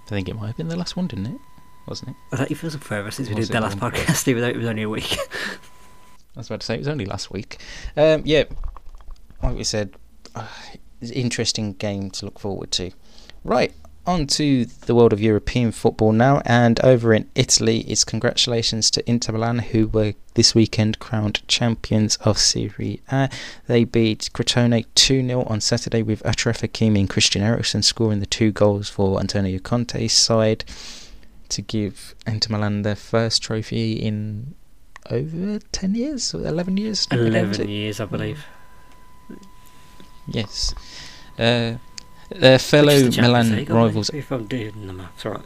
I 0.05 0.09
think 0.09 0.29
it 0.29 0.35
might 0.35 0.47
have 0.47 0.57
been 0.57 0.67
the 0.67 0.77
last 0.77 0.95
one, 0.95 1.07
didn't 1.07 1.25
it? 1.27 1.41
Wasn't 1.87 2.09
it? 2.11 2.15
I 2.31 2.37
thought 2.37 2.51
it 2.51 2.55
feels 2.55 2.75
forever 2.75 3.11
since 3.11 3.29
we 3.29 3.35
did 3.35 3.47
the 3.47 3.59
last 3.59 3.77
podcast, 3.77 4.27
even 4.27 4.41
though 4.41 4.49
it 4.49 4.57
was 4.57 4.67
only 4.67 4.83
a 4.83 4.89
week. 4.89 5.17
I 6.35 6.39
was 6.39 6.47
about 6.47 6.61
to 6.61 6.65
say 6.65 6.75
it 6.75 6.79
was 6.79 6.87
only 6.87 7.05
last 7.05 7.31
week. 7.31 7.57
Um, 7.95 8.21
yeah, 8.25 8.43
like 9.41 9.55
we 9.55 9.63
said, 9.63 9.95
uh, 10.33 10.47
it's 11.01 11.11
an 11.11 11.17
interesting 11.17 11.73
game 11.73 12.09
to 12.11 12.25
look 12.25 12.39
forward 12.39 12.71
to. 12.71 12.91
Right, 13.43 13.73
on 14.07 14.27
to 14.27 14.65
the 14.65 14.95
world 14.95 15.13
of 15.13 15.21
European 15.21 15.71
football 15.71 16.11
now, 16.11 16.41
and 16.45 16.79
over 16.81 17.13
in 17.13 17.29
Italy, 17.35 17.79
it's 17.81 18.03
congratulations 18.03 18.91
to 18.91 19.09
Inter 19.09 19.33
Milan, 19.33 19.59
who 19.59 19.87
were 19.87 20.13
this 20.35 20.53
weekend 20.53 20.99
crowned 20.99 21.47
champions 21.47 22.17
of 22.17 22.37
Serie 22.37 23.01
A. 23.11 23.29
They 23.67 23.83
beat 23.83 24.29
Crotone 24.33 24.85
2 24.95 25.25
0 25.27 25.43
on 25.43 25.61
Saturday 25.61 26.01
with 26.01 26.21
Achraf 26.23 26.61
Hakimi 26.61 26.99
and 26.99 27.09
Christian 27.09 27.41
Eriksen 27.41 27.81
scoring 27.83 28.19
the 28.19 28.25
two 28.25 28.51
goals 28.51 28.89
for 28.89 29.19
Antonio 29.19 29.59
Conte's 29.59 30.13
side 30.13 30.65
to 31.49 31.61
give 31.61 32.15
Inter 32.27 32.55
Milan 32.55 32.81
their 32.81 32.95
first 32.95 33.41
trophy 33.43 33.93
in 33.93 34.55
over 35.09 35.59
10 35.71 35.95
years 35.95 36.33
or 36.33 36.39
11 36.45 36.77
years 36.77 37.07
Eleven 37.11 37.51
isn't 37.51 37.69
years, 37.69 37.99
I 37.99 38.05
believe. 38.05 38.43
yes 40.27 40.73
uh, 41.37 41.75
their 42.29 42.59
fellow 42.59 42.97
the 42.99 43.21
Milan 43.21 43.55
League, 43.55 43.69
rivals 43.69 44.09
If 44.09 44.31
I'm 44.31 44.45
doing 44.47 44.87
the 44.87 44.93
maths 44.93 45.25
right, 45.25 45.41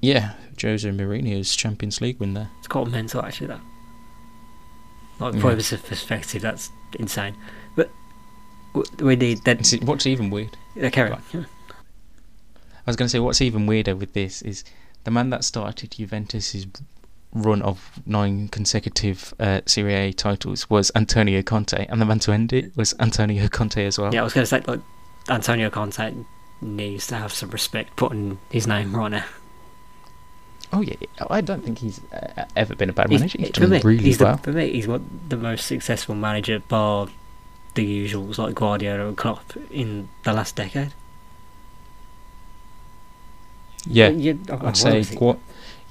yeah 0.00 0.34
Jose 0.60 0.88
Mourinho's 0.88 1.54
Champions 1.56 2.00
League 2.00 2.18
win 2.20 2.34
there 2.34 2.50
it's 2.58 2.68
quite 2.68 2.86
mental 2.88 3.22
actually. 3.22 3.48
That, 3.48 3.60
like, 5.20 5.34
Yeah. 5.34 5.40
from 5.40 5.50
a 5.50 5.56
perspective, 5.56 6.42
that's 6.42 6.70
insane. 6.98 7.34
But 7.76 7.90
we 9.00 9.16
need 9.16 9.42
that. 9.44 9.60
It's- 9.60 9.84
what's 9.86 10.06
even 10.06 10.30
weird 10.30 10.56
Yeah, 10.76 10.90
carry 10.90 11.10
on. 11.10 11.22
I 11.34 11.44
was 12.86 12.96
going 12.96 13.06
to 13.06 13.10
say 13.10 13.18
what's 13.18 13.40
even 13.40 13.66
weirder 13.66 13.94
with 13.96 14.12
this 14.14 14.42
is 14.42 14.64
the 15.04 15.10
man 15.10 15.30
that 15.30 15.44
started 15.44 15.90
Juventus's 15.90 16.66
run 17.34 17.60
of 17.62 17.90
nine 18.06 18.48
consecutive 18.48 19.34
uh, 19.38 19.60
Serie 19.66 19.94
A 19.94 20.12
titles 20.12 20.70
was 20.70 20.90
Antonio 20.94 21.42
Conte 21.42 21.86
and 21.88 22.00
the 22.00 22.06
man 22.06 22.18
to 22.20 22.32
end 22.32 22.52
it 22.52 22.74
was 22.76 22.94
Antonio 22.98 23.46
Conte 23.48 23.84
as 23.84 23.98
well 23.98 24.14
Yeah, 24.14 24.20
I 24.20 24.24
was 24.24 24.32
going 24.32 24.42
to 24.42 24.46
say 24.46 24.62
like 24.66 24.80
Antonio 25.28 25.70
Conte 25.70 26.14
needs 26.60 27.06
to 27.08 27.16
have 27.16 27.32
some 27.32 27.50
respect 27.50 27.94
putting 27.96 28.38
his 28.50 28.66
name 28.66 28.94
right 28.96 29.10
now. 29.10 29.24
oh 30.72 30.80
yeah 30.80 30.94
I 31.30 31.40
don't 31.40 31.62
think 31.64 31.78
he's 31.78 32.00
uh, 32.12 32.44
ever 32.56 32.74
been 32.74 32.90
a 32.90 32.92
bad 32.92 33.10
manager 33.10 33.38
he's 33.38 33.48
for 33.50 33.60
done 33.60 33.70
me, 33.70 33.80
really 33.84 34.04
he's 34.04 34.18
well 34.20 34.36
the, 34.36 34.42
for 34.42 34.52
me, 34.52 34.72
he's 34.72 34.86
what 34.88 35.00
the 35.28 35.36
most 35.36 35.66
successful 35.66 36.14
manager, 36.14 36.58
bar 36.58 37.08
the 37.74 38.08
usuals 38.08 38.38
like 38.38 38.54
Guardiola 38.54 39.06
and 39.08 39.16
Klopp 39.16 39.52
in 39.70 40.08
the 40.24 40.32
last 40.32 40.56
decade. 40.56 40.92
Yeah, 43.86 44.08
You, 44.08 44.38
oh, 44.50 44.66
I'd 44.66 44.76
say? 44.76 45.02
Gua- 45.14 45.38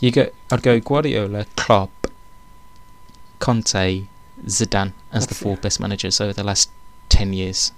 you 0.01 0.11
go. 0.11 0.29
I'd 0.51 0.61
go 0.61 0.79
Guardiola, 0.79 1.45
Klopp, 1.55 2.07
Conte, 3.39 4.03
Zidane 4.45 4.91
as 5.11 5.27
the 5.27 5.33
That's- 5.33 5.41
four 5.41 5.57
best 5.57 5.79
managers 5.79 6.19
over 6.21 6.33
the 6.33 6.43
last 6.43 6.69
ten 7.09 7.33
years. 7.33 7.71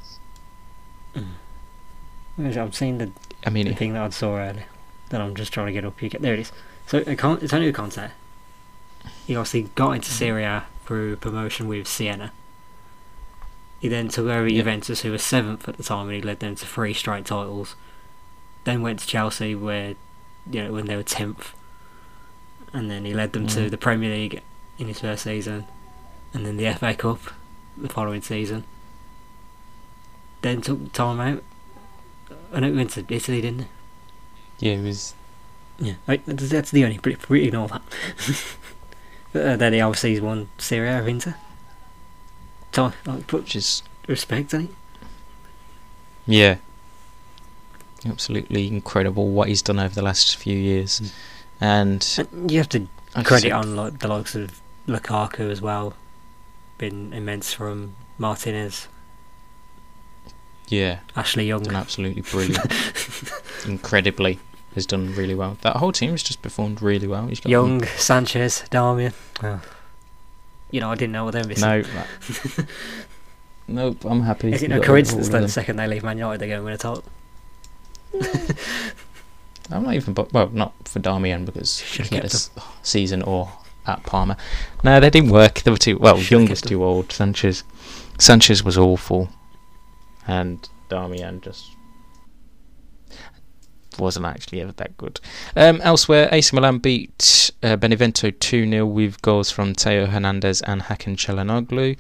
I'm 2.39 2.71
seeing 2.71 2.97
the, 2.99 3.11
I 3.45 3.49
mean, 3.49 3.67
the 3.67 3.75
thing 3.75 3.93
that 3.93 4.01
I 4.03 4.09
saw 4.09 4.37
earlier 4.37 4.65
that 5.09 5.19
I'm 5.21 5.35
just 5.35 5.51
trying 5.53 5.67
to 5.67 5.73
get 5.73 5.85
up. 5.85 5.99
here. 5.99 6.09
there 6.19 6.33
it 6.33 6.39
is. 6.39 6.51
So 6.87 6.97
it's 6.99 7.53
only 7.53 7.67
a 7.69 7.73
Conte. 7.73 8.09
He 9.25 9.35
obviously 9.35 9.63
got 9.75 9.91
into 9.91 10.09
Serie 10.11 10.43
A 10.43 10.65
through 10.85 11.15
promotion 11.17 11.67
with 11.67 11.87
Siena. 11.87 12.31
He 13.79 13.87
then 13.87 14.09
took 14.09 14.25
over 14.27 14.47
Yeah. 14.47 14.59
Juventus, 14.59 15.01
who 15.01 15.11
was 15.11 15.23
seventh 15.23 15.67
at 15.69 15.77
the 15.77 15.83
time, 15.83 16.07
and 16.07 16.15
he 16.15 16.21
led 16.21 16.39
them 16.39 16.55
to 16.55 16.65
three 16.65 16.93
straight 16.93 17.25
titles. 17.25 17.75
Then 18.65 18.81
went 18.81 18.99
to 18.99 19.07
Chelsea, 19.07 19.55
where 19.55 19.95
you 20.51 20.63
know 20.63 20.73
when 20.73 20.85
they 20.87 20.95
were 20.95 21.03
tenth, 21.03 21.53
and 22.73 22.89
then 22.91 23.05
he 23.05 23.13
led 23.13 23.33
them 23.33 23.47
to 23.47 23.61
Mm. 23.61 23.69
the 23.71 23.77
Premier 23.77 24.09
League 24.09 24.41
in 24.77 24.87
his 24.87 24.99
first 24.99 25.23
season, 25.23 25.65
and 26.33 26.45
then 26.45 26.57
the 26.57 26.65
FA 26.67 26.93
Cup 26.93 27.19
the 27.77 27.89
following 27.89 28.21
season. 28.21 28.63
Then 30.41 30.61
took 30.61 30.91
time 30.93 31.19
out, 31.19 31.43
and 32.51 32.65
it 32.65 32.75
went 32.75 32.91
to 32.91 33.05
Italy, 33.09 33.41
didn't 33.41 33.61
it? 33.61 33.67
yeah, 34.59 34.73
it 34.73 34.83
was. 34.83 35.13
Yeah, 35.79 35.93
right, 36.07 36.21
that's 36.25 36.71
the 36.71 36.83
only. 36.83 36.97
Pretty, 36.97 37.15
pretty 37.17 37.47
ignore 37.47 37.69
that. 37.69 37.81
but, 39.33 39.45
uh, 39.45 39.55
then 39.55 39.71
he 39.73 39.79
obviously 39.81 40.19
won 40.19 40.49
Serie 40.57 40.89
A 40.89 41.05
Inter. 41.05 41.35
So, 42.73 42.91
like, 43.05 43.27
put 43.27 43.43
Which 43.43 43.55
is 43.55 43.83
respect 44.07 44.53
on 44.53 44.65
it. 44.65 44.69
yeah, 46.27 46.57
absolutely 48.05 48.67
incredible 48.67 49.29
what 49.29 49.47
he's 49.47 49.61
done 49.61 49.79
over 49.79 49.93
the 49.95 50.01
last 50.01 50.35
few 50.35 50.57
years, 50.57 50.99
Mm. 50.99 51.11
and 51.61 52.27
And 52.33 52.51
you 52.51 52.57
have 52.57 52.69
to 52.69 52.87
I 53.15 53.23
credit 53.23 53.51
on 53.51 53.75
like 53.75 53.99
the 53.99 54.07
likes 54.07 54.35
of 54.35 54.61
Lukaku 54.87 55.49
as 55.49 55.61
well. 55.61 55.93
Been 56.77 57.11
immense 57.13 57.53
from 57.53 57.95
Martinez, 58.17 58.87
Yeah, 60.69 60.99
Ashley 61.15 61.47
Young. 61.47 61.63
done 61.63 61.75
absolutely 61.75 62.21
brilliant. 62.21 62.65
Incredibly, 63.67 64.39
has 64.75 64.85
done 64.85 65.13
really 65.15 65.35
well. 65.35 65.57
That 65.61 65.75
whole 65.77 65.91
team 65.91 66.11
has 66.11 66.23
just 66.23 66.41
performed 66.41 66.81
really 66.81 67.07
well. 67.07 67.29
Young, 67.45 67.83
Sanchez, 67.97 68.63
Darmian. 68.71 69.13
Oh. 69.43 69.61
You 70.71 70.79
know, 70.81 70.91
I 70.91 70.95
didn't 70.95 71.13
know 71.13 71.25
what 71.25 71.31
they 71.33 71.41
were 71.41 71.47
missing. 71.47 71.67
No, 71.67 71.81
that- 71.81 72.65
nope. 73.67 74.05
I'm 74.05 74.21
happy. 74.21 74.53
Is 74.53 74.61
it 74.63 74.69
no 74.69 74.79
coincidence 74.79 75.29
that 75.29 75.41
the 75.41 75.49
second 75.49 75.77
they 75.77 75.87
leave 75.87 76.03
Man 76.03 76.17
United, 76.17 76.39
they 76.39 76.47
go 76.47 76.55
and 76.57 76.65
win 76.65 76.73
a 76.73 76.77
title? 76.77 77.03
I'm 79.71 79.83
not 79.83 79.93
even. 79.95 80.13
bu- 80.13 80.27
Well, 80.31 80.49
not 80.49 80.73
for 80.87 80.99
Darmian 80.99 81.45
because 81.45 81.79
he 81.79 82.15
had 82.15 82.25
a 82.25 82.29
season 82.83 83.21
or 83.21 83.51
at 83.85 84.03
Parma. 84.03 84.37
No, 84.83 84.99
they 84.99 85.09
didn't 85.09 85.31
work. 85.31 85.61
They 85.61 85.71
were 85.71 85.77
too 85.77 85.97
well. 85.97 86.17
Should've 86.17 86.31
Young 86.31 86.49
was 86.49 86.61
too 86.61 86.83
old. 86.83 87.11
Sanchez, 87.11 87.63
Sanchez 88.17 88.63
was 88.63 88.77
awful, 88.77 89.29
and 90.29 90.69
Darmian 90.89 91.41
just 91.41 91.65
wasn't 93.97 94.25
actually 94.27 94.61
ever 94.61 94.71
that 94.73 94.95
good. 94.95 95.19
Um, 95.55 95.81
elsewhere, 95.81 96.29
AC 96.31 96.55
Milan 96.55 96.77
beat 96.77 97.51
uh, 97.63 97.75
Benevento 97.75 98.29
2 98.29 98.69
0 98.69 98.85
with 98.85 99.21
goals 99.23 99.49
from 99.49 99.73
Theo 99.73 100.05
Hernandez 100.05 100.61
and 100.61 100.83
Hakan 100.83 101.17
Çalhanoğlu. 101.17 101.97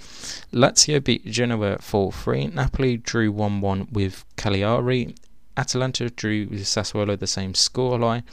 Lazio 0.53 1.03
beat 1.03 1.25
Genoa 1.25 1.79
4 1.79 2.11
3. 2.11 2.47
Napoli 2.47 2.97
drew 2.97 3.31
1 3.31 3.61
1 3.61 3.87
with 3.91 4.23
Cagliari. 4.37 5.15
Atalanta 5.57 6.09
drew 6.11 6.47
with 6.49 6.61
Sassuolo 6.61 7.17
the 7.17 7.27
same 7.27 7.53
scoreline. 7.53 8.23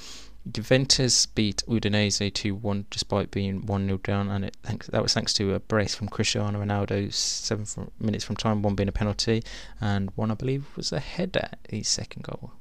Juventus 0.51 1.27
beat 1.27 1.63
Udinese 1.67 2.33
2 2.33 2.55
1 2.55 2.87
despite 2.91 3.31
being 3.31 3.67
1 3.67 3.87
0 3.87 3.99
down, 3.99 4.31
and 4.31 4.45
it 4.45 4.57
that 4.91 5.03
was 5.03 5.13
thanks 5.15 5.33
to 5.35 5.55
a 5.55 5.61
brace 5.61 5.95
from 5.95 6.09
Cristiano 6.09 6.65
Ronaldo, 6.65 7.13
seven 7.13 7.65
from, 7.65 7.91
minutes 7.99 8.25
from 8.25 8.37
time, 8.37 8.63
one 8.63 8.75
being 8.75 8.89
a 8.89 8.93
penalty, 8.93 9.43
and 9.81 10.11
one, 10.15 10.31
I 10.31 10.35
believe, 10.35 10.65
was 10.77 10.93
a 10.93 11.01
header, 11.01 11.49
his 11.69 11.89
second 11.89 12.23
goal. 12.23 12.53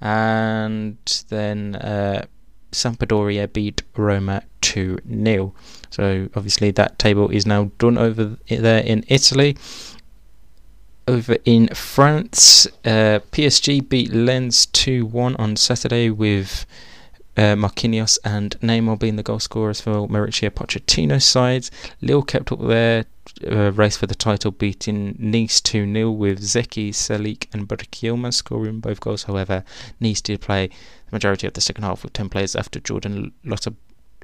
And 0.00 0.98
then 1.28 1.76
uh, 1.76 2.26
Sampdoria 2.72 3.52
beat 3.52 3.82
Roma 3.96 4.42
2 4.60 4.98
0. 5.08 5.54
So 5.90 6.28
obviously 6.34 6.70
that 6.72 6.98
table 6.98 7.30
is 7.30 7.46
now 7.46 7.70
done 7.78 7.98
over 7.98 8.36
there 8.48 8.82
in 8.82 9.04
Italy. 9.08 9.56
Over 11.08 11.36
in 11.44 11.68
France, 11.68 12.66
uh, 12.84 13.20
PSG 13.30 13.88
beat 13.88 14.12
Lens 14.12 14.66
2 14.66 15.06
1 15.06 15.36
on 15.36 15.56
Saturday 15.56 16.10
with 16.10 16.66
uh, 17.36 17.54
Marquinhos 17.54 18.18
and 18.24 18.58
Neymar 18.60 18.98
being 18.98 19.16
the 19.16 19.22
goal 19.22 19.38
scorers 19.38 19.80
for 19.80 20.08
Mauricio 20.08 20.50
Pochettino's 20.50 21.24
side. 21.24 21.68
Lille 22.00 22.22
kept 22.22 22.50
up 22.50 22.60
their 22.60 23.04
uh, 23.46 23.72
race 23.72 23.96
for 23.96 24.06
the 24.06 24.14
title, 24.14 24.50
beating 24.50 25.16
Nice 25.18 25.60
2 25.60 25.92
0 25.92 26.10
with 26.12 26.40
Zeki, 26.40 26.90
Çelik, 26.90 27.46
and 27.52 27.68
Burak 27.68 27.90
Yılmaz 28.02 28.34
scoring 28.34 28.80
both 28.80 29.00
goals. 29.00 29.24
However, 29.24 29.64
Nice 30.00 30.20
did 30.20 30.40
play 30.40 30.68
the 30.68 31.12
majority 31.12 31.46
of 31.46 31.52
the 31.52 31.60
second 31.60 31.84
half 31.84 32.02
with 32.02 32.12
10 32.12 32.28
players 32.28 32.56
after 32.56 32.80
Jordan 32.80 33.32
Lotta. 33.44 33.74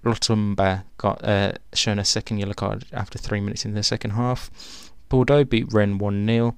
Got 0.04 1.24
uh, 1.24 1.52
shown 1.74 2.00
a 2.00 2.04
second 2.04 2.38
yellow 2.38 2.54
card 2.54 2.86
after 2.92 3.18
three 3.18 3.40
minutes 3.40 3.64
in 3.64 3.74
the 3.74 3.84
second 3.84 4.12
half. 4.12 4.90
Bordeaux 5.08 5.44
beat 5.44 5.72
Rennes 5.72 6.00
1 6.00 6.26
0. 6.26 6.56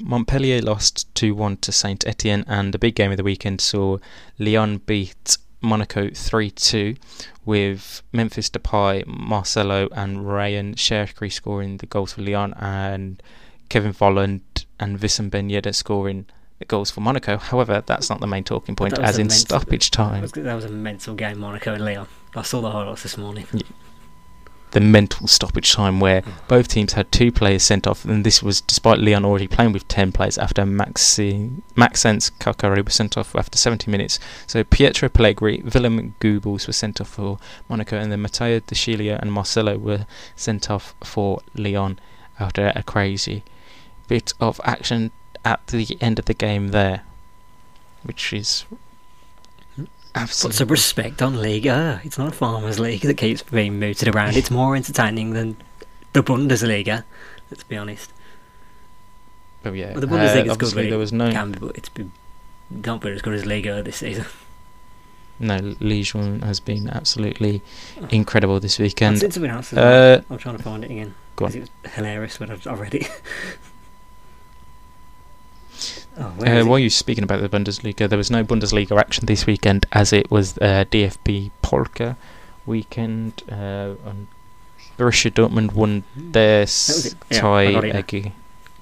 Montpellier 0.00 0.60
lost 0.60 1.14
2 1.14 1.34
1 1.34 1.58
to 1.58 1.72
Saint 1.72 2.06
Etienne, 2.06 2.44
and 2.46 2.74
the 2.74 2.78
big 2.78 2.94
game 2.94 3.10
of 3.10 3.16
the 3.16 3.22
weekend 3.22 3.60
saw 3.60 3.98
Lyon 4.38 4.78
beat 4.78 5.38
Monaco 5.62 6.10
3 6.10 6.50
2, 6.50 6.96
with 7.44 8.02
Memphis 8.12 8.50
Depay, 8.50 9.06
Marcelo, 9.06 9.88
and 9.92 10.18
Rayan 10.18 10.74
Cherki 10.74 11.32
scoring 11.32 11.78
the 11.78 11.86
goals 11.86 12.12
for 12.14 12.22
Lyon, 12.22 12.52
and 12.54 13.22
Kevin 13.68 13.92
Volland 13.94 14.40
and 14.78 15.00
Wissam 15.00 15.30
Ben 15.30 15.48
Yedder 15.48 15.74
scoring 15.74 16.26
the 16.58 16.64
goals 16.64 16.90
for 16.90 17.00
Monaco. 17.00 17.38
However, 17.38 17.82
that's 17.84 18.10
not 18.10 18.20
the 18.20 18.26
main 18.26 18.44
talking 18.44 18.76
point, 18.76 18.98
as 18.98 19.18
in 19.18 19.28
mental- 19.28 19.38
stoppage 19.38 19.90
That 19.90 19.96
time. 19.96 20.22
was, 20.22 20.32
that 20.32 20.54
was 20.54 20.64
a 20.64 20.68
mental 20.68 21.14
game, 21.14 21.38
Monaco 21.38 21.74
and 21.74 21.84
Lyon. 21.84 22.06
I 22.34 22.42
saw 22.42 22.60
the 22.60 22.70
highlights 22.70 23.02
this 23.02 23.16
morning. 23.16 23.46
The 24.72 24.80
mental 24.80 25.26
stoppage 25.26 25.72
time 25.72 26.00
where 26.00 26.22
hmm. 26.22 26.30
both 26.48 26.68
teams 26.68 26.94
had 26.94 27.10
two 27.12 27.30
players 27.30 27.62
sent 27.62 27.86
off, 27.86 28.04
and 28.04 28.24
this 28.24 28.42
was 28.42 28.60
despite 28.60 28.98
Lyon 28.98 29.24
already 29.24 29.46
playing 29.46 29.72
with 29.72 29.86
10 29.88 30.12
players 30.12 30.38
after 30.38 30.62
Maxi, 30.64 31.62
Maxence 31.76 32.30
Caqueret 32.30 32.84
was 32.84 32.94
sent 32.94 33.16
off 33.16 33.36
after 33.36 33.58
70 33.58 33.90
minutes. 33.90 34.18
So 34.46 34.64
Pietro 34.64 35.08
Pellegrini, 35.08 35.62
Willem 35.62 36.14
Geubbels 36.20 36.66
were 36.66 36.72
sent 36.72 37.00
off 37.00 37.08
for 37.08 37.38
Monaco, 37.68 37.96
and 37.96 38.10
then 38.10 38.22
Matteo 38.22 38.60
De 38.60 38.74
Sciglio 38.74 39.18
and 39.20 39.32
Marcelo 39.32 39.78
were 39.78 40.06
sent 40.36 40.70
off 40.70 40.94
for 41.02 41.40
Lyon 41.54 41.98
after 42.40 42.72
a 42.74 42.82
crazy 42.82 43.42
bit 44.08 44.34
of 44.40 44.60
action 44.64 45.10
at 45.44 45.66
the 45.68 45.96
end 46.00 46.18
of 46.18 46.24
the 46.26 46.34
game 46.34 46.68
there, 46.68 47.02
which 48.02 48.32
is 48.32 48.64
Put 50.14 50.20
absolutely 50.22 50.56
some 50.58 50.68
respect 50.68 51.22
on 51.22 51.40
Liga. 51.40 52.00
It's 52.04 52.18
not 52.18 52.28
a 52.28 52.32
farmers' 52.32 52.78
league 52.78 53.00
that 53.02 53.16
keeps 53.16 53.42
being 53.42 53.78
mooted 53.78 54.14
around. 54.14 54.36
It's 54.36 54.50
more 54.50 54.76
entertaining 54.76 55.30
than 55.32 55.56
the 56.12 56.22
Bundesliga. 56.22 57.04
Let's 57.50 57.64
be 57.64 57.76
honest. 57.76 58.12
But 59.62 59.74
yeah, 59.74 59.92
Well, 59.92 60.00
the 60.00 60.06
uh, 60.06 60.10
Bundesliga's 60.10 60.42
good, 60.44 60.50
obviously 60.50 60.90
there 60.90 60.98
was 60.98 61.12
no 61.12 61.30
Can 61.30 61.52
be, 61.52 61.58
but 61.60 61.76
it's 61.78 61.88
been 61.88 62.12
not 62.70 63.00
been 63.00 63.14
as 63.14 63.22
good 63.22 63.34
as 63.34 63.46
Liga 63.46 63.82
this 63.82 63.96
season. 63.98 64.26
no 65.38 65.74
Legion 65.80 66.40
has 66.42 66.60
been 66.60 66.88
absolutely 66.90 67.62
incredible 68.10 68.60
this 68.60 68.78
I've 68.78 68.84
weekend. 68.84 69.18
seen 69.20 69.30
something 69.30 69.50
else. 69.50 69.72
As 69.72 69.76
well. 69.76 70.18
Uh, 70.18 70.22
I'm 70.30 70.38
trying 70.38 70.56
to 70.56 70.62
find 70.62 70.84
it 70.84 70.90
again 70.90 71.14
go 71.36 71.46
on. 71.46 71.52
it 71.54 71.60
was 71.60 71.70
hilarious 71.94 72.38
when 72.38 72.50
I've 72.50 72.66
I 72.66 72.74
read 72.74 72.94
it. 72.94 73.10
oh, 76.18 76.34
Uh, 76.44 76.64
while 76.64 76.78
you're 76.78 76.90
speaking 76.90 77.24
about 77.24 77.40
the 77.40 77.48
Bundesliga, 77.48 78.08
there 78.08 78.18
was 78.18 78.30
no 78.30 78.44
Bundesliga 78.44 78.98
action 78.98 79.26
this 79.26 79.46
weekend 79.46 79.86
as 79.92 80.12
it 80.12 80.30
was 80.30 80.58
uh, 80.58 80.84
DFB 80.90 81.50
Pokal 81.62 82.16
weekend. 82.66 83.42
Uh, 83.50 83.94
and 84.06 84.26
Borussia 84.98 85.30
Dortmund 85.30 85.72
won 85.72 86.04
their 86.16 86.62
it. 86.62 87.14
Yeah, 87.30 87.40
tie 87.40 87.62
it 87.64 87.92
now. 87.92 87.98
ag- 87.98 88.32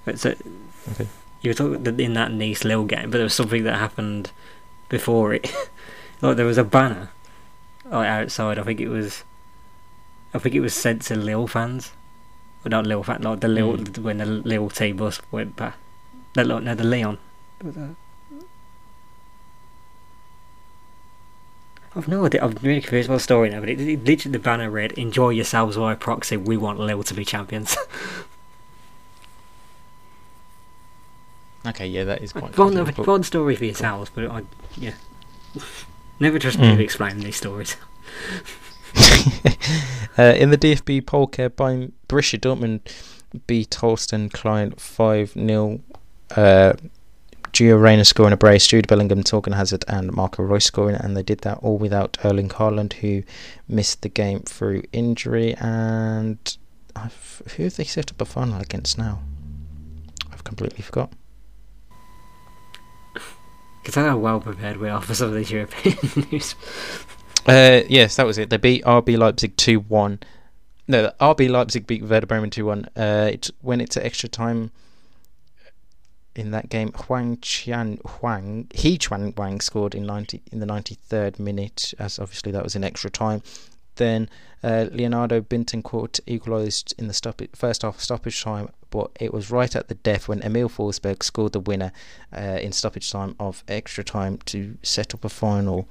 But 0.05 0.19
so, 0.19 0.35
Okay. 0.93 1.07
You 1.43 1.51
were 1.51 1.55
talking 1.55 2.01
in 2.01 2.15
that 2.15 2.33
Nice 2.33 2.65
Lille 2.65 2.85
game, 2.85 3.11
but 3.11 3.19
there 3.19 3.23
was 3.25 3.35
something 3.35 3.65
that 3.65 3.79
happened 3.79 4.31
before 4.89 5.33
it. 5.33 5.51
like 6.21 6.37
there 6.37 6.45
was 6.47 6.59
a 6.59 6.65
banner 6.65 7.11
like, 7.85 8.07
outside. 8.09 8.59
I 8.59 8.63
think 8.63 8.81
it 8.81 8.89
was. 8.89 9.25
I 10.35 10.39
think 10.39 10.55
it 10.55 10.61
was 10.61 10.75
sent 10.75 11.03
to 11.03 11.17
Lille 11.17 11.47
fans. 11.47 11.93
Well, 12.63 12.71
not 12.71 12.87
Lille 12.87 13.03
fans, 13.03 13.25
like 13.25 13.41
the 13.41 13.49
Lille 13.49 13.79
Mm. 13.79 13.99
when 13.99 14.19
the 14.19 14.27
Lille 14.27 14.69
T 14.69 14.93
bus 14.93 15.21
went 15.31 15.57
past. 15.57 15.79
No, 16.37 16.43
no, 16.43 16.59
no, 16.59 16.75
the 16.75 16.85
Lyon. 16.85 17.19
I've 21.97 22.07
no 22.07 22.25
idea. 22.25 22.45
I'm 22.45 22.57
really 22.63 22.81
confused 22.81 23.09
about 23.09 23.17
the 23.17 23.21
story 23.23 23.51
now, 23.51 23.61
but 23.61 23.69
it, 23.69 23.81
it 23.81 24.05
literally 24.05 24.33
the 24.33 24.39
banner 24.39 24.71
read, 24.71 24.93
"Enjoy 24.93 25.31
yourselves 25.31 25.77
via 25.77 25.97
proxy. 25.97 26.37
We 26.37 26.57
want 26.57 26.79
Lille 26.79 27.03
to 27.03 27.15
be 27.15 27.25
champions." 27.25 27.77
Okay, 31.67 31.87
yeah, 31.87 32.05
that 32.05 32.23
is 32.23 32.33
quite. 32.33 32.55
Fun, 32.55 32.75
confusing, 32.75 32.95
but- 32.97 33.05
fun 33.07 33.23
story 33.23 33.55
for 33.55 33.65
yourselves, 33.67 34.11
but 34.15 34.31
I, 34.31 34.43
yeah. 34.77 34.95
Never 36.19 36.39
trust 36.39 36.59
me 36.59 36.77
to 36.77 36.83
explain 36.83 37.19
these 37.19 37.37
stories. 37.37 37.77
uh, 40.19 40.35
in 40.37 40.51
the 40.51 40.59
DFB 40.59 41.03
Pokal, 41.03 41.55
by 41.55 41.89
Borussia 42.09 42.39
Dortmund 42.39 42.81
beat 43.47 43.75
Holstein 43.75 44.29
Kiel 44.31 44.73
5 44.77 45.33
0. 45.33 45.81
Uh, 46.37 46.75
Gio 47.53 47.81
Reyna 47.81 48.05
scoring 48.05 48.33
a 48.33 48.37
brace, 48.37 48.67
Jude 48.67 48.87
Bellingham, 48.87 49.25
Torgan 49.25 49.55
Hazard, 49.55 49.85
and 49.89 50.13
Marco 50.13 50.43
Reus 50.43 50.65
scoring, 50.65 50.97
and 50.97 51.17
they 51.17 51.23
did 51.23 51.41
that 51.41 51.59
all 51.59 51.79
without 51.79 52.17
Erling 52.25 52.49
Haaland, 52.49 52.95
who 52.95 53.23
missed 53.69 54.03
the 54.03 54.09
game 54.09 54.41
through 54.41 54.83
injury. 54.93 55.55
And 55.57 56.57
I've, 56.95 57.43
who 57.57 57.65
have 57.65 57.77
they 57.77 57.85
set 57.85 58.11
up 58.11 58.21
a 58.21 58.25
final 58.25 58.61
against 58.61 58.99
now? 58.99 59.21
I've 60.33 60.45
completely 60.45 60.83
forgot. 60.83 61.13
Because 63.83 63.97
I 63.97 64.03
know 64.03 64.11
how 64.11 64.19
well 64.19 64.41
prepared 64.41 64.77
we 64.77 64.89
are 64.89 65.01
for 65.01 65.15
some 65.15 65.29
of 65.29 65.35
these 65.35 65.51
European 65.51 65.97
news. 66.31 66.55
Uh, 67.47 67.81
yes, 67.89 68.17
that 68.17 68.27
was 68.27 68.39
it. 68.39 68.51
They 68.51 68.59
beat 68.59 68.85
RB 68.85 69.19
Leipzig 69.19 69.57
2 69.57 69.81
1. 69.81 70.21
No, 70.87 71.13
RB 71.21 71.49
Leipzig 71.49 71.87
beat 71.87 72.05
Werder 72.05 72.27
Bremen 72.27 72.51
2 72.51 72.65
1. 72.65 72.89
Uh, 72.97 73.31
it 73.33 73.51
went 73.63 73.83
into 73.83 74.05
extra 74.05 74.29
time 74.29 74.71
in 76.37 76.51
that 76.53 76.69
game. 76.69 76.93
Huang 76.93 77.37
Qian 77.39 78.01
Huang, 78.07 78.67
Hee-chan 78.75 79.33
Hwang 79.33 79.61
scored 79.61 79.95
in 79.95 80.07
90 80.07 80.43
in 80.53 80.61
the 80.61 80.67
93rd 80.67 81.39
minute, 81.39 81.93
as 81.99 82.19
obviously 82.19 82.53
that 82.53 82.63
was 82.65 82.77
in 82.77 82.85
extra 82.85 83.11
time. 83.11 83.43
Then 83.97 84.31
uh, 84.63 84.87
Leonardo 84.93 85.41
Bittencourt 85.41 86.21
equalised 86.27 86.95
in 86.99 87.07
the 87.09 87.15
stop- 87.15 87.43
first 87.55 87.83
half 87.83 88.01
stoppage 88.01 88.43
time, 88.43 88.69
but 88.91 89.11
it 89.21 89.35
was 89.35 89.51
right 89.51 89.75
at 89.75 89.89
the 89.89 89.95
death 89.97 90.29
when 90.29 90.43
Emil 90.43 90.69
Forsberg 90.69 91.23
scored 91.23 91.53
the 91.53 91.61
winner 91.61 91.93
uh, 92.37 92.59
in 92.63 92.73
stoppage 92.73 93.11
time 93.11 93.35
of 93.39 93.63
extra 93.69 94.03
time 94.05 94.39
to 94.47 94.77
set 94.83 95.13
up 95.15 95.25
a 95.25 95.29
final 95.29 95.89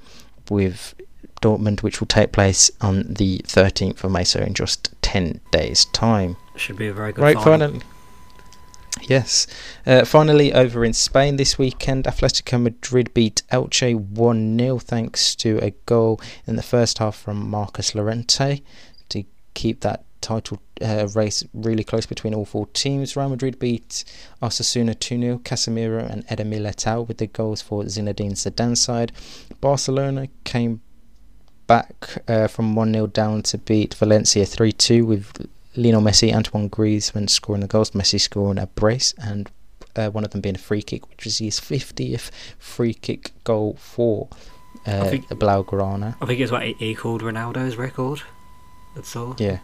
with 0.49 0.95
Dortmund, 1.41 1.83
which 1.83 1.99
will 1.99 2.07
take 2.07 2.31
place 2.31 2.71
on 2.81 3.13
the 3.13 3.39
13th 3.45 4.03
of 4.03 4.11
May, 4.11 4.23
so 4.23 4.39
in 4.39 4.53
just 4.53 4.93
10 5.01 5.39
days' 5.51 5.85
time. 5.85 6.35
Should 6.55 6.77
be 6.77 6.87
a 6.87 6.93
very 6.93 7.13
good 7.13 7.21
Right, 7.21 7.35
final. 7.35 7.67
finally. 7.67 7.81
Yes. 9.07 9.47
Uh, 9.85 10.05
finally, 10.05 10.53
over 10.53 10.85
in 10.85 10.93
Spain 10.93 11.37
this 11.37 11.57
weekend, 11.57 12.05
Atletico 12.05 12.61
Madrid 12.61 13.13
beat 13.13 13.43
Elche 13.51 13.95
1 13.95 14.57
0 14.57 14.79
thanks 14.79 15.35
to 15.35 15.59
a 15.61 15.71
goal 15.85 16.19
in 16.45 16.55
the 16.55 16.63
first 16.63 16.97
half 16.99 17.15
from 17.15 17.49
Marcos 17.49 17.95
Llorente 17.95 18.61
to 19.09 19.23
keep 19.53 19.81
that 19.81 20.03
title 20.21 20.59
uh, 20.81 21.07
race 21.15 21.43
really 21.53 21.83
close 21.83 22.05
between 22.05 22.33
all 22.33 22.45
four 22.45 22.67
teams. 22.67 23.15
Real 23.15 23.29
Madrid 23.29 23.59
beat 23.59 24.03
Osasuna 24.41 24.97
2 24.99 25.19
0, 25.19 25.37
Casemiro 25.39 26.09
and 26.09 26.25
Eder 26.29 26.43
Militao 26.43 27.07
with 27.07 27.17
the 27.17 27.27
goals 27.27 27.61
for 27.61 27.83
Zinedine 27.83 28.33
Zidane's 28.33 28.81
side. 28.81 29.11
Barcelona 29.61 30.27
came 30.43 30.81
back 31.67 32.23
uh, 32.27 32.47
from 32.47 32.75
1 32.75 32.93
0 32.93 33.07
down 33.07 33.43
to 33.43 33.57
beat 33.57 33.93
Valencia 33.93 34.45
3 34.45 34.71
2 34.71 35.05
with 35.05 35.47
Lionel 35.75 36.01
Messi, 36.01 36.33
Antoine 36.33 36.69
Griezmann 36.69 37.29
scoring 37.29 37.61
the 37.61 37.67
goals, 37.67 37.91
Messi 37.91 38.19
scoring 38.19 38.57
a 38.57 38.67
brace, 38.67 39.13
and 39.17 39.49
uh, 39.95 40.09
one 40.09 40.23
of 40.23 40.31
them 40.31 40.41
being 40.41 40.55
a 40.55 40.59
free 40.59 40.81
kick, 40.81 41.07
which 41.09 41.25
is 41.25 41.37
his 41.37 41.59
50th 41.59 42.31
free 42.57 42.93
kick 42.93 43.31
goal 43.43 43.75
for 43.79 44.27
uh, 44.85 45.05
think- 45.09 45.27
the 45.27 45.35
Blaugrana. 45.35 46.15
I 46.21 46.25
think 46.25 46.39
it's 46.39 46.51
what 46.51 46.63
he- 46.63 46.95
called 46.95 47.21
Ronaldo's 47.21 47.75
record. 47.77 48.21
That's 48.95 49.15
all. 49.15 49.35
Yeah. 49.37 49.59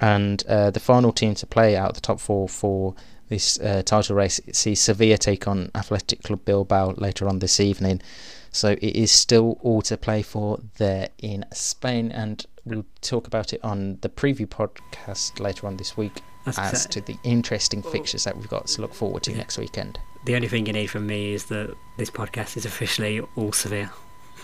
And 0.00 0.44
uh, 0.48 0.70
the 0.70 0.80
final 0.80 1.12
team 1.12 1.34
to 1.36 1.46
play 1.46 1.76
out 1.76 1.90
of 1.90 1.94
the 1.94 2.00
top 2.00 2.18
four 2.18 2.48
for 2.48 2.94
this 3.28 3.58
uh, 3.60 3.82
title 3.84 4.16
race 4.16 4.40
sees 4.52 4.80
Sevilla 4.80 5.16
take 5.16 5.46
on 5.46 5.70
Athletic 5.74 6.22
Club 6.22 6.44
Bilbao 6.44 6.94
later 6.96 7.28
on 7.28 7.38
this 7.38 7.60
evening. 7.60 8.02
So 8.50 8.72
it 8.72 8.96
is 8.96 9.10
still 9.10 9.58
all 9.62 9.80
to 9.82 9.96
play 9.96 10.22
for 10.22 10.58
there 10.76 11.08
in 11.18 11.44
Spain, 11.52 12.10
and 12.12 12.44
we'll 12.64 12.84
talk 13.00 13.26
about 13.26 13.52
it 13.52 13.62
on 13.64 13.98
the 14.02 14.08
preview 14.08 14.46
podcast 14.46 15.40
later 15.40 15.66
on 15.66 15.76
this 15.76 15.96
week 15.96 16.22
That's 16.44 16.58
as 16.58 16.72
exact- 16.86 16.92
to 16.94 17.00
the 17.00 17.16
interesting 17.24 17.82
fixtures 17.82 18.24
that 18.24 18.36
we've 18.36 18.48
got 18.48 18.66
to 18.68 18.80
look 18.80 18.94
forward 18.94 19.22
to 19.24 19.30
Yeah. 19.32 19.38
next 19.38 19.58
weekend. 19.58 19.98
The 20.24 20.36
only 20.36 20.46
thing 20.48 20.66
you 20.66 20.72
need 20.72 20.86
from 20.88 21.06
me 21.06 21.32
is 21.34 21.46
that 21.46 21.74
this 21.96 22.10
podcast 22.10 22.56
is 22.56 22.64
officially 22.64 23.20
all 23.36 23.52
Sevilla. 23.52 23.92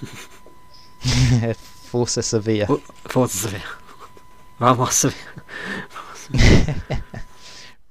Forza 1.54 2.22
Sevilla. 2.22 2.66
Oh, 2.68 2.76
Forza 3.08 3.36
Sevilla. 3.38 3.64
Vamos 4.58 4.94
Sevilla. 4.94 5.22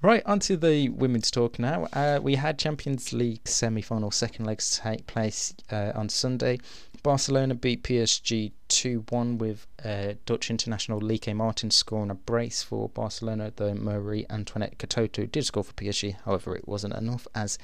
Right, 0.04 0.22
onto 0.28 0.56
the 0.58 0.90
women's 0.90 1.32
talk 1.32 1.58
now. 1.58 1.86
Uh, 1.92 2.20
we 2.22 2.36
had 2.36 2.60
Champions 2.60 3.12
League 3.14 3.48
semi 3.48 3.82
final 3.82 4.12
second 4.12 4.46
legs 4.46 4.80
take 4.84 5.08
place 5.08 5.56
uh, 5.72 5.92
on 5.96 6.08
Sunday. 6.08 6.60
Barcelona 7.08 7.55
beat 7.55 7.84
PSG 7.84 8.51
2 8.68 9.05
1 9.08 9.38
with 9.38 9.66
uh, 9.86 10.16
Dutch 10.26 10.49
international 10.49 10.99
Lieke 10.99 11.34
Martens 11.34 11.74
scoring 11.74 12.12
a 12.12 12.16
brace 12.16 12.62
for 12.62 12.89
Barcelona, 12.89 13.53
though 13.55 13.74
Marie 13.74 14.26
Antoinette 14.30 14.78
Katoto 14.78 15.32
did 15.32 15.45
score 15.45 15.64
for 15.64 15.72
PSG. 15.72 16.18
However, 16.26 16.53
it 16.53 16.68
wasn't 16.68 16.95
enough 16.95 17.26
as 17.34 17.58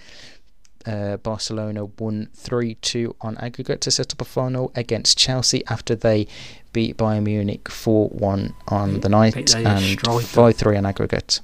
uh, 0.85 1.17
Barcelona 1.17 1.83
won 1.83 2.29
3 2.33 2.75
2 2.75 3.17
on 3.19 3.37
aggregate 3.39 3.81
to 3.81 3.91
set 3.91 4.13
up 4.13 4.21
a 4.21 4.23
final 4.23 4.71
against 4.75 5.17
Chelsea 5.17 5.61
after 5.67 5.93
they 5.93 6.25
beat 6.71 6.95
Bayern 6.95 7.23
Munich 7.23 7.67
4 7.67 8.07
1 8.11 8.53
on 8.69 9.01
the 9.01 9.09
night 9.09 9.53
and 9.53 9.99
5 9.99 10.55
3 10.55 10.77
on 10.77 10.85
aggregate. 10.85 11.41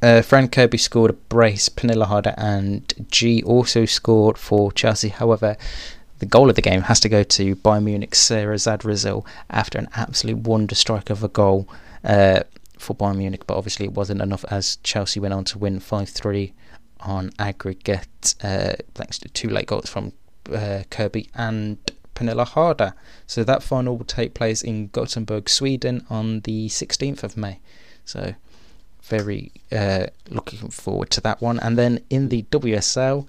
Uh, 0.00 0.22
Fran 0.22 0.46
Kirby 0.46 0.78
scored 0.78 1.10
a 1.10 1.14
brace. 1.14 1.68
Pernille 1.68 2.06
Harder 2.06 2.34
and 2.36 2.94
G 3.10 3.42
also 3.42 3.86
scored 3.86 4.38
for 4.38 4.70
Chelsea. 4.70 5.08
However, 5.08 5.56
the 6.22 6.26
goal 6.26 6.48
of 6.48 6.54
the 6.54 6.62
game 6.62 6.82
has 6.82 7.00
to 7.00 7.08
go 7.08 7.24
to 7.24 7.56
Bayern 7.56 7.82
Munich 7.82 8.14
Sarah 8.14 8.54
Zadrazil 8.54 9.26
after 9.50 9.76
an 9.76 9.88
absolute 9.96 10.38
wonder 10.38 10.76
strike 10.76 11.10
of 11.10 11.24
a 11.24 11.28
goal 11.28 11.68
uh, 12.04 12.44
for 12.78 12.94
Bayern 12.94 13.16
Munich. 13.16 13.44
But 13.44 13.56
obviously, 13.56 13.86
it 13.86 13.92
wasn't 13.92 14.22
enough 14.22 14.44
as 14.48 14.76
Chelsea 14.84 15.18
went 15.18 15.34
on 15.34 15.42
to 15.46 15.58
win 15.58 15.80
5 15.80 16.08
3 16.08 16.52
on 17.00 17.32
aggregate 17.40 18.36
uh, 18.40 18.74
thanks 18.94 19.18
to 19.18 19.28
two 19.30 19.48
late 19.48 19.66
goals 19.66 19.90
from 19.90 20.12
uh, 20.52 20.84
Kirby 20.90 21.28
and 21.34 21.78
Pernille 22.14 22.46
Harder. 22.46 22.94
So 23.26 23.42
that 23.42 23.64
final 23.64 23.96
will 23.96 24.04
take 24.04 24.32
place 24.32 24.62
in 24.62 24.90
Gothenburg, 24.92 25.48
Sweden 25.48 26.06
on 26.08 26.42
the 26.42 26.68
16th 26.68 27.24
of 27.24 27.36
May. 27.36 27.58
So 28.04 28.36
very 29.02 29.50
uh, 29.72 30.06
looking 30.30 30.70
forward 30.70 31.10
to 31.10 31.20
that 31.22 31.42
one. 31.42 31.58
And 31.58 31.76
then 31.76 31.98
in 32.10 32.28
the 32.28 32.44
WSL, 32.44 33.26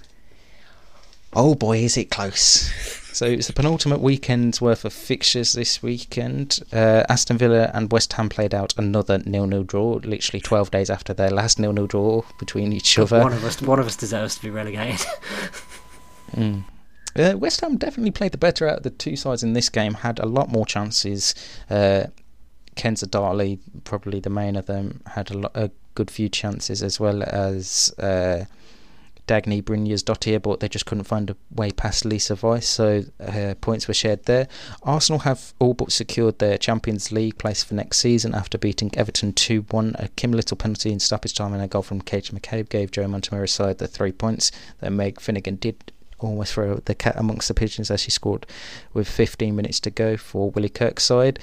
oh 1.36 1.56
boy, 1.56 1.80
is 1.80 1.98
it 1.98 2.10
close! 2.10 2.72
So 3.14 3.28
it's 3.28 3.46
the 3.46 3.54
penultimate 3.54 4.00
weekend's 4.02 4.60
worth 4.60 4.86
of 4.86 4.94
fixtures 4.94 5.54
this 5.54 5.84
weekend. 5.84 6.60
Uh, 6.74 7.04
Aston 7.10 7.38
Villa 7.38 7.70
and 7.72 7.92
West 7.92 8.12
Ham 8.14 8.28
played 8.28 8.56
out 8.56 8.74
another 8.76 9.20
nil-nil 9.20 9.64
draw, 9.64 10.00
literally 10.04 10.42
12 10.42 10.72
days 10.72 10.90
after 10.90 11.14
their 11.14 11.30
last 11.30 11.60
nil-nil 11.60 11.86
draw 11.86 12.24
between 12.40 12.74
each 12.74 12.98
other. 12.98 13.20
One 13.20 13.34
of 13.34 13.44
us, 13.44 13.62
one 13.62 13.80
of 13.80 13.86
us 13.86 13.96
deserves 13.96 14.36
to 14.36 14.42
be 14.42 14.50
relegated. 14.50 15.06
Mm. 16.34 16.64
Uh, 17.16 17.38
West 17.38 17.62
Ham 17.62 17.78
definitely 17.78 18.10
played 18.10 18.32
the 18.32 18.40
better 18.40 18.68
out 18.68 18.78
of 18.78 18.84
the 18.84 18.90
two 18.90 19.16
sides 19.16 19.44
in 19.44 19.54
this 19.54 19.70
game, 19.70 19.94
had 19.94 20.18
a 20.18 20.26
lot 20.26 20.50
more 20.50 20.66
chances. 20.66 21.36
Uh, 21.70 22.06
Kenza 22.76 23.06
Dali, 23.06 23.60
probably 23.84 24.20
the 24.20 24.32
main 24.32 24.56
of 24.56 24.66
them, 24.66 25.02
had 25.06 25.30
a, 25.30 25.38
lo- 25.38 25.52
a 25.54 25.70
good 25.94 26.10
few 26.10 26.30
chances, 26.30 26.82
as 26.82 27.00
well 27.00 27.22
as 27.22 27.94
uh, 28.00 28.46
Dagny 29.28 29.64
Brynjarsdottir, 29.64 30.42
but 30.42 30.60
they 30.60 30.68
just 30.68 30.86
couldn't 30.86 31.06
find 31.06 31.30
a 31.30 31.36
way 31.54 31.72
past 31.72 32.04
Lisa 32.04 32.36
Weiss, 32.36 32.68
so 32.68 33.04
uh, 33.20 33.56
points 33.62 33.88
were 33.88 33.94
shared 33.94 34.26
there. 34.26 34.48
Arsenal 34.84 35.20
have 35.20 35.54
all 35.60 35.74
but 35.74 35.92
secured 35.92 36.40
their 36.40 36.58
Champions 36.58 37.12
League 37.12 37.38
place 37.38 37.64
for 37.64 37.74
next 37.74 38.00
season 38.00 38.36
after 38.36 38.58
beating 38.58 38.92
Everton 38.96 39.34
2 39.34 39.66
1. 39.70 39.96
A 40.00 40.08
Kim 40.10 40.32
Little 40.32 40.58
penalty 40.58 40.92
in 40.92 41.00
stoppage 41.00 41.34
time 41.34 41.54
and 41.54 41.62
a 41.62 41.68
goal 41.68 41.82
from 41.82 42.02
Katie 42.02 42.36
McCabe 42.36 42.70
gave 42.70 42.92
Joe 42.92 43.08
Montemurro's 43.08 43.52
side 43.52 43.78
the 43.78 43.88
three 43.88 44.12
points 44.12 44.52
that 44.80 44.92
Meg 44.92 45.22
Finnigan 45.22 45.56
did 45.56 45.92
almost 46.20 46.54
throw 46.54 46.76
the 46.76 46.96
cat 46.96 47.16
amongst 47.18 47.48
the 47.48 47.54
pigeons 47.54 47.92
as 47.92 48.02
she 48.02 48.12
scored 48.12 48.46
with 48.94 49.08
15 49.08 49.56
minutes 49.56 49.80
to 49.82 49.92
go 49.92 50.18
for 50.18 50.50
Willie 50.52 50.70
Kirk's 50.70 51.04
side. 51.04 51.40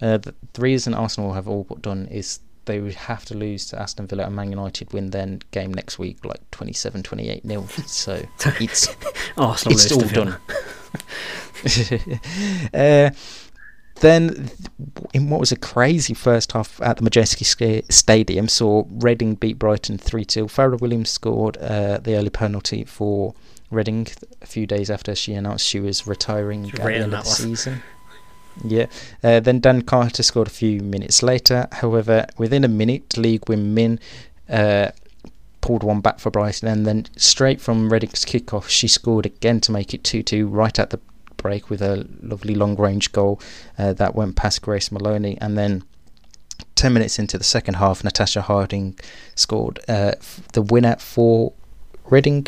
Uh, 0.00 0.18
the, 0.18 0.34
the 0.52 0.62
reason 0.62 0.94
Arsenal 0.94 1.32
have 1.34 1.48
all 1.48 1.64
but 1.64 1.82
done 1.82 2.06
is 2.08 2.40
they 2.66 2.80
would 2.80 2.94
have 2.94 3.24
to 3.26 3.34
lose 3.34 3.66
to 3.68 3.80
Aston 3.80 4.06
Villa 4.06 4.24
and 4.24 4.36
Man 4.36 4.50
United 4.50 4.92
win 4.92 5.10
their 5.10 5.38
game 5.50 5.72
next 5.72 5.98
week 5.98 6.24
like 6.24 6.50
27 6.50 7.02
28 7.02 7.44
nil. 7.44 7.66
So 7.86 8.22
it's 8.60 8.88
Arsenal 9.36 9.78
it's 9.78 9.92
all 9.92 10.08
done. 10.08 10.36
uh, 12.74 13.10
then, 14.00 14.50
in 15.12 15.30
what 15.30 15.40
was 15.40 15.52
a 15.52 15.56
crazy 15.56 16.14
first 16.14 16.52
half 16.52 16.80
at 16.82 16.96
the 16.96 17.08
Madejski 17.08 17.44
Sta- 17.44 17.86
Stadium, 17.88 18.48
saw 18.48 18.84
Reading 18.90 19.34
beat 19.36 19.58
Brighton 19.58 19.98
3 19.98 20.24
2. 20.24 20.48
Fara 20.48 20.76
Williams 20.76 21.10
scored 21.10 21.56
uh, 21.58 21.98
the 21.98 22.16
early 22.16 22.30
penalty 22.30 22.84
for 22.84 23.34
Reading 23.70 24.06
a 24.42 24.46
few 24.46 24.66
days 24.66 24.90
after 24.90 25.14
she 25.14 25.32
announced 25.32 25.66
she 25.66 25.80
was 25.80 26.06
retiring 26.06 26.68
at 26.70 26.76
the 26.76 26.94
end 26.94 27.04
of 27.04 27.10
the 27.10 27.16
one. 27.16 27.24
season. 27.24 27.82
Yeah. 28.62 28.86
Uh, 29.22 29.40
then 29.40 29.60
Dan 29.60 29.82
Carter 29.82 30.22
scored 30.22 30.46
a 30.46 30.50
few 30.50 30.80
minutes 30.80 31.22
later. 31.22 31.66
However, 31.72 32.26
within 32.38 32.64
a 32.64 32.68
minute, 32.68 33.16
Lee 33.16 33.38
Geum-min 33.38 33.98
uh, 34.48 34.90
pulled 35.60 35.82
one 35.82 36.00
back 36.00 36.20
for 36.20 36.30
Brighton, 36.30 36.68
and 36.68 36.86
then 36.86 37.06
straight 37.16 37.60
from 37.60 37.92
Reading's 37.92 38.24
kickoff, 38.24 38.68
she 38.68 38.86
scored 38.86 39.26
again 39.26 39.60
to 39.62 39.72
make 39.72 39.94
it 39.94 40.04
2 40.04 40.22
2 40.22 40.46
right 40.46 40.78
at 40.78 40.90
the 40.90 41.00
break 41.36 41.68
with 41.68 41.82
a 41.82 42.06
lovely 42.22 42.54
long 42.54 42.76
range 42.76 43.12
goal 43.12 43.40
uh, 43.78 43.92
that 43.92 44.14
went 44.14 44.36
past 44.36 44.62
Grace 44.62 44.92
Moloney. 44.92 45.36
And 45.40 45.58
then 45.58 45.82
10 46.74 46.92
minutes 46.92 47.18
into 47.18 47.38
the 47.38 47.44
second 47.44 47.74
half, 47.74 48.04
Natasha 48.04 48.42
Harding 48.42 48.98
scored 49.34 49.80
uh, 49.88 50.12
the 50.52 50.62
winner 50.62 50.96
for 50.96 51.52
Reading 52.10 52.46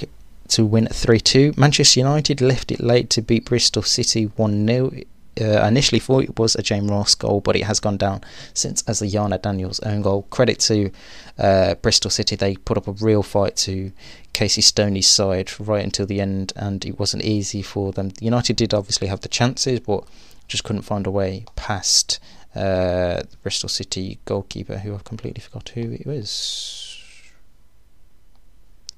to 0.49 0.67
win 0.67 0.87
3 0.87 1.19
2. 1.19 1.55
Manchester 1.57 2.01
United 2.01 2.41
left 2.41 2.71
it 2.71 2.81
late 2.81 3.09
to 3.11 3.23
beat 3.23 3.47
Bristol 3.47 3.83
City 3.83 4.25
1 4.25 4.67
0 4.67 4.93
uh, 5.41 5.67
initially 5.67 5.99
thought 5.99 6.25
it 6.25 6.39
was 6.39 6.55
a 6.55 6.63
Jane 6.63 6.89
Ross 6.89 7.15
goal, 7.15 7.41
but 7.41 7.57
it 7.57 7.65
has 7.65 7.81
gone 7.81 7.97
down 7.97 8.23
since 8.55 8.83
as 8.89 9.03
a 9.03 9.07
Yana 9.07 9.41
Daniels 9.41 9.81
own 9.81 10.03
goal. 10.03 10.23
Credit 10.31 10.59
to 10.61 10.91
uh, 11.39 11.75
Bristol 11.77 12.11
City, 12.11 12.37
they 12.37 12.57
put 12.57 12.79
up 12.79 12.89
a 12.89 12.93
real 12.93 13.23
fight 13.23 13.57
to 13.57 13.93
Casey 14.33 14.63
Stoney's 14.63 15.09
side 15.09 15.51
right 15.61 15.85
until 15.85 16.07
the 16.07 16.21
end, 16.21 16.53
and 16.57 16.85
it 16.85 16.99
wasn't 16.99 17.25
easy 17.25 17.63
for 17.63 17.93
them. 17.93 18.13
United 18.21 18.57
did 18.57 18.75
obviously 18.75 19.09
have 19.09 19.21
the 19.21 19.29
chances, 19.29 19.81
but 19.81 20.05
just 20.49 20.65
couldn't 20.65 20.83
find 20.83 21.07
a 21.07 21.11
way 21.11 21.45
past 21.57 22.19
uh, 22.55 23.21
the 23.31 23.37
Bristol 23.43 23.69
City 23.69 24.19
goalkeeper, 24.25 24.79
who 24.79 24.95
I've 24.95 25.05
completely 25.05 25.41
forgot 25.41 25.71
who 25.71 25.93
it 25.93 26.07
was. 26.07 26.83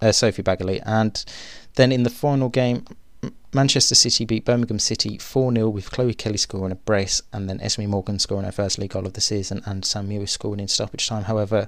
Uh, 0.01 0.13
Sophie 0.13 0.45
Baggaley, 0.45 0.81
and 0.87 1.25
then 1.75 1.91
in 1.91 2.05
the 2.05 2.11
final 2.11 2.49
game, 2.49 2.85
Manchester 3.55 3.95
City 3.95 4.27
beat 4.27 4.45
Birmingham 4.45 4.79
City 4.79 5.17
4 5.17 5.55
0 5.55 5.69
with 5.71 5.91
Chloe 5.91 6.13
Kelly 6.13 6.37
scoring 6.37 6.73
a 6.73 6.77
brace 6.77 7.23
and 7.33 7.49
then 7.49 7.61
Esme 7.61 7.87
Morgan 7.87 8.19
scoring 8.19 8.45
her 8.45 8.53
first 8.53 8.79
league 8.79 8.91
goal 8.91 9.07
of 9.07 9.15
the 9.15 9.23
season 9.23 9.63
and 9.65 9.85
Sam 9.85 10.09
Mewis 10.09 10.29
scoring 10.29 10.61
in 10.61 10.69
stoppage 10.69 11.09
time. 11.09 11.25
However, 11.25 11.67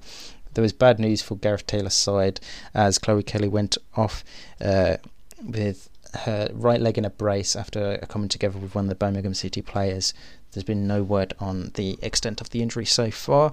there 0.53 0.63
was 0.63 0.75
bad 0.75 0.99
news 0.99 1.23
for 1.23 1.37
Gareth 1.37 1.67
Taylor's 1.67 1.95
side 1.95 2.41
as 2.75 2.99
Chloe 2.99 3.23
Kelly 3.23 3.49
went 3.49 3.79
off 3.97 4.25
uh, 4.61 4.97
with 5.43 5.89
her 6.13 6.51
right 6.53 6.81
leg 6.81 6.99
in 6.99 7.05
a 7.05 7.11
brace 7.11 7.57
after 7.57 7.97
coming 8.09 8.29
together 8.29 8.59
with 8.59 8.75
one 8.75 8.85
of 8.85 8.89
the 8.91 8.95
Birmingham 8.95 9.35
City 9.35 9.63
players. 9.63 10.13
There's 10.53 10.65
been 10.65 10.87
no 10.87 11.03
word 11.03 11.35
on 11.41 11.71
the 11.75 11.99
extent 12.03 12.41
of 12.41 12.51
the 12.51 12.61
injury 12.61 12.85
so 12.85 13.11
far, 13.11 13.53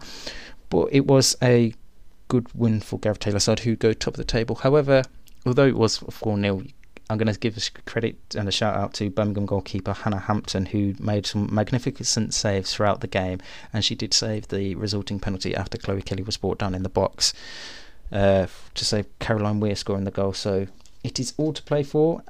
but 0.70 0.90
it 0.92 1.06
was 1.06 1.38
a 1.42 1.74
good 2.28 2.48
win 2.54 2.82
for 2.82 3.00
Gareth 3.00 3.20
Taylor's 3.20 3.46
side, 3.46 3.60
who 3.60 3.76
go 3.76 3.94
top 3.94 4.16
of 4.16 4.18
the 4.18 4.24
table. 4.26 4.56
However, 4.56 5.04
although 5.46 5.68
it 5.68 5.78
was 5.78 5.98
4 5.98 6.40
0, 6.40 6.64
I'm 7.10 7.18
going 7.18 7.34
to 7.34 7.40
give 7.40 7.58
a 7.58 7.82
credit 7.90 8.18
and 8.36 8.48
a 8.50 8.52
shout 8.52 8.76
out 8.76 8.94
to 8.96 9.10
Birmingham 9.10 9.46
goalkeeper 9.46 9.94
Hannah 9.94 10.20
Hampton, 10.20 10.68
who 10.68 10.94
made 11.00 11.26
some 11.26 11.54
magnificent 11.54 12.34
saves 12.34 12.74
throughout 12.74 13.00
the 13.02 13.08
game, 13.08 13.40
and 13.72 13.86
she 13.86 13.96
did 13.96 14.14
save 14.14 14.50
the 14.50 14.76
resulting 14.76 15.20
penalty 15.20 15.56
after 15.56 15.78
Chloe 15.78 16.02
Kelly 16.02 16.24
was 16.24 16.38
brought 16.38 16.60
down 16.60 16.76
in 16.76 16.84
the 16.84 16.90
box 16.90 17.34
uh, 18.12 18.48
to 18.74 18.86
save 18.86 19.06
Caroline 19.20 19.60
Weir 19.60 19.76
scoring 19.76 20.04
the 20.04 20.12
goal. 20.12 20.34
So 20.34 20.68
it 21.04 21.20
is 21.20 21.34
all 21.38 21.54
to 21.54 21.64
play 21.64 21.84
for 21.84 22.22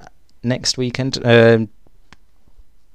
next 0.44 0.78
weekend. 0.78 1.26
Um, 1.26 1.70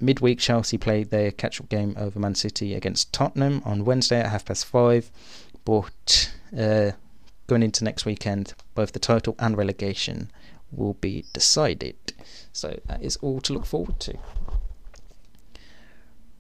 midweek, 0.01 0.39
Chelsea 0.39 0.79
play 0.79 1.03
their 1.03 1.33
catch-up 1.33 1.69
game 1.69 1.97
over 1.99 2.19
Man 2.19 2.37
City 2.37 2.75
against 2.75 3.13
Tottenham 3.13 3.61
on 3.65 3.85
Wednesday 3.85 4.21
at 4.21 4.31
half 4.31 4.45
past 4.45 4.67
five. 4.67 5.11
But 5.65 6.33
uh, 6.57 6.93
going 7.49 7.63
into 7.65 7.83
next 7.83 8.05
weekend, 8.05 8.55
both 8.75 8.93
the 8.93 8.99
title 8.99 9.35
and 9.41 9.57
relegation 9.57 10.31
will 10.73 10.95
be 10.95 11.25
decided. 11.33 11.97
So 12.53 12.81
that 12.87 13.03
is 13.03 13.17
all 13.17 13.41
to 13.43 13.53
look 13.53 13.67
forward 13.67 14.01
to. 14.01 14.19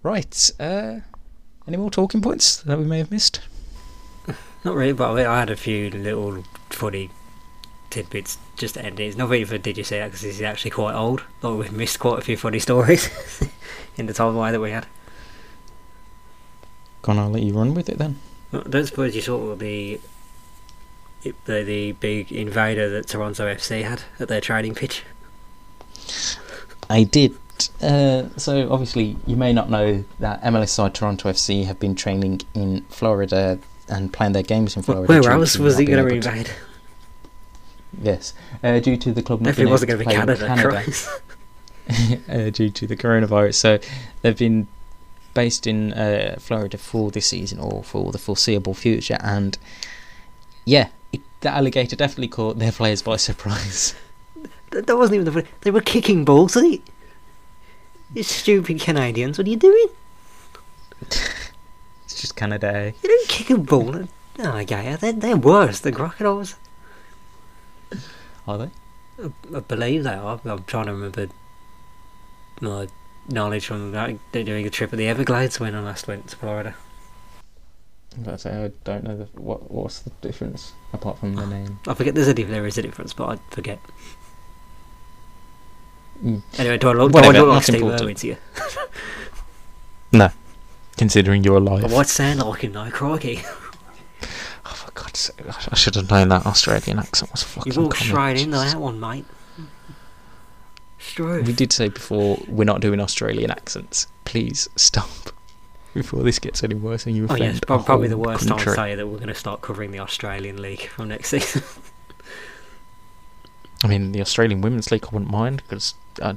Right. 0.03 0.51
Uh, 0.59 1.01
any 1.68 1.76
more 1.76 1.91
talking 1.91 2.20
points 2.20 2.57
that 2.62 2.78
we 2.78 2.85
may 2.85 2.99
have 2.99 3.11
missed? 3.11 3.41
Not 4.64 4.74
really, 4.74 4.93
but 4.93 5.16
I 5.18 5.39
had 5.39 5.51
a 5.51 5.57
few 5.57 5.91
little 5.91 6.45
funny 6.70 7.11
tidbits 7.91 8.39
just 8.57 8.74
to 8.74 8.85
end 8.85 8.99
it. 8.99 9.05
It's 9.05 9.16
not 9.16 9.28
really 9.28 9.45
for 9.45 9.59
Did 9.59 9.76
You 9.76 9.85
Say 9.85 9.99
That 9.99 10.07
because 10.07 10.22
this 10.22 10.37
is 10.37 10.43
actually 10.43 10.70
quite 10.70 10.95
old. 10.95 11.22
Thought 11.41 11.59
we've 11.59 11.72
missed 11.72 11.99
quite 11.99 12.18
a 12.18 12.22
few 12.22 12.37
funny 12.37 12.59
stories 12.59 13.11
in 13.97 14.07
the 14.07 14.14
timeline 14.14 14.53
that 14.53 14.61
we 14.61 14.70
had. 14.70 14.87
Can 17.03 17.18
I 17.18 17.26
let 17.26 17.43
you 17.43 17.53
run 17.53 17.74
with 17.74 17.89
it 17.89 17.99
then? 17.99 18.18
I 18.53 18.61
don't 18.61 18.87
suppose 18.87 19.14
you 19.14 19.20
saw 19.20 19.55
the 19.55 20.01
the, 21.23 21.62
the 21.62 21.93
big 21.93 22.33
invader 22.33 22.89
that 22.91 23.07
Toronto 23.07 23.47
FC 23.47 23.83
had 23.83 24.03
at 24.18 24.29
their 24.29 24.41
training 24.41 24.75
pitch? 24.75 25.05
I 26.91 27.05
did. 27.05 27.37
Uh, 27.81 28.29
so 28.37 28.70
obviously, 28.73 29.16
you 29.27 29.37
may 29.37 29.53
not 29.53 29.70
know 29.70 30.05
that 30.18 30.43
MLS 30.43 30.70
side 30.70 30.95
Toronto 30.95 31.31
FC 31.31 31.64
have 31.64 31.79
been 31.79 31.95
training 31.95 32.43
in 32.55 32.83
Florida 32.89 33.59
and 33.89 34.12
playing 34.12 34.33
their 34.33 34.43
games 34.43 34.77
in 34.77 34.83
Florida. 34.83 35.07
Where 35.07 35.31
else 35.31 35.59
was 35.59 35.79
he 35.79 35.85
going 35.85 36.07
to 36.07 36.14
invade? 36.14 36.51
Yes, 38.01 38.35
uh, 38.62 38.81
due 38.81 38.97
to 38.97 39.12
the 39.12 39.23
club. 39.23 39.43
Definitely 39.43 39.70
wasn't 39.70 39.91
going 39.91 40.01
to 40.01 40.07
be 40.07 40.14
Canada. 40.14 40.47
Canada. 40.47 40.83
uh, 42.47 42.51
due 42.51 42.70
to 42.70 42.87
the 42.87 42.97
coronavirus, 42.97 43.55
so 43.55 43.79
they've 44.23 44.39
been 44.39 44.66
based 45.35 45.66
in 45.66 45.93
uh, 45.93 46.37
Florida 46.39 46.79
for 46.79 47.11
this 47.11 47.27
season 47.27 47.59
or 47.59 47.83
for 47.83 48.12
the 48.12 48.18
foreseeable 48.18 48.75
future, 48.75 49.18
and 49.20 49.59
yeah, 50.64 50.89
the 51.43 51.51
alligator 51.51 51.97
definitely 51.97 52.28
caught 52.28 52.59
their 52.59 52.72
players 52.72 53.03
by 53.03 53.16
surprise. 53.16 53.95
That 54.70 54.97
wasn't 54.97 55.20
even 55.20 55.32
the. 55.32 55.47
They 55.61 55.70
were 55.70 55.82
kicking 55.82 56.24
balls. 56.24 56.57
Are 56.57 56.64
you, 56.64 56.80
you 58.14 58.22
stupid 58.22 58.80
Canadians! 58.80 59.36
What 59.36 59.47
are 59.47 59.51
you 59.51 59.57
doing? 59.57 59.86
it's 61.01 62.20
just 62.20 62.36
Canada. 62.36 62.74
Eh? 62.74 62.93
You 63.03 63.09
don't 63.09 63.28
kick 63.28 63.51
a 63.51 63.59
ball. 63.59 64.09
Oh, 64.38 64.59
yeah, 64.59 64.97
they're, 64.97 65.12
they're 65.12 65.36
worse 65.36 65.80
than 65.80 65.95
crocodiles. 65.95 66.57
Are 68.49 68.59
they? 68.59 68.70
I, 69.22 69.57
I 69.57 69.61
believe 69.61 70.05
they 70.05 70.14
are. 70.14 70.40
I'm 70.43 70.64
trying 70.64 70.86
to 70.86 70.93
remember 70.93 71.28
my 72.61 72.88
knowledge 73.28 73.66
from 73.66 73.93
doing 74.32 74.66
a 74.66 74.70
trip 74.70 74.93
at 74.93 74.97
the 74.97 75.09
Everglades 75.09 75.61
when 75.61 75.74
I 75.74 75.80
last 75.80 76.09
went 76.09 76.28
to 76.28 76.36
Florida. 76.36 76.74
I 78.27 78.37
say 78.37 78.65
I 78.65 78.71
don't 78.85 79.05
know 79.05 79.17
the, 79.17 79.25
what 79.41 79.71
what's 79.71 80.01
the 80.01 80.11
difference 80.21 80.73
apart 80.93 81.19
from 81.19 81.35
the 81.35 81.47
name. 81.47 81.79
I 81.87 81.95
forget 81.95 82.15
there's 82.15 82.29
a 82.29 82.35
there 82.35 82.67
is 82.67 82.79
a 82.79 82.83
difference, 82.83 83.13
but 83.13 83.29
I 83.29 83.55
forget. 83.55 83.79
Mm. 86.23 86.43
Anyway, 86.59 86.79
do 86.79 86.89
I 86.89 86.93
look, 86.93 87.13
Whatever, 87.13 87.33
do 87.33 87.39
I 87.39 87.43
look 87.43 87.55
like 87.55 87.63
Steve 87.65 87.83
Irwin 87.83 88.15
to 88.17 88.27
you? 88.29 88.37
no, 90.13 90.31
considering 90.97 91.43
you're 91.43 91.57
alive. 91.57 91.91
What 91.93 92.09
sound 92.09 92.41
like 92.41 92.61
him, 92.63 92.73
no 92.73 92.91
crikey. 92.91 93.41
oh, 93.47 94.69
for 94.69 94.91
God's 94.93 95.19
sake! 95.19 95.43
I 95.71 95.75
should 95.75 95.97
have 95.97 96.11
known 96.11 96.29
that 96.29 96.47
Australian 96.47 96.99
accent 96.99 97.31
was 97.33 97.43
fucking. 97.43 97.73
You 97.73 97.83
walked 97.83 97.99
straight 97.99 98.41
into 98.41 98.57
that 98.57 98.77
one, 98.77 99.01
mate. 99.01 99.25
Straight. 100.99 101.45
We 101.45 101.53
did 101.53 101.73
say 101.73 101.89
before 101.89 102.39
we're 102.47 102.65
not 102.65 102.81
doing 102.81 103.01
Australian 103.01 103.51
accents. 103.51 104.07
Please 104.25 104.69
stop 104.77 105.32
before 105.95 106.22
this 106.22 106.38
gets 106.38 106.62
any 106.64 106.74
worse 106.74 107.07
and 107.07 107.16
you 107.16 107.24
offend 107.24 107.43
oh, 107.68 107.76
yes, 107.76 107.84
probably 107.84 108.09
the 108.09 108.16
worst 108.16 108.49
country. 108.49 108.64
time 108.64 108.74
to 108.74 108.80
say 108.80 108.95
that 108.95 109.07
we're 109.07 109.18
going 109.18 109.28
to 109.28 109.34
start 109.34 109.61
covering 109.61 109.90
the 109.90 110.01
Australian 110.01 110.61
League 110.61 110.88
from 110.88 111.09
next 111.09 111.28
season. 111.30 111.62
I 113.84 113.88
mean, 113.88 114.12
the 114.12 114.20
Australian 114.20 114.61
Women's 114.61 114.90
League 114.90 115.05
I 115.05 115.09
wouldn't 115.12 115.30
mind 115.30 115.62
because 115.68 115.95
I 116.22 116.36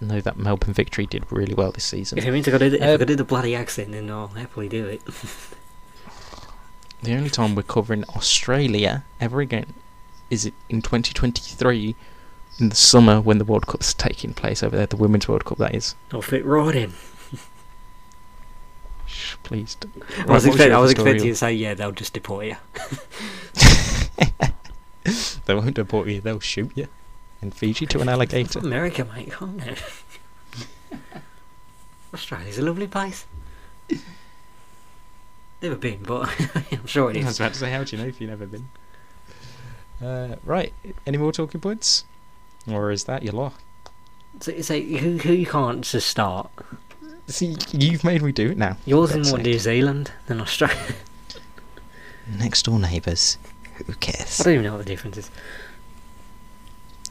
know 0.00 0.20
that 0.20 0.36
Melbourne 0.36 0.72
Victory 0.72 1.06
did 1.06 1.30
really 1.30 1.54
well 1.54 1.72
this 1.72 1.84
season. 1.84 2.18
If 2.18 2.26
I 2.26 2.50
got 2.50 2.58
to 2.58 2.70
do, 2.70 2.78
uh, 2.78 2.96
do 2.96 3.16
the 3.16 3.24
bloody 3.24 3.54
accent, 3.54 3.92
then 3.92 4.10
I'll 4.10 4.28
happily 4.28 4.68
do 4.68 4.86
it. 4.86 5.02
the 7.02 7.14
only 7.14 7.30
time 7.30 7.54
we're 7.54 7.62
covering 7.62 8.04
Australia 8.10 9.04
ever 9.20 9.40
again 9.40 9.74
is 10.30 10.50
in 10.68 10.80
2023 10.80 11.94
in 12.58 12.68
the 12.70 12.74
summer 12.74 13.20
when 13.20 13.38
the 13.38 13.44
World 13.44 13.66
Cup's 13.66 13.92
taking 13.92 14.32
place 14.32 14.62
over 14.62 14.76
there, 14.76 14.86
the 14.86 14.96
Women's 14.96 15.28
World 15.28 15.44
Cup, 15.44 15.58
that 15.58 15.74
is. 15.74 15.94
I'll 16.12 16.22
fit 16.22 16.44
right 16.44 16.74
in 16.74 16.94
please. 19.42 19.76
I 20.18 20.24
was, 20.32 20.46
expect, 20.46 20.72
I 20.72 20.78
was 20.78 20.90
expecting 20.90 21.26
you 21.26 21.32
to 21.32 21.36
say, 21.36 21.52
yeah, 21.52 21.74
they'll 21.74 21.92
just 21.92 22.12
deport 22.12 22.46
you. 22.46 22.56
they 25.46 25.54
won't 25.54 25.74
deport 25.74 26.08
you, 26.08 26.20
they'll 26.20 26.40
shoot 26.40 26.72
you 26.74 26.88
and 27.40 27.54
feed 27.54 27.80
you 27.80 27.86
to 27.88 28.00
an 28.00 28.08
alligator. 28.08 28.58
America, 28.58 29.04
mate, 29.04 29.30
come 29.32 29.60
on. 29.60 29.76
Australia's 32.14 32.58
a 32.58 32.62
lovely 32.62 32.86
place. 32.86 33.26
Never 35.60 35.76
been, 35.76 36.02
but 36.02 36.28
I'm 36.72 36.86
sure 36.86 37.10
it 37.10 37.16
is. 37.16 37.24
I 37.24 37.28
was 37.28 37.40
about 37.40 37.52
to 37.54 37.58
say, 37.58 37.70
how 37.70 37.84
do 37.84 37.96
you 37.96 38.02
know 38.02 38.08
if 38.08 38.20
you've 38.20 38.30
never 38.30 38.46
been? 38.46 38.68
Uh, 40.02 40.36
right, 40.44 40.72
any 41.06 41.16
more 41.16 41.32
talking 41.32 41.60
points? 41.60 42.04
Or 42.70 42.90
is 42.90 43.04
that 43.04 43.22
your 43.22 43.32
lot? 43.32 43.54
So, 44.40 44.60
so 44.60 44.80
who, 44.80 45.18
who 45.18 45.32
you 45.32 45.46
can't 45.46 45.82
just 45.82 46.08
start? 46.08 46.50
See, 47.26 47.56
you've 47.72 48.04
made 48.04 48.22
me 48.22 48.32
do 48.32 48.50
it 48.50 48.58
now. 48.58 48.76
Yours 48.84 49.12
in 49.12 49.22
more 49.22 49.38
New 49.38 49.58
Zealand 49.58 50.12
than 50.26 50.40
Australia. 50.40 50.94
Next 52.26 52.64
door 52.64 52.78
neighbours. 52.78 53.38
Who 53.86 53.92
cares? 53.94 54.40
I 54.40 54.44
don't 54.44 54.52
even 54.54 54.64
know 54.66 54.72
what 54.72 54.78
the 54.78 54.84
difference 54.84 55.16
is. 55.16 55.30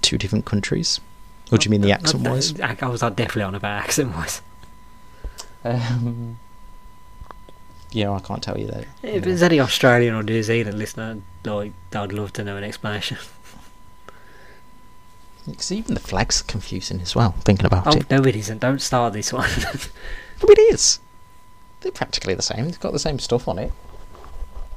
Two 0.01 0.17
different 0.17 0.45
countries. 0.45 0.99
What 1.49 1.61
do 1.61 1.65
you 1.67 1.71
mean 1.71 1.81
the 1.81 1.91
accent 1.91 2.27
wise? 2.27 2.59
I 2.59 2.73
was 2.87 3.01
definitely 3.01 3.43
on 3.43 3.55
about 3.55 3.81
accent 3.83 4.15
wise. 4.15 4.41
Um, 5.63 6.37
Yeah, 7.91 8.11
I 8.11 8.19
can't 8.19 8.41
tell 8.41 8.57
you 8.57 8.67
that. 8.67 8.85
If 9.03 9.23
there's 9.23 9.43
any 9.43 9.59
Australian 9.59 10.15
or 10.15 10.23
New 10.23 10.41
Zealand 10.41 10.77
listener, 10.79 11.19
like, 11.45 11.73
I'd 11.93 12.11
love 12.11 12.33
to 12.33 12.43
know 12.43 12.57
an 12.57 12.63
explanation. 12.63 13.17
Because 15.47 15.71
even 15.71 15.93
the 15.93 15.99
flags 15.99 16.41
are 16.41 16.45
confusing 16.45 17.01
as 17.01 17.15
well, 17.15 17.31
thinking 17.43 17.65
about 17.65 17.87
it. 17.87 17.93
Oh, 17.95 17.97
it. 17.99 18.09
no, 18.09 18.23
it 18.29 18.35
isn't. 18.35 18.59
Don't 18.59 18.81
start 18.81 19.13
this 19.13 19.33
one. 19.33 19.49
No, 20.41 20.49
it 20.49 20.59
is. 20.73 20.99
They're 21.81 21.91
practically 21.91 22.33
the 22.33 22.41
same. 22.41 22.65
They've 22.65 22.79
got 22.79 22.91
the 22.91 22.99
same 22.99 23.17
stuff 23.19 23.47
on 23.47 23.57
it. 23.59 23.71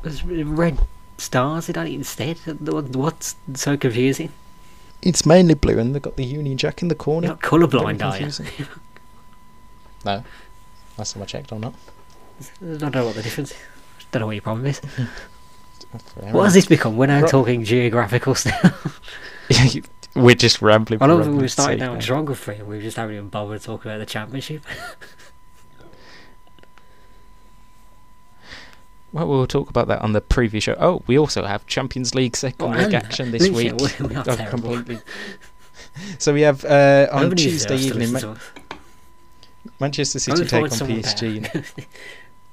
There's 0.02 0.22
red 0.24 0.78
stars 1.18 1.68
in 1.68 1.76
it 1.76 1.92
instead. 1.92 2.38
What- 2.60 2.94
What's 2.94 3.34
so 3.54 3.76
confusing? 3.76 4.32
It's 5.02 5.26
mainly 5.26 5.54
blue, 5.54 5.78
and 5.78 5.92
they've 5.94 6.02
got 6.02 6.16
the 6.16 6.24
Union 6.24 6.56
Jack 6.56 6.82
in 6.82 6.88
the 6.88 6.94
corner. 6.94 7.26
You're 7.28 7.34
not 7.34 7.42
colourblind, 7.42 8.02
are 8.04 8.18
you? 8.18 8.66
no. 10.04 10.22
Last 10.98 11.14
time 11.14 11.22
I 11.22 11.26
checked, 11.26 11.52
I'm 11.52 11.60
not. 11.60 11.74
I 12.62 12.76
don't 12.76 12.94
know 12.94 13.06
what 13.06 13.14
the 13.16 13.22
difference 13.22 13.50
is. 13.50 13.56
Don't 14.12 14.20
know 14.20 14.26
what 14.26 14.32
your 14.36 14.42
problem 14.42 14.66
is. 14.66 14.80
What 16.30 16.44
has 16.44 16.54
this 16.54 16.66
become? 16.66 16.96
We're 16.96 17.06
now 17.06 17.22
Right. 17.22 17.30
talking 17.30 17.64
geographical 17.64 18.34
stuff. 18.34 19.00
We're 20.16 20.34
just 20.34 20.62
rambling. 20.62 21.02
I 21.02 21.06
that 21.06 21.12
rambling's 21.24 21.42
we've 21.42 21.50
started 21.52 21.78
down 21.80 22.00
geography 22.00 22.62
we 22.62 22.80
just 22.80 22.96
haven't 22.96 23.14
even 23.14 23.28
bothered 23.28 23.60
to 23.60 23.66
talk 23.66 23.84
about 23.84 23.98
the 23.98 24.06
championship. 24.06 24.62
Well, 29.12 29.28
we'll 29.28 29.46
talk 29.46 29.70
about 29.70 29.88
that 29.88 30.02
on 30.02 30.12
the 30.12 30.20
preview 30.20 30.60
show. 30.60 30.76
Oh, 30.78 31.02
we 31.06 31.18
also 31.18 31.44
have 31.46 31.66
Champions 31.66 32.14
League 32.14 32.36
second 32.36 32.66
Oh, 32.66 32.76
leg 32.76 32.92
action 32.92 33.30
this 33.30 33.48
week. 33.48 33.72
we- 33.76 34.08
we 34.08 34.14
I've 34.16 34.50
completely. 34.50 34.98
So 36.18 36.34
we 36.34 36.42
have 36.42 36.62
uh, 36.66 37.08
on 37.10 37.22
Nobody 37.22 37.44
Tuesday 37.44 37.76
evening, 37.78 38.12
Ma- 38.12 38.34
Manchester 39.80 40.18
City 40.18 40.44
take 40.44 40.64
on 40.64 40.68
PSG. 40.68 41.86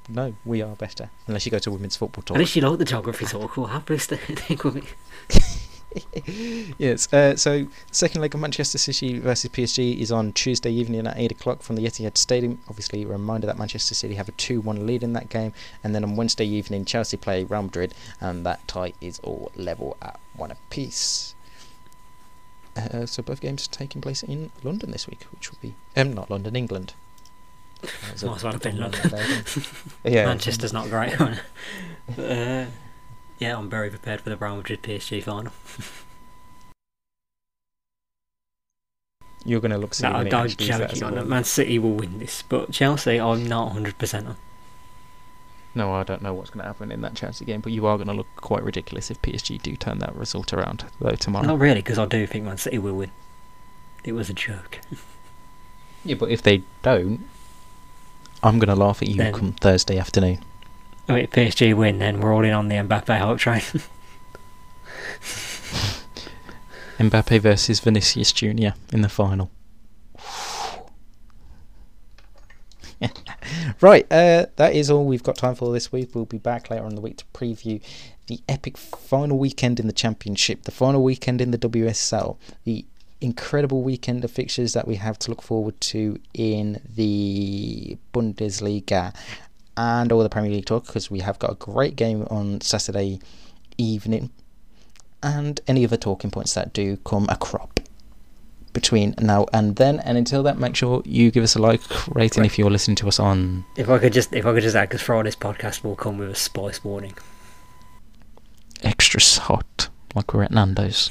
No, 0.09 0.33
we 0.43 0.61
are 0.61 0.75
better. 0.75 1.09
Unless 1.27 1.45
you 1.45 1.51
go 1.51 1.59
to 1.59 1.71
women's 1.71 1.95
football 1.95 2.23
talk. 2.23 2.35
least 2.39 2.57
you 2.57 2.61
like 2.61 2.77
the 2.77 2.83
geography 2.85 3.25
talk. 3.25 3.55
We'll 3.55 3.67
happily 3.67 3.99
with 4.65 4.75
me. 4.75 4.83
yes. 6.77 7.11
Uh, 7.13 7.35
so 7.35 7.67
second 7.91 8.21
leg 8.21 8.33
of 8.33 8.41
Manchester 8.41 8.77
City 8.77 9.19
versus 9.19 9.49
PSG 9.51 9.97
is 9.97 10.11
on 10.11 10.33
Tuesday 10.33 10.71
evening 10.71 11.05
at 11.07 11.17
eight 11.17 11.31
o'clock 11.31 11.61
from 11.61 11.75
the 11.75 11.85
Etihad 11.85 12.17
Stadium. 12.17 12.59
Obviously, 12.67 13.03
a 13.03 13.07
reminder 13.07 13.47
that 13.47 13.57
Manchester 13.57 13.93
City 13.93 14.15
have 14.15 14.29
a 14.29 14.33
two-one 14.33 14.85
lead 14.87 15.03
in 15.03 15.13
that 15.13 15.29
game, 15.29 15.53
and 15.83 15.93
then 15.93 16.03
on 16.03 16.15
Wednesday 16.15 16.45
evening, 16.45 16.85
Chelsea 16.85 17.17
play 17.17 17.43
Real 17.43 17.63
Madrid, 17.63 17.93
and 18.19 18.45
that 18.45 18.67
tie 18.67 18.93
is 19.01 19.19
all 19.19 19.51
level 19.55 19.97
at 20.01 20.19
one 20.35 20.51
apiece. 20.51 21.35
Uh, 22.75 23.05
so 23.05 23.21
both 23.21 23.39
games 23.39 23.67
taking 23.67 24.01
place 24.01 24.23
in 24.23 24.51
London 24.63 24.91
this 24.91 25.07
week, 25.07 25.25
which 25.31 25.51
will 25.51 25.59
be 25.61 25.75
um 25.95 26.13
not 26.13 26.29
London, 26.31 26.55
England. 26.55 26.93
That 27.81 28.13
was 28.13 28.23
a 28.23 28.27
Might 28.27 28.35
as 28.37 28.43
well 28.43 28.53
have 28.53 28.61
been 28.61 28.79
London. 28.79 29.09
there, 29.09 29.43
yeah, 30.11 30.25
Manchester's 30.25 30.73
not 30.73 30.89
great. 30.89 31.19
uh, 32.17 32.65
yeah, 33.39 33.57
I'm 33.57 33.69
very 33.69 33.89
prepared 33.89 34.21
for 34.21 34.29
the 34.29 34.37
Real 34.37 34.57
Madrid 34.57 34.83
PSG 34.83 35.23
final. 35.23 35.51
You're 39.45 39.59
going 39.59 39.71
to 39.71 39.77
look. 39.77 39.91
No, 39.91 39.93
silly 39.93 40.13
when 40.13 40.21
I'm 40.21 40.27
it 40.27 40.33
actually 40.33 40.69
is 40.69 40.77
that 40.77 40.91
as 40.91 40.99
joking 40.99 41.17
on 41.17 41.23
it. 41.23 41.27
Man 41.27 41.43
City 41.43 41.77
will 41.79 41.93
win 41.95 42.19
this, 42.19 42.43
but 42.43 42.71
Chelsea, 42.71 43.19
I'm 43.19 43.45
not 43.45 43.73
100% 43.73 44.27
on. 44.27 44.37
No, 45.75 45.91
I 45.91 46.03
don't 46.03 46.21
know 46.21 46.33
what's 46.33 46.49
going 46.51 46.61
to 46.61 46.67
happen 46.67 46.91
in 46.91 47.01
that 47.01 47.15
Chelsea 47.15 47.45
game, 47.45 47.59
but 47.59 47.71
you 47.71 47.85
are 47.87 47.97
going 47.97 48.07
to 48.07 48.13
look 48.13 48.27
quite 48.37 48.63
ridiculous 48.63 49.09
if 49.09 49.21
PSG 49.21 49.61
do 49.61 49.75
turn 49.75 49.99
that 49.99 50.15
result 50.15 50.53
around, 50.53 50.85
though, 50.99 51.15
tomorrow. 51.15 51.45
Not 51.47 51.59
really, 51.59 51.81
because 51.81 51.97
I 51.97 52.05
do 52.05 52.25
think 52.27 52.45
Man 52.45 52.57
City 52.57 52.77
will 52.77 52.93
win. 52.93 53.11
It 54.03 54.13
was 54.13 54.29
a 54.29 54.33
joke. 54.33 54.79
Yeah, 56.05 56.15
but 56.15 56.29
if 56.29 56.43
they 56.43 56.63
don't, 56.81 57.25
I'm 58.43 58.59
going 58.59 58.69
to 58.69 58.75
laugh 58.75 59.01
at 59.01 59.07
you 59.07 59.15
Then- 59.15 59.33
come 59.33 59.51
Thursday 59.53 59.97
afternoon. 59.97 60.43
I 61.07 61.13
mean, 61.13 61.27
PSG 61.27 61.75
win, 61.75 61.99
then 61.99 62.21
we're 62.21 62.33
all 62.33 62.43
in 62.43 62.53
on 62.53 62.69
the 62.69 62.75
Mbappe 62.75 63.17
hype 63.17 63.37
train. 63.37 63.61
Mbappe 66.97 67.41
versus 67.41 67.79
Vinicius 67.81 68.31
Junior 68.31 68.73
in 68.91 69.01
the 69.01 69.09
final. 69.09 69.51
right, 73.81 74.05
uh, 74.11 74.45
that 74.55 74.73
is 74.73 74.89
all 74.89 75.05
we've 75.05 75.23
got 75.23 75.35
time 75.35 75.55
for 75.55 75.73
this 75.73 75.91
week. 75.91 76.15
We'll 76.15 76.23
be 76.25 76.37
back 76.37 76.69
later 76.69 76.83
on 76.83 76.91
in 76.91 76.95
the 76.95 77.01
week 77.01 77.17
to 77.17 77.25
preview 77.33 77.81
the 78.27 78.39
epic 78.47 78.77
final 78.77 79.37
weekend 79.37 79.81
in 79.81 79.87
the 79.87 79.93
Championship, 79.93 80.63
the 80.63 80.71
final 80.71 81.03
weekend 81.03 81.41
in 81.41 81.51
the 81.51 81.57
WSL, 81.57 82.37
the 82.63 82.85
incredible 83.19 83.81
weekend 83.81 84.23
of 84.23 84.31
fixtures 84.31 84.73
that 84.73 84.87
we 84.87 84.95
have 84.95 85.17
to 85.17 85.29
look 85.29 85.41
forward 85.41 85.79
to 85.81 86.17
in 86.33 86.81
the 86.95 87.97
Bundesliga 88.13 89.13
and 89.77 90.11
all 90.11 90.21
the 90.23 90.29
Premier 90.29 90.51
League 90.51 90.65
talk 90.65 90.85
because 90.85 91.09
we 91.09 91.19
have 91.19 91.39
got 91.39 91.51
a 91.51 91.55
great 91.55 91.95
game 91.95 92.27
on 92.29 92.61
Saturday 92.61 93.19
evening 93.77 94.29
and 95.21 95.61
any 95.67 95.83
other 95.85 95.97
talking 95.97 96.29
points 96.31 96.53
that 96.53 96.73
do 96.73 96.97
come 97.05 97.25
a 97.29 97.35
crop 97.37 97.79
between 98.73 99.15
now 99.21 99.45
and 99.53 99.75
then. 99.77 99.99
And 99.99 100.17
until 100.17 100.43
that, 100.43 100.57
make 100.57 100.75
sure 100.75 101.01
you 101.05 101.31
give 101.31 101.43
us 101.43 101.55
a 101.55 101.59
like 101.59 101.81
rating 102.13 102.41
Right. 102.41 102.51
if 102.51 102.57
you're 102.59 102.69
listening 102.71 102.95
to 102.97 103.07
us 103.07 103.19
on 103.19 103.65
if 103.77 103.89
I 103.89 103.99
could 103.99 104.13
just, 104.13 104.33
if 104.33 104.45
I 104.45 104.53
could 104.53 104.63
just 104.63 104.75
add, 104.75 104.89
because 104.89 105.01
Friday's 105.01 105.35
podcast 105.35 105.83
will 105.83 105.95
come 105.95 106.17
with 106.17 106.29
a 106.29 106.35
spice 106.35 106.83
warning. 106.83 107.13
extra 108.83 109.21
hot, 109.43 109.89
like 110.15 110.33
we're 110.33 110.43
at 110.43 110.51
Nando's. 110.51 111.09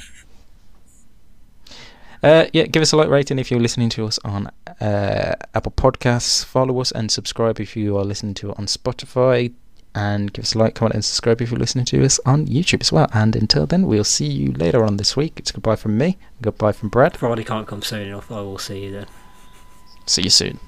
Uh, 2.23 2.45
yeah, 2.53 2.63
give 2.63 2.81
us 2.81 2.93
a 2.93 2.97
like 2.97 3.09
rating 3.09 3.37
if 3.37 3.51
you're 3.51 3.59
listening 3.59 3.89
to 3.89 4.05
us 4.05 4.17
on 4.23 4.49
uh, 4.79 5.35
Apple 5.53 5.73
Podcasts. 5.73 6.45
Follow 6.45 6.79
us 6.79 6.91
and 6.91 7.11
subscribe 7.11 7.59
if 7.59 7.75
you 7.75 7.97
are 7.97 8.05
listening 8.05 8.33
to 8.35 8.51
it 8.51 8.57
on 8.57 8.65
Spotify. 8.65 9.53
And 9.95 10.33
give 10.33 10.43
us 10.43 10.55
a 10.55 10.57
like, 10.57 10.73
comment, 10.73 10.95
and 10.95 11.05
subscribe 11.05 11.39
if 11.41 11.51
you're 11.51 11.59
listening 11.59 11.85
to 11.85 12.03
us 12.03 12.19
on 12.25 12.47
YouTube 12.47 12.81
as 12.81 12.91
well. 12.91 13.07
And 13.13 13.35
until 13.35 13.67
then, 13.67 13.85
we'll 13.85 14.03
see 14.03 14.25
you 14.25 14.51
later 14.53 14.83
on 14.83 14.97
this 14.97 15.15
week. 15.15 15.33
It's 15.37 15.51
goodbye 15.51 15.75
from 15.75 15.97
me, 15.97 16.17
goodbye 16.41 16.71
from 16.71 16.89
Brad. 16.89 17.15
Friday 17.15 17.43
can't 17.43 17.67
come 17.67 17.83
soon 17.83 18.07
enough. 18.07 18.31
I 18.31 18.41
will 18.41 18.57
see 18.57 18.85
you 18.85 18.91
then. 18.91 19.05
See 20.07 20.23
you 20.23 20.31
soon. 20.31 20.59